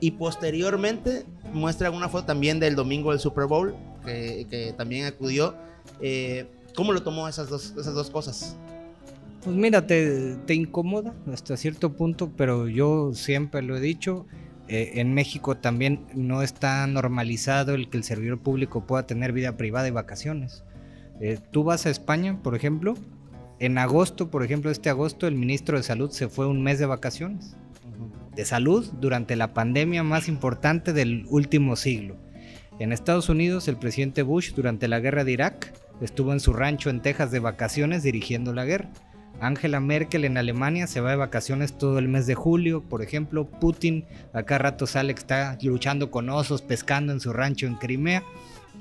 y 0.00 0.12
posteriormente 0.12 1.24
muestran 1.52 1.94
una 1.94 2.08
foto 2.08 2.26
también 2.26 2.60
del 2.60 2.74
domingo 2.74 3.10
del 3.10 3.20
Super 3.20 3.46
Bowl, 3.46 3.74
que, 4.04 4.46
que 4.50 4.72
también 4.76 5.06
acudió. 5.06 5.54
Eh, 6.00 6.46
¿Cómo 6.74 6.92
lo 6.92 7.02
tomó 7.02 7.28
esas 7.28 7.48
dos, 7.48 7.74
esas 7.78 7.94
dos 7.94 8.10
cosas? 8.10 8.56
Pues 9.42 9.56
mira, 9.56 9.86
te, 9.86 10.36
te, 10.46 10.54
incomoda 10.54 11.14
hasta 11.32 11.56
cierto 11.56 11.92
punto, 11.92 12.30
pero 12.36 12.68
yo 12.68 13.12
siempre 13.14 13.62
lo 13.62 13.76
he 13.76 13.80
dicho, 13.80 14.26
eh, 14.68 14.92
en 14.96 15.14
México 15.14 15.56
también 15.56 16.04
no 16.14 16.42
está 16.42 16.86
normalizado 16.86 17.74
el 17.74 17.88
que 17.88 17.96
el 17.96 18.04
servidor 18.04 18.38
público 18.38 18.86
pueda 18.86 19.06
tener 19.06 19.32
vida 19.32 19.56
privada 19.56 19.86
y 19.86 19.92
vacaciones. 19.92 20.64
Eh, 21.20 21.38
tú 21.50 21.64
vas 21.64 21.86
a 21.86 21.90
España, 21.90 22.40
por 22.42 22.56
ejemplo, 22.56 22.94
en 23.58 23.78
agosto, 23.78 24.30
por 24.30 24.42
ejemplo, 24.44 24.70
este 24.70 24.90
agosto, 24.90 25.26
el 25.26 25.34
ministro 25.34 25.76
de 25.76 25.84
Salud 25.84 26.10
se 26.10 26.28
fue 26.28 26.46
un 26.46 26.62
mes 26.62 26.78
de 26.78 26.86
vacaciones. 26.86 27.56
De 28.36 28.44
salud 28.44 28.86
durante 29.00 29.34
la 29.34 29.54
pandemia 29.54 30.02
más 30.02 30.28
importante 30.28 30.92
del 30.92 31.24
último 31.30 31.74
siglo. 31.74 32.16
En 32.78 32.92
Estados 32.92 33.30
Unidos, 33.30 33.66
el 33.66 33.78
presidente 33.78 34.22
Bush, 34.22 34.52
durante 34.52 34.88
la 34.88 35.00
guerra 35.00 35.24
de 35.24 35.32
Irak, 35.32 35.72
estuvo 36.02 36.34
en 36.34 36.40
su 36.40 36.52
rancho 36.52 36.90
en 36.90 37.00
Texas 37.00 37.30
de 37.30 37.38
vacaciones 37.38 38.02
dirigiendo 38.02 38.52
la 38.52 38.66
guerra. 38.66 38.90
Angela 39.40 39.80
Merkel 39.80 40.26
en 40.26 40.36
Alemania 40.36 40.86
se 40.86 41.00
va 41.00 41.10
de 41.10 41.16
vacaciones 41.16 41.78
todo 41.78 41.98
el 41.98 42.08
mes 42.08 42.26
de 42.26 42.34
julio, 42.34 42.82
por 42.82 43.02
ejemplo. 43.02 43.46
Putin, 43.46 44.04
acá 44.34 44.58
rato 44.58 44.86
sale 44.86 45.14
que 45.14 45.20
está 45.20 45.56
luchando 45.62 46.10
con 46.10 46.28
osos, 46.28 46.60
pescando 46.60 47.14
en 47.14 47.20
su 47.20 47.32
rancho 47.32 47.66
en 47.66 47.76
Crimea. 47.76 48.22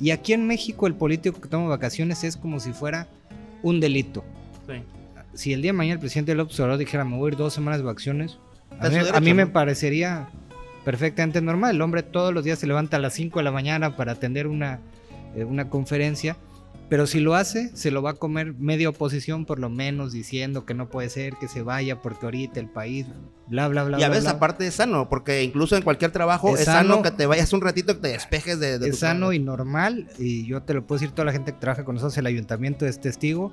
Y 0.02 0.12
aquí 0.12 0.34
en 0.34 0.48
México 0.48 0.86
el 0.88 0.96
político 0.96 1.40
que 1.40 1.48
toma 1.48 1.70
vacaciones 1.70 2.26
es 2.26 2.36
como 2.36 2.60
si 2.60 2.74
fuera 2.74 3.08
un 3.64 3.80
delito. 3.80 4.26
Si 5.34 5.54
el 5.54 5.62
día 5.62 5.72
de 5.72 5.78
mañana 5.78 5.94
el 5.94 6.00
presidente 6.00 6.36
López 6.36 6.60
Obrador 6.60 6.80
dijera 6.80 7.04
me 7.04 7.18
voy 7.18 7.30
a 7.30 7.32
ir 7.34 7.38
dos 7.38 7.54
semanas 7.54 7.80
de 7.80 7.86
vacaciones, 7.86 8.38
a 8.80 9.20
mí, 9.20 9.34
me 9.34 9.48
parecería 9.48 10.30
perfectamente 10.84 11.42
normal. 11.42 11.76
El 11.76 11.82
hombre 11.82 12.04
todos 12.04 12.34
los 12.34 12.44
días 12.44 12.60
se 12.60 12.68
levanta 12.68 12.98
a 12.98 13.00
las 13.00 13.14
5 13.14 13.40
de 13.40 13.44
la 13.44 13.52
mañana 13.52 13.96
para 13.96 14.14
atender 14.14 14.48
una, 14.48 14.80
eh, 15.36 15.44
una 15.44 15.70
conferencia 15.70 16.38
pero 16.88 17.08
si 17.08 17.20
lo 17.20 17.34
hace, 17.34 17.76
se 17.76 17.90
lo 17.90 18.04
va 18.04 18.12
a 18.12 18.14
comer 18.14 18.54
media 18.54 18.90
oposición 18.90 19.46
por 19.46 19.60
lo 19.60 19.70
menos 19.70 20.12
diciendo 20.12 20.66
que 20.66 20.76
no 20.76 20.88
puede 20.88 21.10
ser 21.10 21.34
que 21.38 21.48
se 21.48 21.64
vaya 21.64 22.02
porque 22.02 22.26
ahorita 22.28 22.60
el 22.60 22.70
país, 22.70 23.08
bla, 23.48 23.68
bla, 23.68 23.84
bla. 23.84 24.00
Y 24.00 24.04
a 24.04 24.10
veces 24.10 24.28
aparte 24.28 24.68
es 24.68 24.76
sano, 24.76 25.10
porque 25.10 25.44
incluso 25.44 25.76
en 25.76 25.82
cualquier 25.82 26.12
trabajo 26.12 26.56
es, 26.56 26.66
sano, 26.66 27.02
que 27.02 27.10
te 27.10 27.26
vayas 27.26 27.54
un 27.54 27.62
ratito 27.62 27.94
y 27.94 27.96
te 27.96 28.10
despejes 28.10 28.60
de... 28.60 28.78
de 28.78 28.90
es 28.90 29.00
sano 29.00 29.34
y 29.34 29.40
normal, 29.40 30.08
y 30.20 30.46
yo 30.46 30.62
te 30.62 30.76
lo 30.76 30.86
puedo 30.86 31.00
decir, 31.00 31.14
toda 31.14 31.26
la 31.26 31.32
gente 31.32 31.54
que 31.54 31.60
trabaja 31.60 31.84
con 31.86 31.96
nosotros, 31.96 32.18
el 32.20 32.28
ayuntamiento 32.28 32.86
es 32.86 33.02
testigo, 33.02 33.52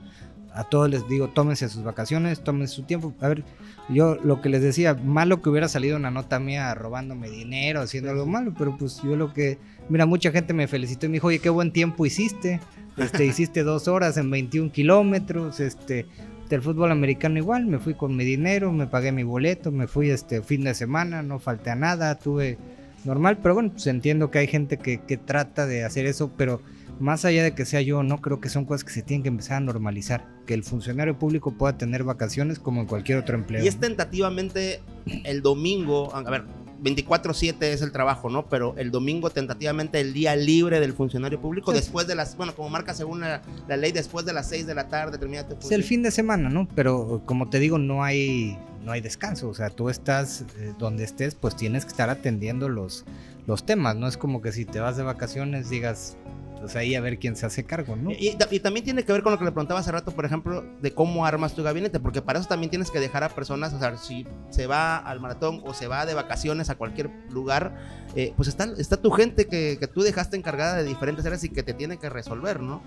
a 0.55 0.65
todos 0.65 0.91
les 0.91 1.09
digo, 1.09 1.29
tómense 1.29 1.69
sus 1.69 1.83
vacaciones, 1.83 2.43
tómense 2.43 2.75
su 2.75 2.83
tiempo. 2.83 3.15
A 3.21 3.29
ver, 3.29 3.45
yo 3.89 4.17
lo 4.17 4.41
que 4.41 4.49
les 4.49 4.63
decía, 4.63 4.95
malo 4.95 5.43
que 5.43 5.51
hubiera 5.51 5.69
salido 5.69 5.97
una 5.97 6.11
nota 6.11 6.39
mía 6.39 6.75
robándome 6.75 7.31
dinero, 7.31 7.81
haciendo 7.81 8.11
algo 8.11 8.27
malo, 8.27 8.55
pero 8.57 8.77
pues 8.77 9.01
yo 9.03 9.17
lo 9.17 9.33
que, 9.33 9.59
mira, 9.89 10.07
mucha 10.07 10.31
gente 10.31 10.53
me 10.55 10.69
felicitó 10.69 11.07
y 11.07 11.09
me 11.09 11.15
dijo, 11.15 11.29
oye, 11.29 11.39
qué 11.39 11.51
buen 11.51 11.73
tiempo 11.73 12.07
hiciste. 12.07 12.61
Este, 12.97 13.25
hiciste 13.27 13.63
dos 13.63 13.89
horas 13.89 14.17
en 14.17 14.31
21 14.31 14.73
kilómetros, 14.73 15.61
este, 15.61 16.07
del 16.49 16.63
fútbol 16.63 16.93
americano 16.93 17.39
igual, 17.39 17.67
me 17.67 17.79
fui 17.79 17.95
con 17.95 18.15
mi 18.15 18.25
dinero, 18.25 18.73
me 18.73 18.87
pagué 18.87 19.11
mi 19.11 19.23
boleto, 19.23 19.73
me 19.73 19.87
fui 19.87 20.11
este 20.11 20.43
fin 20.43 20.65
de 20.65 20.75
semana, 20.75 21.23
no 21.23 21.39
falté 21.39 21.71
a 21.71 21.75
nada, 21.75 22.19
tuve 22.19 22.59
normal, 23.05 23.39
pero 23.43 23.55
bueno, 23.55 23.71
pues 23.73 23.87
entiendo 23.87 24.31
que 24.31 24.39
hay 24.39 24.47
gente 24.47 24.77
que, 24.77 25.01
que 25.01 25.17
trata 25.17 25.67
de 25.67 25.85
hacer 25.85 26.05
eso, 26.07 26.31
pero 26.37 26.61
más 27.01 27.25
allá 27.25 27.43
de 27.43 27.55
que 27.55 27.65
sea 27.65 27.81
yo, 27.83 28.03
no 28.03 28.21
creo 28.21 28.41
que 28.41 28.49
son 28.49 28.65
cosas 28.65 28.85
que 28.85 28.93
se 28.93 29.03
tienen 29.03 29.23
que 29.23 29.29
empezar 29.29 29.59
a 29.59 29.61
normalizar, 29.61 30.27
que 30.47 30.55
el 30.55 30.63
funcionario 30.63 31.19
público 31.19 31.53
pueda 31.53 31.77
tener 31.77 32.05
vacaciones 32.05 32.59
como 32.59 32.81
en 32.81 32.87
cualquier 32.87 33.19
otro 33.19 33.37
empleo. 33.37 33.65
Y 33.65 33.69
es 33.69 33.79
tentativamente 33.79 34.81
el 35.25 35.43
domingo, 35.43 36.15
a 36.15 36.23
ver, 36.23 36.45
24/7 36.83 37.73
es 37.73 37.83
el 37.83 37.93
trabajo, 37.93 38.29
¿no? 38.29 38.49
Pero 38.49 38.75
el 38.77 38.91
domingo 38.91 39.31
tentativamente 39.31 40.01
el 40.01 40.13
día 40.13 40.35
libre 40.37 40.81
del 40.81 40.93
funcionario 40.93 41.41
público 41.41 41.73
después 41.73 42.07
de 42.07 42.15
las, 42.15 42.37
bueno, 42.37 42.55
como 42.55 42.69
marca 42.69 42.93
según 42.93 43.21
la, 43.21 43.43
ley, 43.69 43.93
después 43.93 44.27
de 44.27 44.33
las 44.33 44.49
6 44.49 44.67
de 44.67 44.75
la 44.75 44.89
tarde 44.89 45.19
termina 45.19 45.47
tu 45.47 45.55
Es 45.55 45.71
el 45.71 45.85
fin 45.85 46.03
de 46.03 46.11
semana, 46.11 46.49
¿no? 46.49 46.69
Pero 46.75 47.23
como 47.25 47.49
te 47.49 47.59
digo, 47.59 47.79
no 47.79 48.03
hay 48.03 48.59
no 48.85 48.91
hay 48.91 49.01
descanso, 49.01 49.49
o 49.49 49.55
sea, 49.55 49.71
tú 49.71 49.89
estás 49.91 50.45
eh, 50.59 50.75
donde 50.77 51.05
estés, 51.05 51.37
pues 51.37 51.55
tienes 51.55 51.85
que 51.85 51.91
estar 51.91 52.11
atendiendo 52.11 52.69
los 52.69 53.05
los 53.47 53.65
temas, 53.65 53.97
no 53.97 54.09
es 54.09 54.17
como 54.17 54.43
que 54.43 54.53
si 54.53 54.65
te 54.65 54.81
vas 54.81 54.97
de 54.97 55.03
vacaciones 55.05 55.71
digas 55.71 56.17
pues 56.63 56.77
ahí 56.77 56.95
a 56.95 57.01
ver 57.01 57.19
quién 57.19 57.35
se 57.35 57.45
hace 57.45 57.65
cargo, 57.65 57.97
¿no? 57.97 58.13
Y, 58.13 58.37
también 58.37 58.85
tiene 58.85 59.05
que 59.05 59.13
ver 59.13 59.25
con 59.25 59.33
lo 59.33 59.39
que 59.39 59.45
le 59.45 59.51
preguntaba 59.51 59.81
hace 59.81 59.91
rato, 59.91 60.13
por 60.13 60.25
ejemplo, 60.25 60.65
de 60.81 60.95
cómo 60.95 61.27
armas 61.27 61.57
tu 61.57 61.65
gabinete, 61.65 61.99
porque 61.99 62.23
para 62.23 62.39
eso 62.39 62.47
también 62.47 62.71
tienes 62.71 62.93
que 62.93 63.01
dejar 63.01 63.25
a 63.25 63.31
personas, 63.31 63.73
o 63.73 63.81
sea, 63.81 63.97
si 63.97 64.29
se 64.51 64.69
va 64.69 64.97
al 64.97 65.19
maratón 65.19 65.61
o 65.65 65.75
se 65.75 65.89
va 65.89 66.07
de 66.07 66.15
vacaciones 66.15 66.71
a 66.71 66.77
cualquier 66.77 67.11
lugar, 67.31 67.75
eh, 68.15 68.33
pues 68.37 68.47
está, 68.47 68.69
está 68.79 68.97
tu 68.97 69.11
gente 69.11 69.49
que, 69.49 69.77
que, 69.81 69.89
tú 69.89 70.03
dejaste 70.03 70.37
encargada 70.37 70.77
de 70.77 70.85
diferentes 70.85 71.27
áreas 71.27 71.43
y 71.43 71.49
que 71.49 71.65
te 71.65 71.75
tiene 71.75 71.97
que 71.97 72.09
resolver, 72.09 72.61
¿no? 72.61 72.81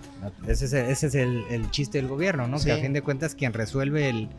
Ese 0.46 0.64
es, 0.64 0.72
ese 0.72 1.06
es 1.08 1.14
el, 1.14 1.44
el, 1.50 1.70
chiste 1.70 1.98
del 1.98 2.08
gobierno, 2.08 2.48
¿no? 2.48 2.58
Que 2.58 2.72
a 2.72 2.78
fin 2.78 2.94
de 2.94 3.02
cuentas 3.02 3.34
quien 3.34 3.52
resuelve 3.52 4.08
el 4.08 4.30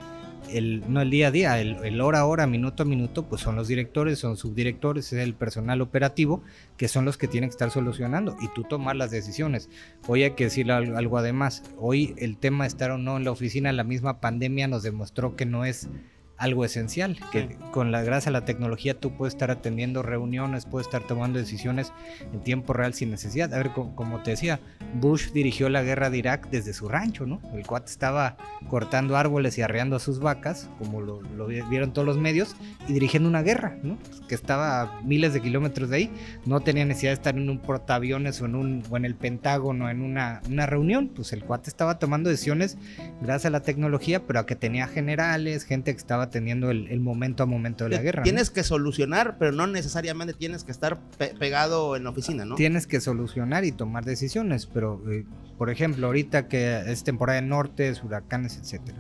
el, 0.49 0.83
no 0.87 1.01
el 1.01 1.09
día 1.09 1.27
a 1.27 1.31
día, 1.31 1.59
el, 1.59 2.01
hora 2.01 2.19
a 2.19 2.25
hora, 2.25 2.47
minuto 2.47 2.83
a 2.83 2.85
minuto, 2.85 3.23
pues 3.23 3.41
son 3.41 3.55
los 3.55 3.67
directores, 3.67 4.19
son 4.19 4.37
subdirectores, 4.37 5.11
es 5.13 5.19
el 5.19 5.33
personal 5.33 5.81
operativo, 5.81 6.41
que 6.77 6.87
son 6.87 7.05
los 7.05 7.17
que 7.17 7.27
tienen 7.27 7.49
que 7.49 7.53
estar 7.53 7.71
solucionando 7.71 8.37
y 8.41 8.47
tú 8.53 8.63
tomar 8.63 8.95
las 8.95 9.11
decisiones. 9.11 9.69
Hoy 10.07 10.23
hay 10.23 10.31
que 10.31 10.45
decir 10.45 10.71
algo 10.71 11.17
además, 11.17 11.63
hoy 11.77 12.13
el 12.17 12.37
tema 12.37 12.65
estar 12.65 12.91
o 12.91 12.97
no 12.97 13.17
en 13.17 13.23
la 13.23 13.31
oficina, 13.31 13.71
la 13.73 13.83
misma 13.83 14.19
pandemia 14.19 14.67
nos 14.67 14.83
demostró 14.83 15.35
que 15.35 15.45
no 15.45 15.65
es 15.65 15.89
algo 16.37 16.63
esencial, 16.63 17.19
que 17.31 17.57
con 17.71 17.91
la 17.91 18.03
gracia 18.03 18.29
a 18.29 18.33
la 18.33 18.45
tecnología 18.45 18.99
tú 18.99 19.15
puedes 19.15 19.33
estar 19.33 19.49
atendiendo 19.49 20.03
reuniones, 20.03 20.65
puedes 20.65 20.87
estar 20.87 21.01
tomando 21.03 21.39
decisiones 21.39 21.91
en 22.31 22.41
tiempo 22.41 22.73
real 22.73 22.93
sin 22.93 23.09
necesidad. 23.09 23.53
A 23.53 23.57
ver, 23.57 23.71
como, 23.71 24.21
te 24.21 24.31
decía, 24.31 24.59
Bush 24.99 25.31
dirigió 25.31 25.69
la 25.69 25.81
guerra 25.81 26.09
de 26.09 26.19
Irak 26.19 26.49
desde 26.49 26.73
su 26.73 26.87
rancho, 26.87 27.25
¿no? 27.25 27.41
El 27.53 27.65
cuate 27.65 27.91
estaba 27.91 28.37
cortando 28.69 29.17
árboles 29.17 29.57
y 29.57 29.63
arreando 29.63 29.95
a 29.95 29.99
sus 29.99 30.19
vacas, 30.19 30.69
como 30.77 31.01
lo, 31.01 31.21
vieron 31.47 31.91
todos 31.91 32.05
los 32.05 32.17
medios, 32.17 32.55
y 32.87 32.93
dirigiendo 32.93 33.27
una 33.27 33.41
guerra, 33.41 33.77
¿no? 33.81 33.97
Que 34.27 34.35
estaba 34.35 34.81
a 34.81 35.01
miles 35.01 35.33
de 35.33 35.41
kilómetros 35.41 35.89
de 35.89 35.95
ahí, 35.95 36.11
no 36.45 36.59
tenía 36.59 36.85
necesidad 36.85 37.11
de 37.11 37.15
estar 37.15 37.35
en 37.35 37.49
un 37.49 37.59
portaaviones 37.59 38.41
o 38.41 38.45
en, 38.45 38.55
un, 38.55 38.83
o 38.89 38.97
en 38.97 39.05
el 39.05 39.15
Pentágono, 39.15 39.89
en 39.89 40.01
una, 40.01 40.41
una 40.47 40.67
reunión, 40.67 41.09
pues 41.15 41.33
el 41.33 41.43
cuate 41.43 41.69
estaba 41.69 41.97
tomando 41.97 42.29
decisiones 42.29 42.77
gracias 43.21 43.47
a 43.47 43.49
la 43.49 43.61
tecnología, 43.61 44.25
pero 44.27 44.39
a 44.39 44.45
que 44.45 44.55
tenía 44.55 44.87
generales, 44.87 45.63
gente 45.63 45.91
que 45.91 45.97
estaba 45.97 46.26
va 46.27 46.29
teniendo 46.29 46.71
el, 46.71 46.99
momento 46.99 47.43
a 47.43 47.45
momento 47.45 47.83
de 47.83 47.91
la 47.91 48.01
guerra. 48.01 48.23
Tienes 48.23 48.49
que 48.49 48.63
solucionar, 48.63 49.37
pero 49.37 49.51
no 49.51 49.67
necesariamente 49.67 50.33
tienes 50.33 50.63
que 50.63 50.71
estar 50.71 50.99
pegado 51.39 51.95
en 51.95 52.03
la 52.03 52.09
oficina, 52.09 52.45
¿no? 52.45 52.55
Tienes 52.55 52.87
que 52.87 52.99
solucionar 52.99 53.65
y 53.65 53.71
tomar 53.71 54.05
decisiones, 54.05 54.65
pero 54.65 55.01
eh, 55.11 55.25
por 55.57 55.69
ejemplo, 55.69 56.07
ahorita 56.07 56.47
que 56.47 56.83
es 56.87 57.03
temporada 57.03 57.41
de 57.41 57.47
nortes, 57.47 58.03
huracanes, 58.03 58.57
etcétera 58.57 58.97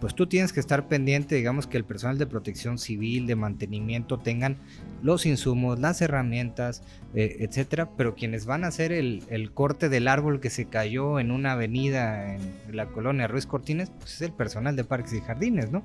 pues 0.00 0.14
tú 0.14 0.26
tienes 0.26 0.52
que 0.52 0.60
estar 0.60 0.88
pendiente, 0.88 1.34
digamos, 1.34 1.66
que 1.66 1.76
el 1.76 1.84
personal 1.84 2.18
de 2.18 2.26
protección 2.26 2.78
civil, 2.78 3.26
de 3.26 3.36
mantenimiento, 3.36 4.18
tengan 4.18 4.58
los 5.02 5.26
insumos, 5.26 5.78
las 5.78 6.02
herramientas, 6.02 6.82
eh, 7.14 7.38
etcétera, 7.40 7.90
pero 7.96 8.14
quienes 8.14 8.44
van 8.44 8.64
a 8.64 8.68
hacer 8.68 8.92
el, 8.92 9.50
corte 9.54 9.88
del 9.88 10.08
árbol 10.08 10.40
que 10.40 10.50
se 10.50 10.66
cayó 10.66 11.18
en 11.18 11.30
una 11.30 11.52
avenida 11.52 12.34
en 12.34 12.40
la 12.72 12.86
colonia 12.86 13.26
Ruiz 13.26 13.46
Cortines, 13.46 13.90
pues 13.90 14.14
es 14.14 14.22
el 14.22 14.32
personal 14.32 14.76
de 14.76 14.84
parques 14.84 15.14
y 15.14 15.20
jardines, 15.20 15.70
¿no? 15.70 15.82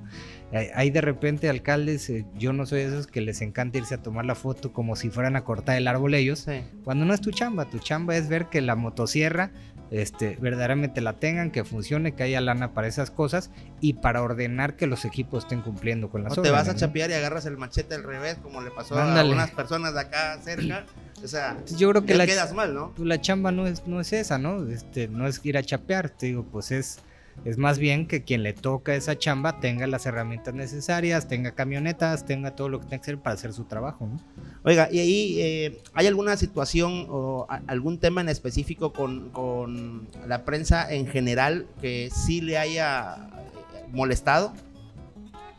Hay 0.74 0.90
de 0.90 1.00
repente 1.00 1.48
alcaldes, 1.48 2.10
eh, 2.10 2.26
yo 2.36 2.52
no 2.52 2.66
soy 2.66 2.80
de 2.80 2.86
esos 2.88 3.06
que 3.06 3.22
les 3.22 3.40
encanta 3.40 3.78
irse 3.78 3.94
a 3.94 4.02
tomar 4.02 4.26
la 4.26 4.34
foto 4.34 4.72
como 4.72 4.96
si 4.96 5.08
fueran 5.08 5.36
a 5.36 5.44
cortar 5.44 5.76
el 5.78 5.88
árbol 5.88 6.14
ellos, 6.14 6.46
cuando 6.84 7.06
no 7.06 7.14
es 7.14 7.20
tu 7.20 7.30
chamba, 7.30 7.64
tu 7.64 7.78
chamba 7.78 8.16
es 8.16 8.28
ver 8.28 8.46
que 8.46 8.60
la 8.60 8.76
motosierra 8.76 9.52
este, 9.92 10.38
verdaderamente 10.40 11.02
la 11.02 11.12
tengan, 11.12 11.50
que 11.50 11.64
funcione, 11.64 12.14
que 12.14 12.22
haya 12.22 12.40
lana 12.40 12.72
para 12.72 12.88
esas 12.88 13.10
cosas 13.10 13.50
y 13.80 13.94
para 13.94 14.22
ordenar 14.22 14.74
que 14.76 14.86
los 14.86 15.04
equipos 15.04 15.44
estén 15.44 15.60
cumpliendo 15.60 16.08
con 16.08 16.24
las 16.24 16.34
no 16.34 16.42
te 16.42 16.50
vas 16.50 16.68
a 16.68 16.74
chapear 16.74 17.10
y 17.10 17.12
agarras 17.12 17.44
el 17.44 17.58
machete 17.58 17.94
al 17.94 18.02
revés, 18.02 18.38
como 18.42 18.62
le 18.62 18.70
pasó 18.70 18.98
a 18.98 19.20
algunas 19.20 19.50
personas 19.50 19.92
de 19.92 20.00
acá 20.00 20.38
cerca. 20.42 20.86
O 21.22 21.28
sea, 21.28 21.58
yo 21.76 21.90
creo 21.90 22.04
que 22.06 22.14
la, 22.14 22.26
quedas 22.26 22.54
mal, 22.54 22.74
¿no? 22.74 22.94
La 22.96 23.20
chamba 23.20 23.52
no 23.52 23.66
es, 23.66 23.86
no 23.86 24.00
es 24.00 24.12
esa, 24.14 24.38
¿no? 24.38 24.66
Este, 24.66 25.08
no 25.08 25.26
es 25.26 25.44
ir 25.44 25.58
a 25.58 25.62
chapear, 25.62 26.08
te 26.08 26.26
digo, 26.26 26.44
pues 26.50 26.72
es 26.72 26.98
es 27.44 27.58
más 27.58 27.78
bien 27.78 28.06
que 28.06 28.22
quien 28.22 28.42
le 28.42 28.52
toca 28.52 28.94
esa 28.94 29.18
chamba 29.18 29.58
tenga 29.58 29.86
las 29.86 30.06
herramientas 30.06 30.54
necesarias, 30.54 31.26
tenga 31.26 31.52
camionetas, 31.52 32.24
tenga 32.24 32.54
todo 32.54 32.68
lo 32.68 32.78
que 32.78 32.86
tenga 32.86 32.98
que 32.98 33.02
hacer 33.02 33.18
para 33.18 33.34
hacer 33.34 33.52
su 33.52 33.64
trabajo. 33.64 34.06
¿no? 34.06 34.20
Oiga, 34.62 34.88
¿y 34.92 35.00
ahí 35.00 35.40
eh, 35.40 35.82
hay 35.92 36.06
alguna 36.06 36.36
situación 36.36 37.06
o 37.08 37.46
algún 37.66 37.98
tema 37.98 38.20
en 38.20 38.28
específico 38.28 38.92
con, 38.92 39.30
con, 39.30 40.08
la 40.26 40.44
prensa 40.44 40.92
en 40.92 41.06
general 41.06 41.66
que 41.80 42.10
sí 42.14 42.40
le 42.40 42.58
haya 42.58 43.16
eh, 43.16 43.84
molestado? 43.90 44.52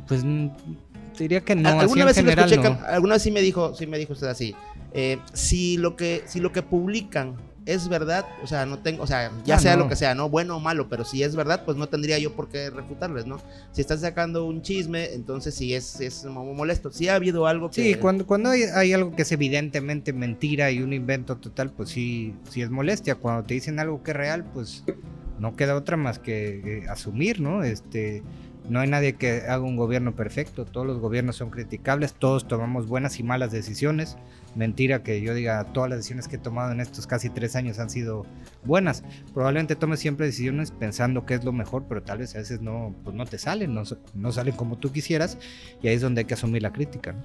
Pues 0.08 0.24
diría 1.18 1.42
que 1.42 1.56
no. 1.56 1.68
¿Alguna, 1.68 2.06
vez, 2.06 2.16
general, 2.16 2.80
alguna 2.88 3.16
vez 3.16 3.24
sí 3.24 3.32
me 3.32 3.42
dijo, 3.42 3.76
sí 3.76 3.88
me 3.88 3.98
dijo 3.98 4.14
usted 4.14 4.28
así. 4.28 4.56
Eh, 4.94 5.18
si 5.34 5.78
lo 5.78 5.96
que 5.96 6.24
si 6.28 6.40
lo 6.40 6.52
que 6.52 6.62
publican 6.62 7.36
es 7.66 7.88
verdad, 7.88 8.26
o 8.44 8.48
sea, 8.48 8.66
no 8.66 8.80
tengo, 8.80 9.04
o 9.04 9.08
sea, 9.08 9.32
ya 9.46 9.56
ah, 9.56 9.60
sea 9.60 9.78
lo 9.78 9.88
que 9.88 9.96
sea, 9.96 10.16
¿no? 10.16 10.30
Bueno 10.30 10.58
o 10.58 10.60
malo, 10.60 10.90
pero 10.90 11.06
si 11.06 11.24
es 11.24 11.36
verdad, 11.36 11.64
pues 11.66 11.78
no 11.78 11.88
tendría 11.88 12.18
yo 12.20 12.34
por 12.34 12.50
qué 12.50 12.70
refutarles, 12.70 13.26
¿no? 13.26 13.40
Si 13.72 13.82
están 13.82 14.00
sacando 14.00 14.46
un 14.46 14.62
chisme, 14.62 15.14
entonces 15.14 15.56
sí 15.56 15.74
es, 15.74 16.00
es 16.02 16.26
molesto. 16.26 16.92
Si 16.92 17.08
ha 17.08 17.16
habido 17.16 17.48
algo 17.48 17.70
que... 17.70 17.82
Sí, 17.82 17.96
cuando, 17.96 18.26
cuando 18.26 18.50
hay, 18.50 18.94
algo 18.94 19.16
que 19.16 19.22
es 19.22 19.32
evidentemente 19.32 20.14
mentira 20.14 20.72
y 20.72 20.82
un 20.82 20.94
invento 20.94 21.38
total, 21.38 21.72
pues 21.72 21.90
sí, 21.90 22.36
sí 22.50 22.62
es 22.62 22.70
molestia. 22.70 23.16
Cuando 23.16 23.44
te 23.44 23.54
dicen 23.54 23.80
algo 23.80 24.04
que 24.04 24.12
es 24.12 24.18
real, 24.18 24.46
pues 24.54 24.84
no 25.40 25.56
queda 25.56 25.76
otra 25.76 25.98
más 25.98 26.20
que 26.20 26.86
asumir, 26.90 27.40
¿no? 27.40 27.64
Este 27.64 28.24
no 28.70 28.80
hay 28.80 28.88
nadie 28.88 29.14
que 29.14 29.44
haga 29.48 29.62
un 29.62 29.76
gobierno 29.76 30.16
perfecto, 30.16 30.66
todos 30.66 30.88
los 30.88 31.00
gobiernos 31.00 31.36
son 31.36 31.50
criticables, 31.50 32.14
todos 32.14 32.48
tomamos 32.48 32.88
buenas 32.88 33.20
y 33.20 33.24
malas 33.24 33.52
decisiones. 33.52 34.18
Mentira 34.56 35.02
que 35.02 35.20
yo 35.22 35.34
diga 35.34 35.64
todas 35.74 35.90
las 35.90 36.00
decisiones 36.00 36.28
que 36.28 36.36
he 36.36 36.40
tomado 36.40 36.72
en 36.72 36.80
estos 36.80 37.08
casi 37.08 37.30
tres 37.30 37.56
años 37.56 37.80
han 37.80 37.90
sido 37.90 38.26
buenas. 38.64 39.04
Probablemente 39.34 39.76
tomes 39.76 40.00
siempre 40.00 40.28
decisiones 40.28 40.72
pensando 40.72 41.26
que 41.26 41.34
es 41.34 41.44
lo 41.44 41.52
mejor, 41.52 41.86
pero 41.90 42.04
tal 42.04 42.20
vez 42.20 42.36
a 42.36 42.38
veces 42.38 42.62
no, 42.62 42.94
pues 43.04 43.16
no 43.16 43.26
te 43.26 43.38
salen, 43.38 43.74
no, 43.74 43.84
no 44.14 44.32
salen 44.32 44.56
como 44.56 44.78
tú 44.78 44.92
quisieras 44.92 45.38
y 45.82 45.88
ahí 45.88 45.96
es 45.96 46.02
donde 46.02 46.22
hay 46.22 46.26
que 46.26 46.36
asumir 46.36 46.62
la 46.62 46.72
crítica. 46.72 47.16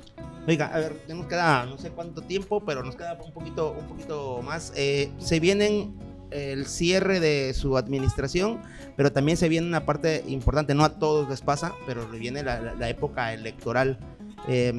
Oiga, 0.46 0.68
a 0.68 0.78
ver, 0.78 0.96
nos 1.08 1.26
queda 1.26 1.66
no 1.66 1.76
sé 1.76 1.90
cuánto 1.90 2.22
tiempo, 2.22 2.64
pero 2.64 2.82
nos 2.82 2.96
queda 2.96 3.18
un 3.22 3.32
poquito, 3.32 3.72
un 3.78 3.86
poquito 3.86 4.40
más. 4.42 4.72
Eh, 4.74 5.12
se 5.18 5.40
vienen 5.40 5.94
el 6.30 6.66
cierre 6.66 7.20
de 7.20 7.54
su 7.54 7.76
administración, 7.76 8.60
pero 8.96 9.12
también 9.12 9.36
se 9.36 9.48
viene 9.48 9.66
una 9.66 9.84
parte 9.84 10.24
importante, 10.28 10.74
no 10.74 10.84
a 10.84 10.98
todos 10.98 11.28
les 11.28 11.40
pasa, 11.40 11.72
pero 11.86 12.06
viene 12.08 12.42
la, 12.42 12.88
época 12.88 13.32
electoral. 13.32 13.98
Eh, 14.48 14.74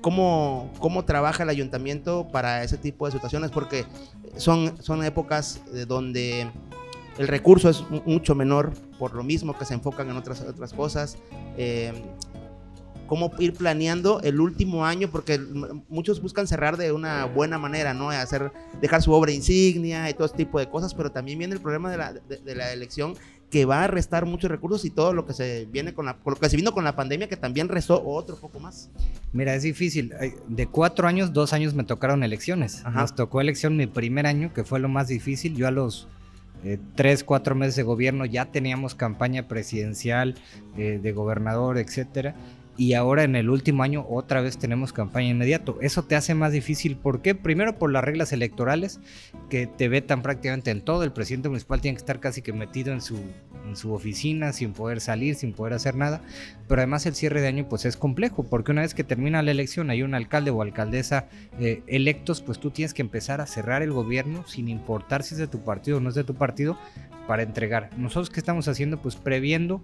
¿cómo, 0.00 0.70
¿Cómo 0.78 1.04
trabaja 1.04 1.42
el 1.42 1.48
ayuntamiento 1.48 2.28
para 2.30 2.62
ese 2.62 2.78
tipo 2.78 3.06
de 3.06 3.12
situaciones? 3.12 3.50
Porque 3.50 3.84
son, 4.36 4.82
son 4.82 5.04
épocas 5.04 5.60
donde 5.86 6.50
el 7.18 7.28
recurso 7.28 7.68
es 7.68 7.84
mucho 8.06 8.34
menor, 8.34 8.72
por 8.98 9.14
lo 9.14 9.22
mismo 9.22 9.56
que 9.56 9.64
se 9.64 9.74
enfocan 9.74 10.08
en 10.10 10.16
otras, 10.16 10.40
otras 10.42 10.72
cosas. 10.72 11.18
Eh, 11.56 11.92
cómo 13.12 13.30
ir 13.38 13.52
planeando 13.52 14.22
el 14.22 14.40
último 14.40 14.86
año, 14.86 15.10
porque 15.10 15.38
muchos 15.90 16.22
buscan 16.22 16.46
cerrar 16.46 16.78
de 16.78 16.92
una 16.92 17.26
buena 17.26 17.58
manera, 17.58 17.92
¿no? 17.92 18.08
Hacer, 18.08 18.50
dejar 18.80 19.02
su 19.02 19.12
obra 19.12 19.32
insignia 19.32 20.08
y 20.08 20.14
todo 20.14 20.24
ese 20.24 20.34
tipo 20.34 20.58
de 20.58 20.70
cosas, 20.70 20.94
pero 20.94 21.12
también 21.12 21.38
viene 21.38 21.52
el 21.52 21.60
problema 21.60 21.90
de 21.90 21.98
la, 21.98 22.14
de, 22.14 22.54
la 22.54 22.72
elección 22.72 23.14
que 23.50 23.66
va 23.66 23.84
a 23.84 23.86
restar 23.86 24.24
muchos 24.24 24.50
recursos 24.50 24.86
y 24.86 24.90
todo 24.90 25.12
lo 25.12 25.26
que 25.26 25.34
se 25.34 25.66
viene 25.66 25.92
con 25.92 26.06
la, 26.06 26.16
lo 26.24 26.36
que 26.36 26.48
se 26.48 26.56
vino 26.56 26.72
con 26.72 26.84
la 26.84 26.96
pandemia 26.96 27.28
que 27.28 27.36
también 27.36 27.68
restó 27.68 28.02
otro 28.02 28.36
poco 28.36 28.60
más. 28.60 28.88
Mira, 29.34 29.54
es 29.54 29.62
difícil. 29.62 30.14
De 30.48 30.66
cuatro 30.66 31.06
años, 31.06 31.34
dos 31.34 31.52
años 31.52 31.74
me 31.74 31.84
tocaron 31.84 32.22
elecciones. 32.22 32.82
Nos 32.94 33.14
tocó 33.14 33.42
elección 33.42 33.76
mi 33.76 33.86
primer 33.86 34.26
año, 34.26 34.54
que 34.54 34.64
fue 34.64 34.80
lo 34.80 34.88
más 34.88 35.08
difícil. 35.08 35.54
Yo 35.54 35.68
a 35.68 35.70
los 35.70 36.08
eh, 36.64 36.78
tres, 36.94 37.24
cuatro 37.24 37.54
meses 37.54 37.76
de 37.76 37.82
gobierno 37.82 38.24
ya 38.24 38.46
teníamos 38.46 38.94
campaña 38.94 39.48
presidencial, 39.48 40.36
eh, 40.78 40.98
de 41.02 41.12
gobernador, 41.12 41.76
etcétera 41.76 42.34
y 42.82 42.94
ahora 42.94 43.22
en 43.22 43.36
el 43.36 43.48
último 43.48 43.84
año 43.84 44.04
otra 44.08 44.40
vez 44.40 44.58
tenemos 44.58 44.92
campaña 44.92 45.28
inmediato. 45.28 45.78
Eso 45.80 46.02
te 46.02 46.16
hace 46.16 46.34
más 46.34 46.50
difícil. 46.50 46.96
¿Por 46.96 47.22
qué? 47.22 47.36
Primero 47.36 47.78
por 47.78 47.92
las 47.92 48.02
reglas 48.02 48.32
electorales 48.32 48.98
que 49.48 49.68
te 49.68 49.86
vetan 49.86 50.20
prácticamente 50.20 50.72
en 50.72 50.80
todo. 50.80 51.04
El 51.04 51.12
presidente 51.12 51.48
municipal 51.48 51.80
tiene 51.80 51.94
que 51.94 52.00
estar 52.00 52.18
casi 52.18 52.42
que 52.42 52.52
metido 52.52 52.92
en 52.92 53.00
su, 53.00 53.22
oficina 53.88 54.52
sin 54.52 54.72
poder 54.72 55.00
salir, 55.00 55.36
sin 55.36 55.52
poder 55.52 55.74
hacer 55.74 55.94
nada. 55.94 56.22
Pero 56.66 56.80
además 56.80 57.06
el 57.06 57.14
cierre 57.14 57.40
de 57.40 57.46
año 57.46 57.68
pues 57.68 57.84
es 57.84 57.96
complejo 57.96 58.42
porque 58.42 58.72
una 58.72 58.82
vez 58.82 58.94
que 58.94 59.04
termina 59.04 59.42
la 59.42 59.52
elección 59.52 59.88
hay 59.88 60.02
un 60.02 60.16
alcalde 60.16 60.50
o 60.50 60.60
alcaldesa 60.60 61.28
eh, 61.60 61.84
electos, 61.86 62.42
pues 62.42 62.58
tú 62.58 62.72
tienes 62.72 62.94
que 62.94 63.02
empezar 63.02 63.40
a 63.40 63.46
cerrar 63.46 63.82
el 63.82 63.92
gobierno 63.92 64.44
sin 64.48 64.68
importar 64.68 65.22
si 65.22 65.34
es 65.34 65.38
de 65.38 65.46
tu 65.46 65.60
partido 65.60 65.98
o 65.98 66.00
no 66.00 66.08
es 66.08 66.16
de 66.16 66.24
tu 66.24 66.34
partido 66.34 66.76
para 67.28 67.44
entregar. 67.44 67.90
Nosotros 67.96 68.30
qué 68.30 68.40
estamos 68.40 68.66
haciendo? 68.66 69.00
Pues 69.00 69.14
previendo 69.14 69.82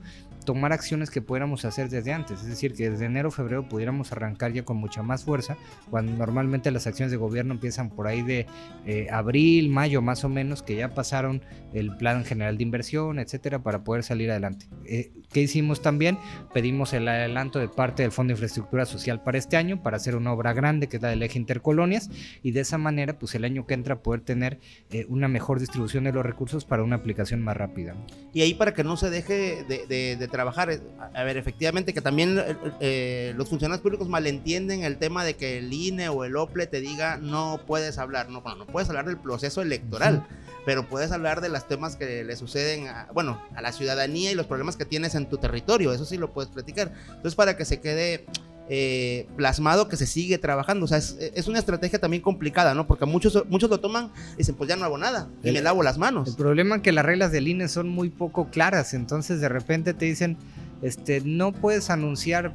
tomar 0.49 0.73
acciones 0.73 1.11
que 1.11 1.21
pudiéramos 1.21 1.67
hacer 1.67 1.91
desde 1.91 2.11
antes, 2.11 2.41
es 2.41 2.47
decir, 2.47 2.73
que 2.73 2.89
desde 2.89 3.05
enero 3.05 3.29
o 3.29 3.31
febrero 3.31 3.69
pudiéramos 3.69 4.13
arrancar 4.13 4.51
ya 4.51 4.65
con 4.65 4.79
mucha 4.79 5.03
más 5.03 5.23
fuerza, 5.23 5.59
cuando 5.91 6.13
normalmente 6.13 6.71
las 6.71 6.87
acciones 6.87 7.11
de 7.11 7.19
gobierno 7.19 7.53
empiezan 7.53 7.91
por 7.91 8.07
ahí 8.07 8.23
de 8.23 8.47
eh, 8.87 9.09
abril, 9.13 9.69
mayo 9.69 10.01
más 10.01 10.25
o 10.25 10.31
menos, 10.31 10.63
que 10.63 10.75
ya 10.77 10.95
pasaron 10.95 11.43
el 11.75 11.95
plan 11.99 12.25
general 12.25 12.57
de 12.57 12.63
inversión, 12.63 13.19
etcétera, 13.19 13.63
para 13.63 13.85
poder 13.85 14.05
salir 14.05 14.31
adelante. 14.31 14.65
Eh, 14.87 15.13
¿Qué 15.31 15.43
hicimos 15.43 15.83
también? 15.83 16.17
Pedimos 16.55 16.95
el 16.95 17.07
adelanto 17.07 17.59
de 17.59 17.69
parte 17.69 18.05
del 18.05 18.11
Fondo 18.11 18.31
de 18.31 18.37
Infraestructura 18.37 18.87
Social 18.87 19.23
para 19.23 19.37
este 19.37 19.59
año, 19.59 19.83
para 19.83 19.99
hacer 19.99 20.17
una 20.17 20.33
obra 20.33 20.55
grande 20.55 20.89
que 20.89 20.97
es 20.97 21.03
la 21.03 21.11
del 21.11 21.23
eje 21.23 21.39
intercolonias, 21.39 22.09
y 22.43 22.53
de 22.53 22.61
esa 22.61 22.79
manera, 22.79 23.19
pues 23.19 23.35
el 23.35 23.45
año 23.45 23.67
que 23.67 23.75
entra 23.75 24.01
poder 24.01 24.23
tener 24.23 24.61
eh, 24.89 25.05
una 25.11 25.29
mejor 25.29 25.61
distribución 25.61 26.05
de 26.05 26.13
los 26.13 26.25
recursos 26.25 26.65
para 26.65 26.83
una 26.83 26.97
aplicación 26.97 27.43
más 27.43 27.55
rápida. 27.55 27.95
Y 28.33 28.41
ahí 28.41 28.55
para 28.55 28.73
que 28.73 28.83
no 28.83 28.97
se 28.97 29.11
deje 29.11 29.65
de, 29.65 30.17
de 30.17 30.29
trabajar. 30.39 30.71
A 31.15 31.25
ver, 31.25 31.37
efectivamente 31.37 31.93
que 31.93 32.01
también 32.01 32.39
eh, 32.39 32.57
eh, 32.79 33.35
los 33.37 33.49
funcionarios 33.49 33.83
públicos 33.83 34.09
malentienden 34.09 34.85
el 34.85 34.97
tema 34.97 35.25
de 35.25 35.35
que 35.35 35.59
el 35.59 35.73
INE 35.73 36.11
o 36.11 36.23
el 36.23 36.37
OPLE 36.37 36.69
te 36.69 36.81
diga 36.81 37.17
no 37.17 37.61
puedes 37.67 37.99
hablar. 37.99 38.29
No, 38.29 38.41
no 38.41 38.67
puedes 38.67 38.89
hablar 38.89 39.07
del 39.07 39.17
proceso 39.17 39.63
electoral, 39.63 40.25
pero 40.65 40.89
puedes 40.89 41.11
hablar 41.11 41.41
de 41.41 41.49
los 41.49 41.67
temas 41.67 41.97
que 41.97 42.23
le 42.23 42.37
suceden 42.37 42.87
a, 42.87 43.09
bueno, 43.13 43.43
a 43.57 43.63
la 43.63 43.73
ciudadanía 43.73 44.31
y 44.31 44.37
los 44.37 44.47
problemas 44.47 44.77
que 44.77 44.85
tienes 44.85 45.17
en 45.17 45.29
tu 45.29 45.39
territorio. 45.39 45.93
Eso 45.93 46.05
sí 46.05 46.17
lo 46.17 46.33
puedes 46.33 46.53
platicar. 46.53 46.93
Entonces, 47.09 47.35
para 47.35 47.57
que 47.57 47.65
se 47.65 47.81
quede 47.81 48.25
eh, 48.71 49.27
plasmado 49.37 49.89
que 49.89 49.97
se 49.97 50.07
sigue 50.07 50.39
trabajando. 50.39 50.85
O 50.85 50.89
sea, 50.89 50.99
es, 50.99 51.49
una 51.49 51.59
estrategia 51.59 51.99
también 51.99 52.23
complicada, 52.23 52.75
¿no? 52.75 52.87
Porque 52.87 53.07
muchos, 53.07 53.45
muchos 53.49 53.71
lo 53.71 53.81
toman 53.81 54.11
y 54.35 54.39
dicen, 54.39 54.55
pues 54.55 54.69
ya 54.69 54.77
no 54.77 54.85
hago 54.85 54.99
nada 54.99 55.29
y 55.43 55.53
me 55.53 55.63
lavo 55.63 55.83
las 55.83 55.99
manos. 55.99 56.29
El 56.29 56.37
problema 56.37 56.77
es 56.77 56.83
que 56.83 56.93
las 56.93 57.05
reglas 57.05 57.33
del 57.33 57.49
INE 57.49 57.69
son 57.69 57.89
muy 57.89 58.11
poco 58.11 58.51
claras, 58.51 58.95
entonces 58.95 59.41
de 59.41 59.49
repente 59.49 59.95
te 59.95 60.05
dicen, 60.05 60.37
este, 60.83 61.23
no 61.23 61.53
puedes 61.53 61.91
anunciar 61.91 62.53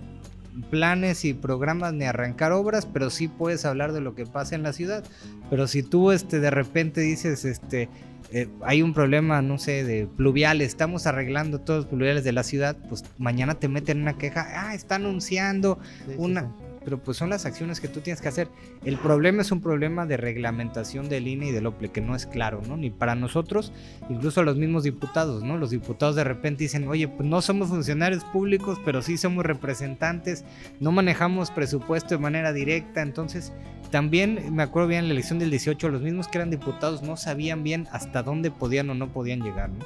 planes 0.69 1.25
y 1.25 1.33
programas 1.33 1.93
ni 1.93 2.05
arrancar 2.05 2.51
obras, 2.51 2.85
pero 2.85 3.09
sí 3.09 3.27
puedes 3.27 3.65
hablar 3.65 3.93
de 3.93 4.01
lo 4.01 4.15
que 4.15 4.25
pasa 4.25 4.55
en 4.55 4.63
la 4.63 4.73
ciudad. 4.73 5.03
Pero 5.49 5.67
si 5.67 5.83
tú 5.83 6.11
este, 6.11 6.39
de 6.39 6.49
repente 6.49 7.01
dices, 7.01 7.45
este, 7.45 7.89
eh, 8.31 8.49
hay 8.61 8.81
un 8.81 8.93
problema, 8.93 9.41
no 9.41 9.57
sé, 9.57 9.83
de 9.83 10.07
pluviales, 10.07 10.69
estamos 10.69 11.05
arreglando 11.05 11.59
todos 11.59 11.81
los 11.81 11.87
pluviales 11.87 12.23
de 12.23 12.31
la 12.31 12.43
ciudad, 12.43 12.75
pues 12.89 13.03
mañana 13.17 13.55
te 13.55 13.67
meten 13.67 14.01
una 14.01 14.17
queja, 14.17 14.47
ah, 14.55 14.73
está 14.73 14.95
anunciando 14.95 15.79
una... 16.17 16.51
pero 16.83 16.97
pues 16.97 17.17
son 17.17 17.29
las 17.29 17.45
acciones 17.45 17.79
que 17.79 17.87
tú 17.87 18.01
tienes 18.01 18.21
que 18.21 18.27
hacer. 18.27 18.47
El 18.83 18.97
problema 18.97 19.41
es 19.41 19.51
un 19.51 19.61
problema 19.61 20.05
de 20.05 20.17
reglamentación 20.17 21.09
del 21.09 21.27
INE 21.27 21.47
y 21.47 21.51
del 21.51 21.65
OPLE, 21.65 21.91
que 21.91 22.01
no 22.01 22.15
es 22.15 22.25
claro, 22.25 22.61
¿no? 22.67 22.77
Ni 22.77 22.89
para 22.89 23.15
nosotros, 23.15 23.71
incluso 24.09 24.43
los 24.43 24.57
mismos 24.57 24.83
diputados, 24.83 25.43
¿no? 25.43 25.57
Los 25.57 25.71
diputados 25.71 26.15
de 26.15 26.23
repente 26.23 26.63
dicen, 26.63 26.87
oye, 26.87 27.07
pues 27.07 27.27
no 27.27 27.41
somos 27.41 27.69
funcionarios 27.69 28.23
públicos, 28.25 28.79
pero 28.83 29.01
sí 29.01 29.17
somos 29.17 29.45
representantes, 29.45 30.45
no 30.79 30.91
manejamos 30.91 31.51
presupuesto 31.51 32.15
de 32.15 32.19
manera 32.19 32.53
directa, 32.53 33.01
entonces 33.01 33.53
también 33.91 34.55
me 34.55 34.63
acuerdo 34.63 34.87
bien 34.87 35.01
en 35.01 35.07
la 35.09 35.13
elección 35.13 35.39
del 35.39 35.51
18, 35.51 35.89
los 35.89 36.01
mismos 36.01 36.27
que 36.27 36.39
eran 36.39 36.49
diputados 36.49 37.03
no 37.03 37.15
sabían 37.15 37.63
bien 37.63 37.87
hasta 37.91 38.23
dónde 38.23 38.49
podían 38.49 38.89
o 38.89 38.95
no 38.95 39.13
podían 39.13 39.41
llegar, 39.41 39.69
¿no? 39.69 39.85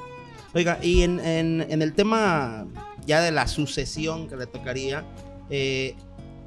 Oiga, 0.54 0.80
y 0.82 1.04
en, 1.04 1.20
en, 1.20 1.82
el 1.82 1.94
tema 1.94 2.66
ya 3.06 3.22
de 3.22 3.32
la 3.32 3.48
sucesión 3.48 4.28
que 4.28 4.38
le 4.38 4.48
tocaría, 4.48 5.04
eh, 5.50 5.96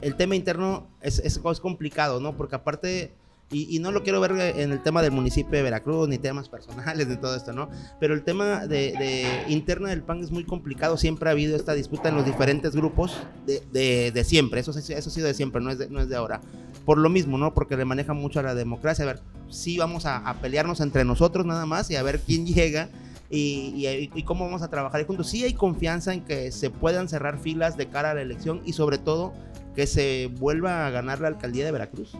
el 0.00 0.16
tema 0.16 0.36
interno 0.36 0.86
es, 1.00 1.18
es, 1.18 1.38
complicado, 1.60 2.20
¿no? 2.20 2.36
Porque 2.36 2.56
aparte, 2.56 3.14
y, 3.50 3.78
no 3.80 3.90
lo 3.92 4.02
quiero 4.02 4.20
ver 4.20 4.32
en 4.32 4.72
el 4.72 4.82
tema 4.82 5.02
del 5.02 5.12
municipio 5.12 5.52
de 5.52 5.62
Veracruz, 5.62 6.08
ni 6.08 6.18
temas 6.18 6.48
personales 6.48 7.08
de 7.08 7.16
todo 7.16 7.36
esto, 7.36 7.52
¿no? 7.52 7.68
Pero 7.98 8.14
el 8.14 8.22
tema 8.22 8.66
de, 8.66 8.92
de 8.92 9.44
interna 9.48 9.90
del 9.90 10.02
PAN 10.02 10.22
es 10.22 10.30
muy 10.30 10.44
complicado, 10.44 10.96
siempre 10.96 11.28
ha 11.28 11.32
habido 11.32 11.56
esta 11.56 11.74
disputa 11.74 12.08
en 12.08 12.16
los 12.16 12.24
diferentes 12.24 12.74
grupos 12.74 13.16
de, 13.46 14.10
de, 14.12 14.24
siempre, 14.24 14.60
eso, 14.60 14.70
eso 14.70 14.94
ha 14.94 15.12
sido 15.12 15.26
de 15.26 15.34
siempre, 15.34 15.60
no 15.60 15.70
es 15.70 15.78
de, 15.78 15.88
no 15.88 16.00
es 16.00 16.08
de 16.08 16.16
ahora. 16.16 16.40
Por 16.84 16.98
lo 16.98 17.08
mismo, 17.08 17.38
¿no? 17.38 17.52
Porque 17.52 17.76
le 17.76 17.84
maneja 17.84 18.14
mucho 18.14 18.40
a 18.40 18.42
la 18.42 18.54
democracia, 18.54 19.04
a 19.04 19.06
ver, 19.06 19.20
sí 19.48 19.78
vamos 19.78 20.06
a, 20.06 20.16
a 20.16 20.40
pelearnos 20.40 20.80
entre 20.80 21.04
nosotros 21.04 21.44
nada 21.44 21.66
más 21.66 21.90
y 21.90 21.96
a 21.96 22.02
ver 22.02 22.20
quién 22.20 22.46
llega 22.46 22.88
y, 23.30 24.22
cómo 24.24 24.44
vamos 24.44 24.62
a 24.62 24.68
trabajar 24.68 25.04
juntos. 25.06 25.28
Sí 25.28 25.44
hay 25.44 25.54
confianza 25.54 26.12
en 26.12 26.22
que 26.22 26.50
se 26.52 26.70
puedan 26.70 27.08
cerrar 27.08 27.38
filas 27.38 27.76
de 27.76 27.88
cara 27.88 28.10
a 28.10 28.14
la 28.14 28.22
elección 28.22 28.62
y 28.64 28.72
sobre 28.72 28.98
todo 28.98 29.32
que 29.80 29.86
se 29.86 30.28
vuelva 30.38 30.86
a 30.86 30.90
ganar 30.90 31.20
la 31.20 31.28
alcaldía 31.28 31.64
de 31.64 31.72
Veracruz. 31.72 32.12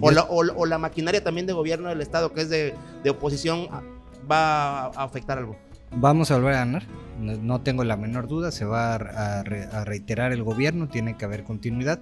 O 0.00 0.12
la, 0.12 0.22
o, 0.22 0.66
la 0.66 0.78
maquinaria 0.78 1.24
también 1.24 1.48
de 1.48 1.52
gobierno 1.52 1.88
del 1.88 2.00
Estado, 2.00 2.32
que 2.32 2.42
es 2.42 2.48
de, 2.48 2.76
de 3.02 3.10
oposición, 3.10 3.66
va 4.30 4.82
a 4.84 5.02
afectar 5.02 5.36
algo. 5.36 5.56
Vamos 5.90 6.30
a 6.30 6.36
volver 6.36 6.54
a 6.54 6.58
ganar, 6.58 6.84
no 7.18 7.60
tengo 7.62 7.82
la 7.82 7.96
menor 7.96 8.28
duda, 8.28 8.52
se 8.52 8.64
va 8.64 8.94
a, 8.94 9.42
reiterar 9.42 10.30
el 10.30 10.44
gobierno, 10.44 10.86
tiene 10.86 11.16
que 11.16 11.24
haber 11.24 11.42
continuidad. 11.42 11.98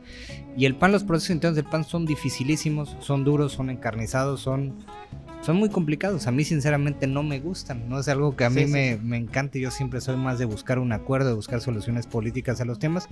Y 0.54 0.66
el 0.66 0.76
PAN, 0.76 0.92
los 0.92 1.02
procesos 1.02 1.30
internos 1.30 1.56
del 1.56 1.64
PAN 1.64 1.84
son 1.84 2.04
dificilísimos, 2.04 2.94
son 3.00 3.24
duros, 3.24 3.52
son 3.52 3.70
encarnizados, 3.70 4.40
son 4.42 4.84
son 5.42 5.56
muy 5.56 5.68
complicados. 5.68 6.26
A 6.26 6.32
mí 6.32 6.44
sinceramente 6.44 7.06
no 7.06 7.22
me 7.22 7.40
gustan. 7.40 7.88
No 7.88 8.00
es 8.00 8.08
algo 8.08 8.36
que 8.36 8.44
a 8.44 8.50
mí 8.50 8.66
Me, 8.66 8.98
me 9.02 9.16
encante. 9.16 9.60
Yo 9.60 9.70
siempre 9.70 10.00
soy 10.00 10.16
más 10.16 10.38
de 10.38 10.44
buscar 10.44 10.78
un 10.78 10.92
acuerdo, 10.92 11.28
de 11.28 11.34
buscar 11.34 11.60
soluciones 11.60 12.06
políticas 12.06 12.60
a 12.60 12.64
los 12.64 12.78
temas. 12.78 13.08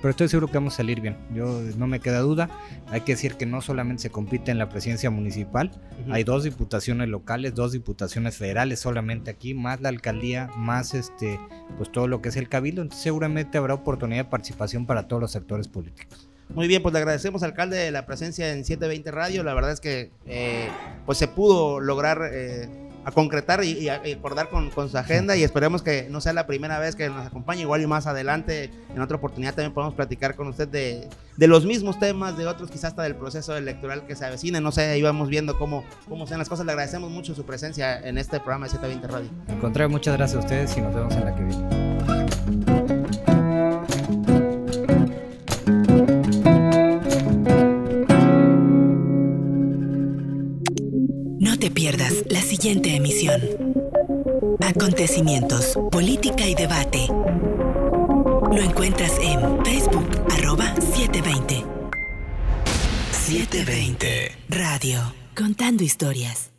Pero 0.00 0.10
estoy 0.10 0.28
seguro 0.28 0.48
que 0.48 0.54
vamos 0.54 0.74
a 0.74 0.76
salir 0.78 1.00
bien. 1.00 1.16
Yo 1.34 1.60
no 1.76 1.86
me 1.86 2.00
queda 2.00 2.20
duda. 2.20 2.50
Hay 2.88 3.00
que 3.00 3.12
decir 3.12 3.34
que 3.34 3.46
no 3.46 3.62
solamente 3.62 4.02
se 4.02 4.10
compite 4.10 4.50
en 4.50 4.58
la 4.58 4.68
presidencia 4.68 5.10
municipal. 5.10 5.70
Hay 6.10 6.22
dos 6.24 6.44
diputaciones 6.44 7.08
locales, 7.08 7.54
dos 7.54 7.72
diputaciones 7.72 8.36
federales 8.36 8.80
solamente 8.80 9.30
aquí, 9.30 9.54
más 9.54 9.80
la 9.80 9.88
alcaldía, 9.88 10.50
más 10.56 10.94
este, 10.94 11.40
pues 11.76 11.90
todo 11.90 12.08
lo 12.08 12.20
que 12.20 12.28
es 12.28 12.36
el 12.36 12.48
cabildo. 12.48 12.82
Entonces 12.82 13.02
seguramente 13.02 13.58
habrá 13.58 13.74
oportunidad 13.74 14.24
de 14.24 14.30
participación 14.30 14.86
para 14.86 15.08
todos 15.08 15.22
los 15.22 15.32
sectores 15.32 15.68
políticos. 15.68 16.28
Muy 16.54 16.68
bien, 16.68 16.82
pues 16.82 16.92
le 16.92 16.98
agradecemos, 16.98 17.42
alcalde, 17.42 17.90
la 17.90 18.06
presencia 18.06 18.52
en 18.52 18.64
720 18.64 19.10
Radio. 19.10 19.42
La 19.42 19.54
verdad 19.54 19.72
es 19.72 19.80
que 19.80 20.10
eh, 20.26 20.68
pues 21.04 21.18
se 21.18 21.28
pudo 21.28 21.80
lograr 21.80 22.30
eh, 22.32 22.68
a 23.06 23.12
concretar 23.12 23.62
y, 23.62 23.88
acordar 23.88 24.48
con, 24.48 24.72
su 24.72 24.98
agenda 24.98 25.36
y 25.36 25.44
esperemos 25.44 25.80
que 25.80 26.08
no 26.10 26.20
sea 26.20 26.32
la 26.32 26.48
primera 26.48 26.80
vez 26.80 26.96
que 26.96 27.08
nos 27.08 27.24
acompañe, 27.24 27.60
igual 27.60 27.80
y 27.80 27.86
más 27.86 28.08
adelante, 28.08 28.68
en 28.92 29.00
otra 29.00 29.16
oportunidad 29.16 29.54
también 29.54 29.72
podemos 29.72 29.94
platicar 29.94 30.34
con 30.34 30.48
usted 30.48 30.66
de, 30.66 31.08
los 31.46 31.64
mismos 31.64 32.00
temas, 32.00 32.36
de 32.36 32.48
otros 32.48 32.68
quizás 32.68 32.86
hasta 32.86 33.04
del 33.04 33.14
proceso 33.14 33.56
electoral 33.56 34.08
que 34.08 34.16
se 34.16 34.24
avecine, 34.24 34.60
no 34.60 34.72
sé, 34.72 34.86
ahí 34.86 35.02
vamos 35.02 35.28
viendo 35.28 35.56
cómo, 35.56 35.84
cómo 36.08 36.26
sean 36.26 36.40
las 36.40 36.48
cosas. 36.48 36.66
Le 36.66 36.72
agradecemos 36.72 37.08
mucho 37.08 37.32
su 37.36 37.46
presencia 37.46 37.96
en 38.00 38.18
este 38.18 38.40
programa 38.40 38.66
de 38.66 38.72
720 38.72 39.06
Radio. 39.06 39.30
Al 39.54 39.60
contrario, 39.60 39.88
muchas 39.88 40.16
gracias 40.16 40.38
a 40.38 40.40
ustedes 40.40 40.76
y 40.76 40.80
nos 40.80 40.92
vemos 40.92 41.14
en 41.14 41.24
la 41.24 41.34
que 41.36 41.44
viene. 41.44 42.85
Pierdas 51.70 52.24
la 52.28 52.40
siguiente 52.40 52.94
emisión. 52.94 53.40
Acontecimientos, 54.60 55.78
política 55.90 56.46
y 56.46 56.54
debate. 56.54 57.06
Lo 57.08 58.60
encuentras 58.62 59.12
en 59.20 59.64
Facebook, 59.64 60.08
arroba 60.30 60.74
720. 60.76 61.64
720. 63.12 64.32
Radio. 64.48 65.14
Contando 65.34 65.82
historias. 65.82 66.55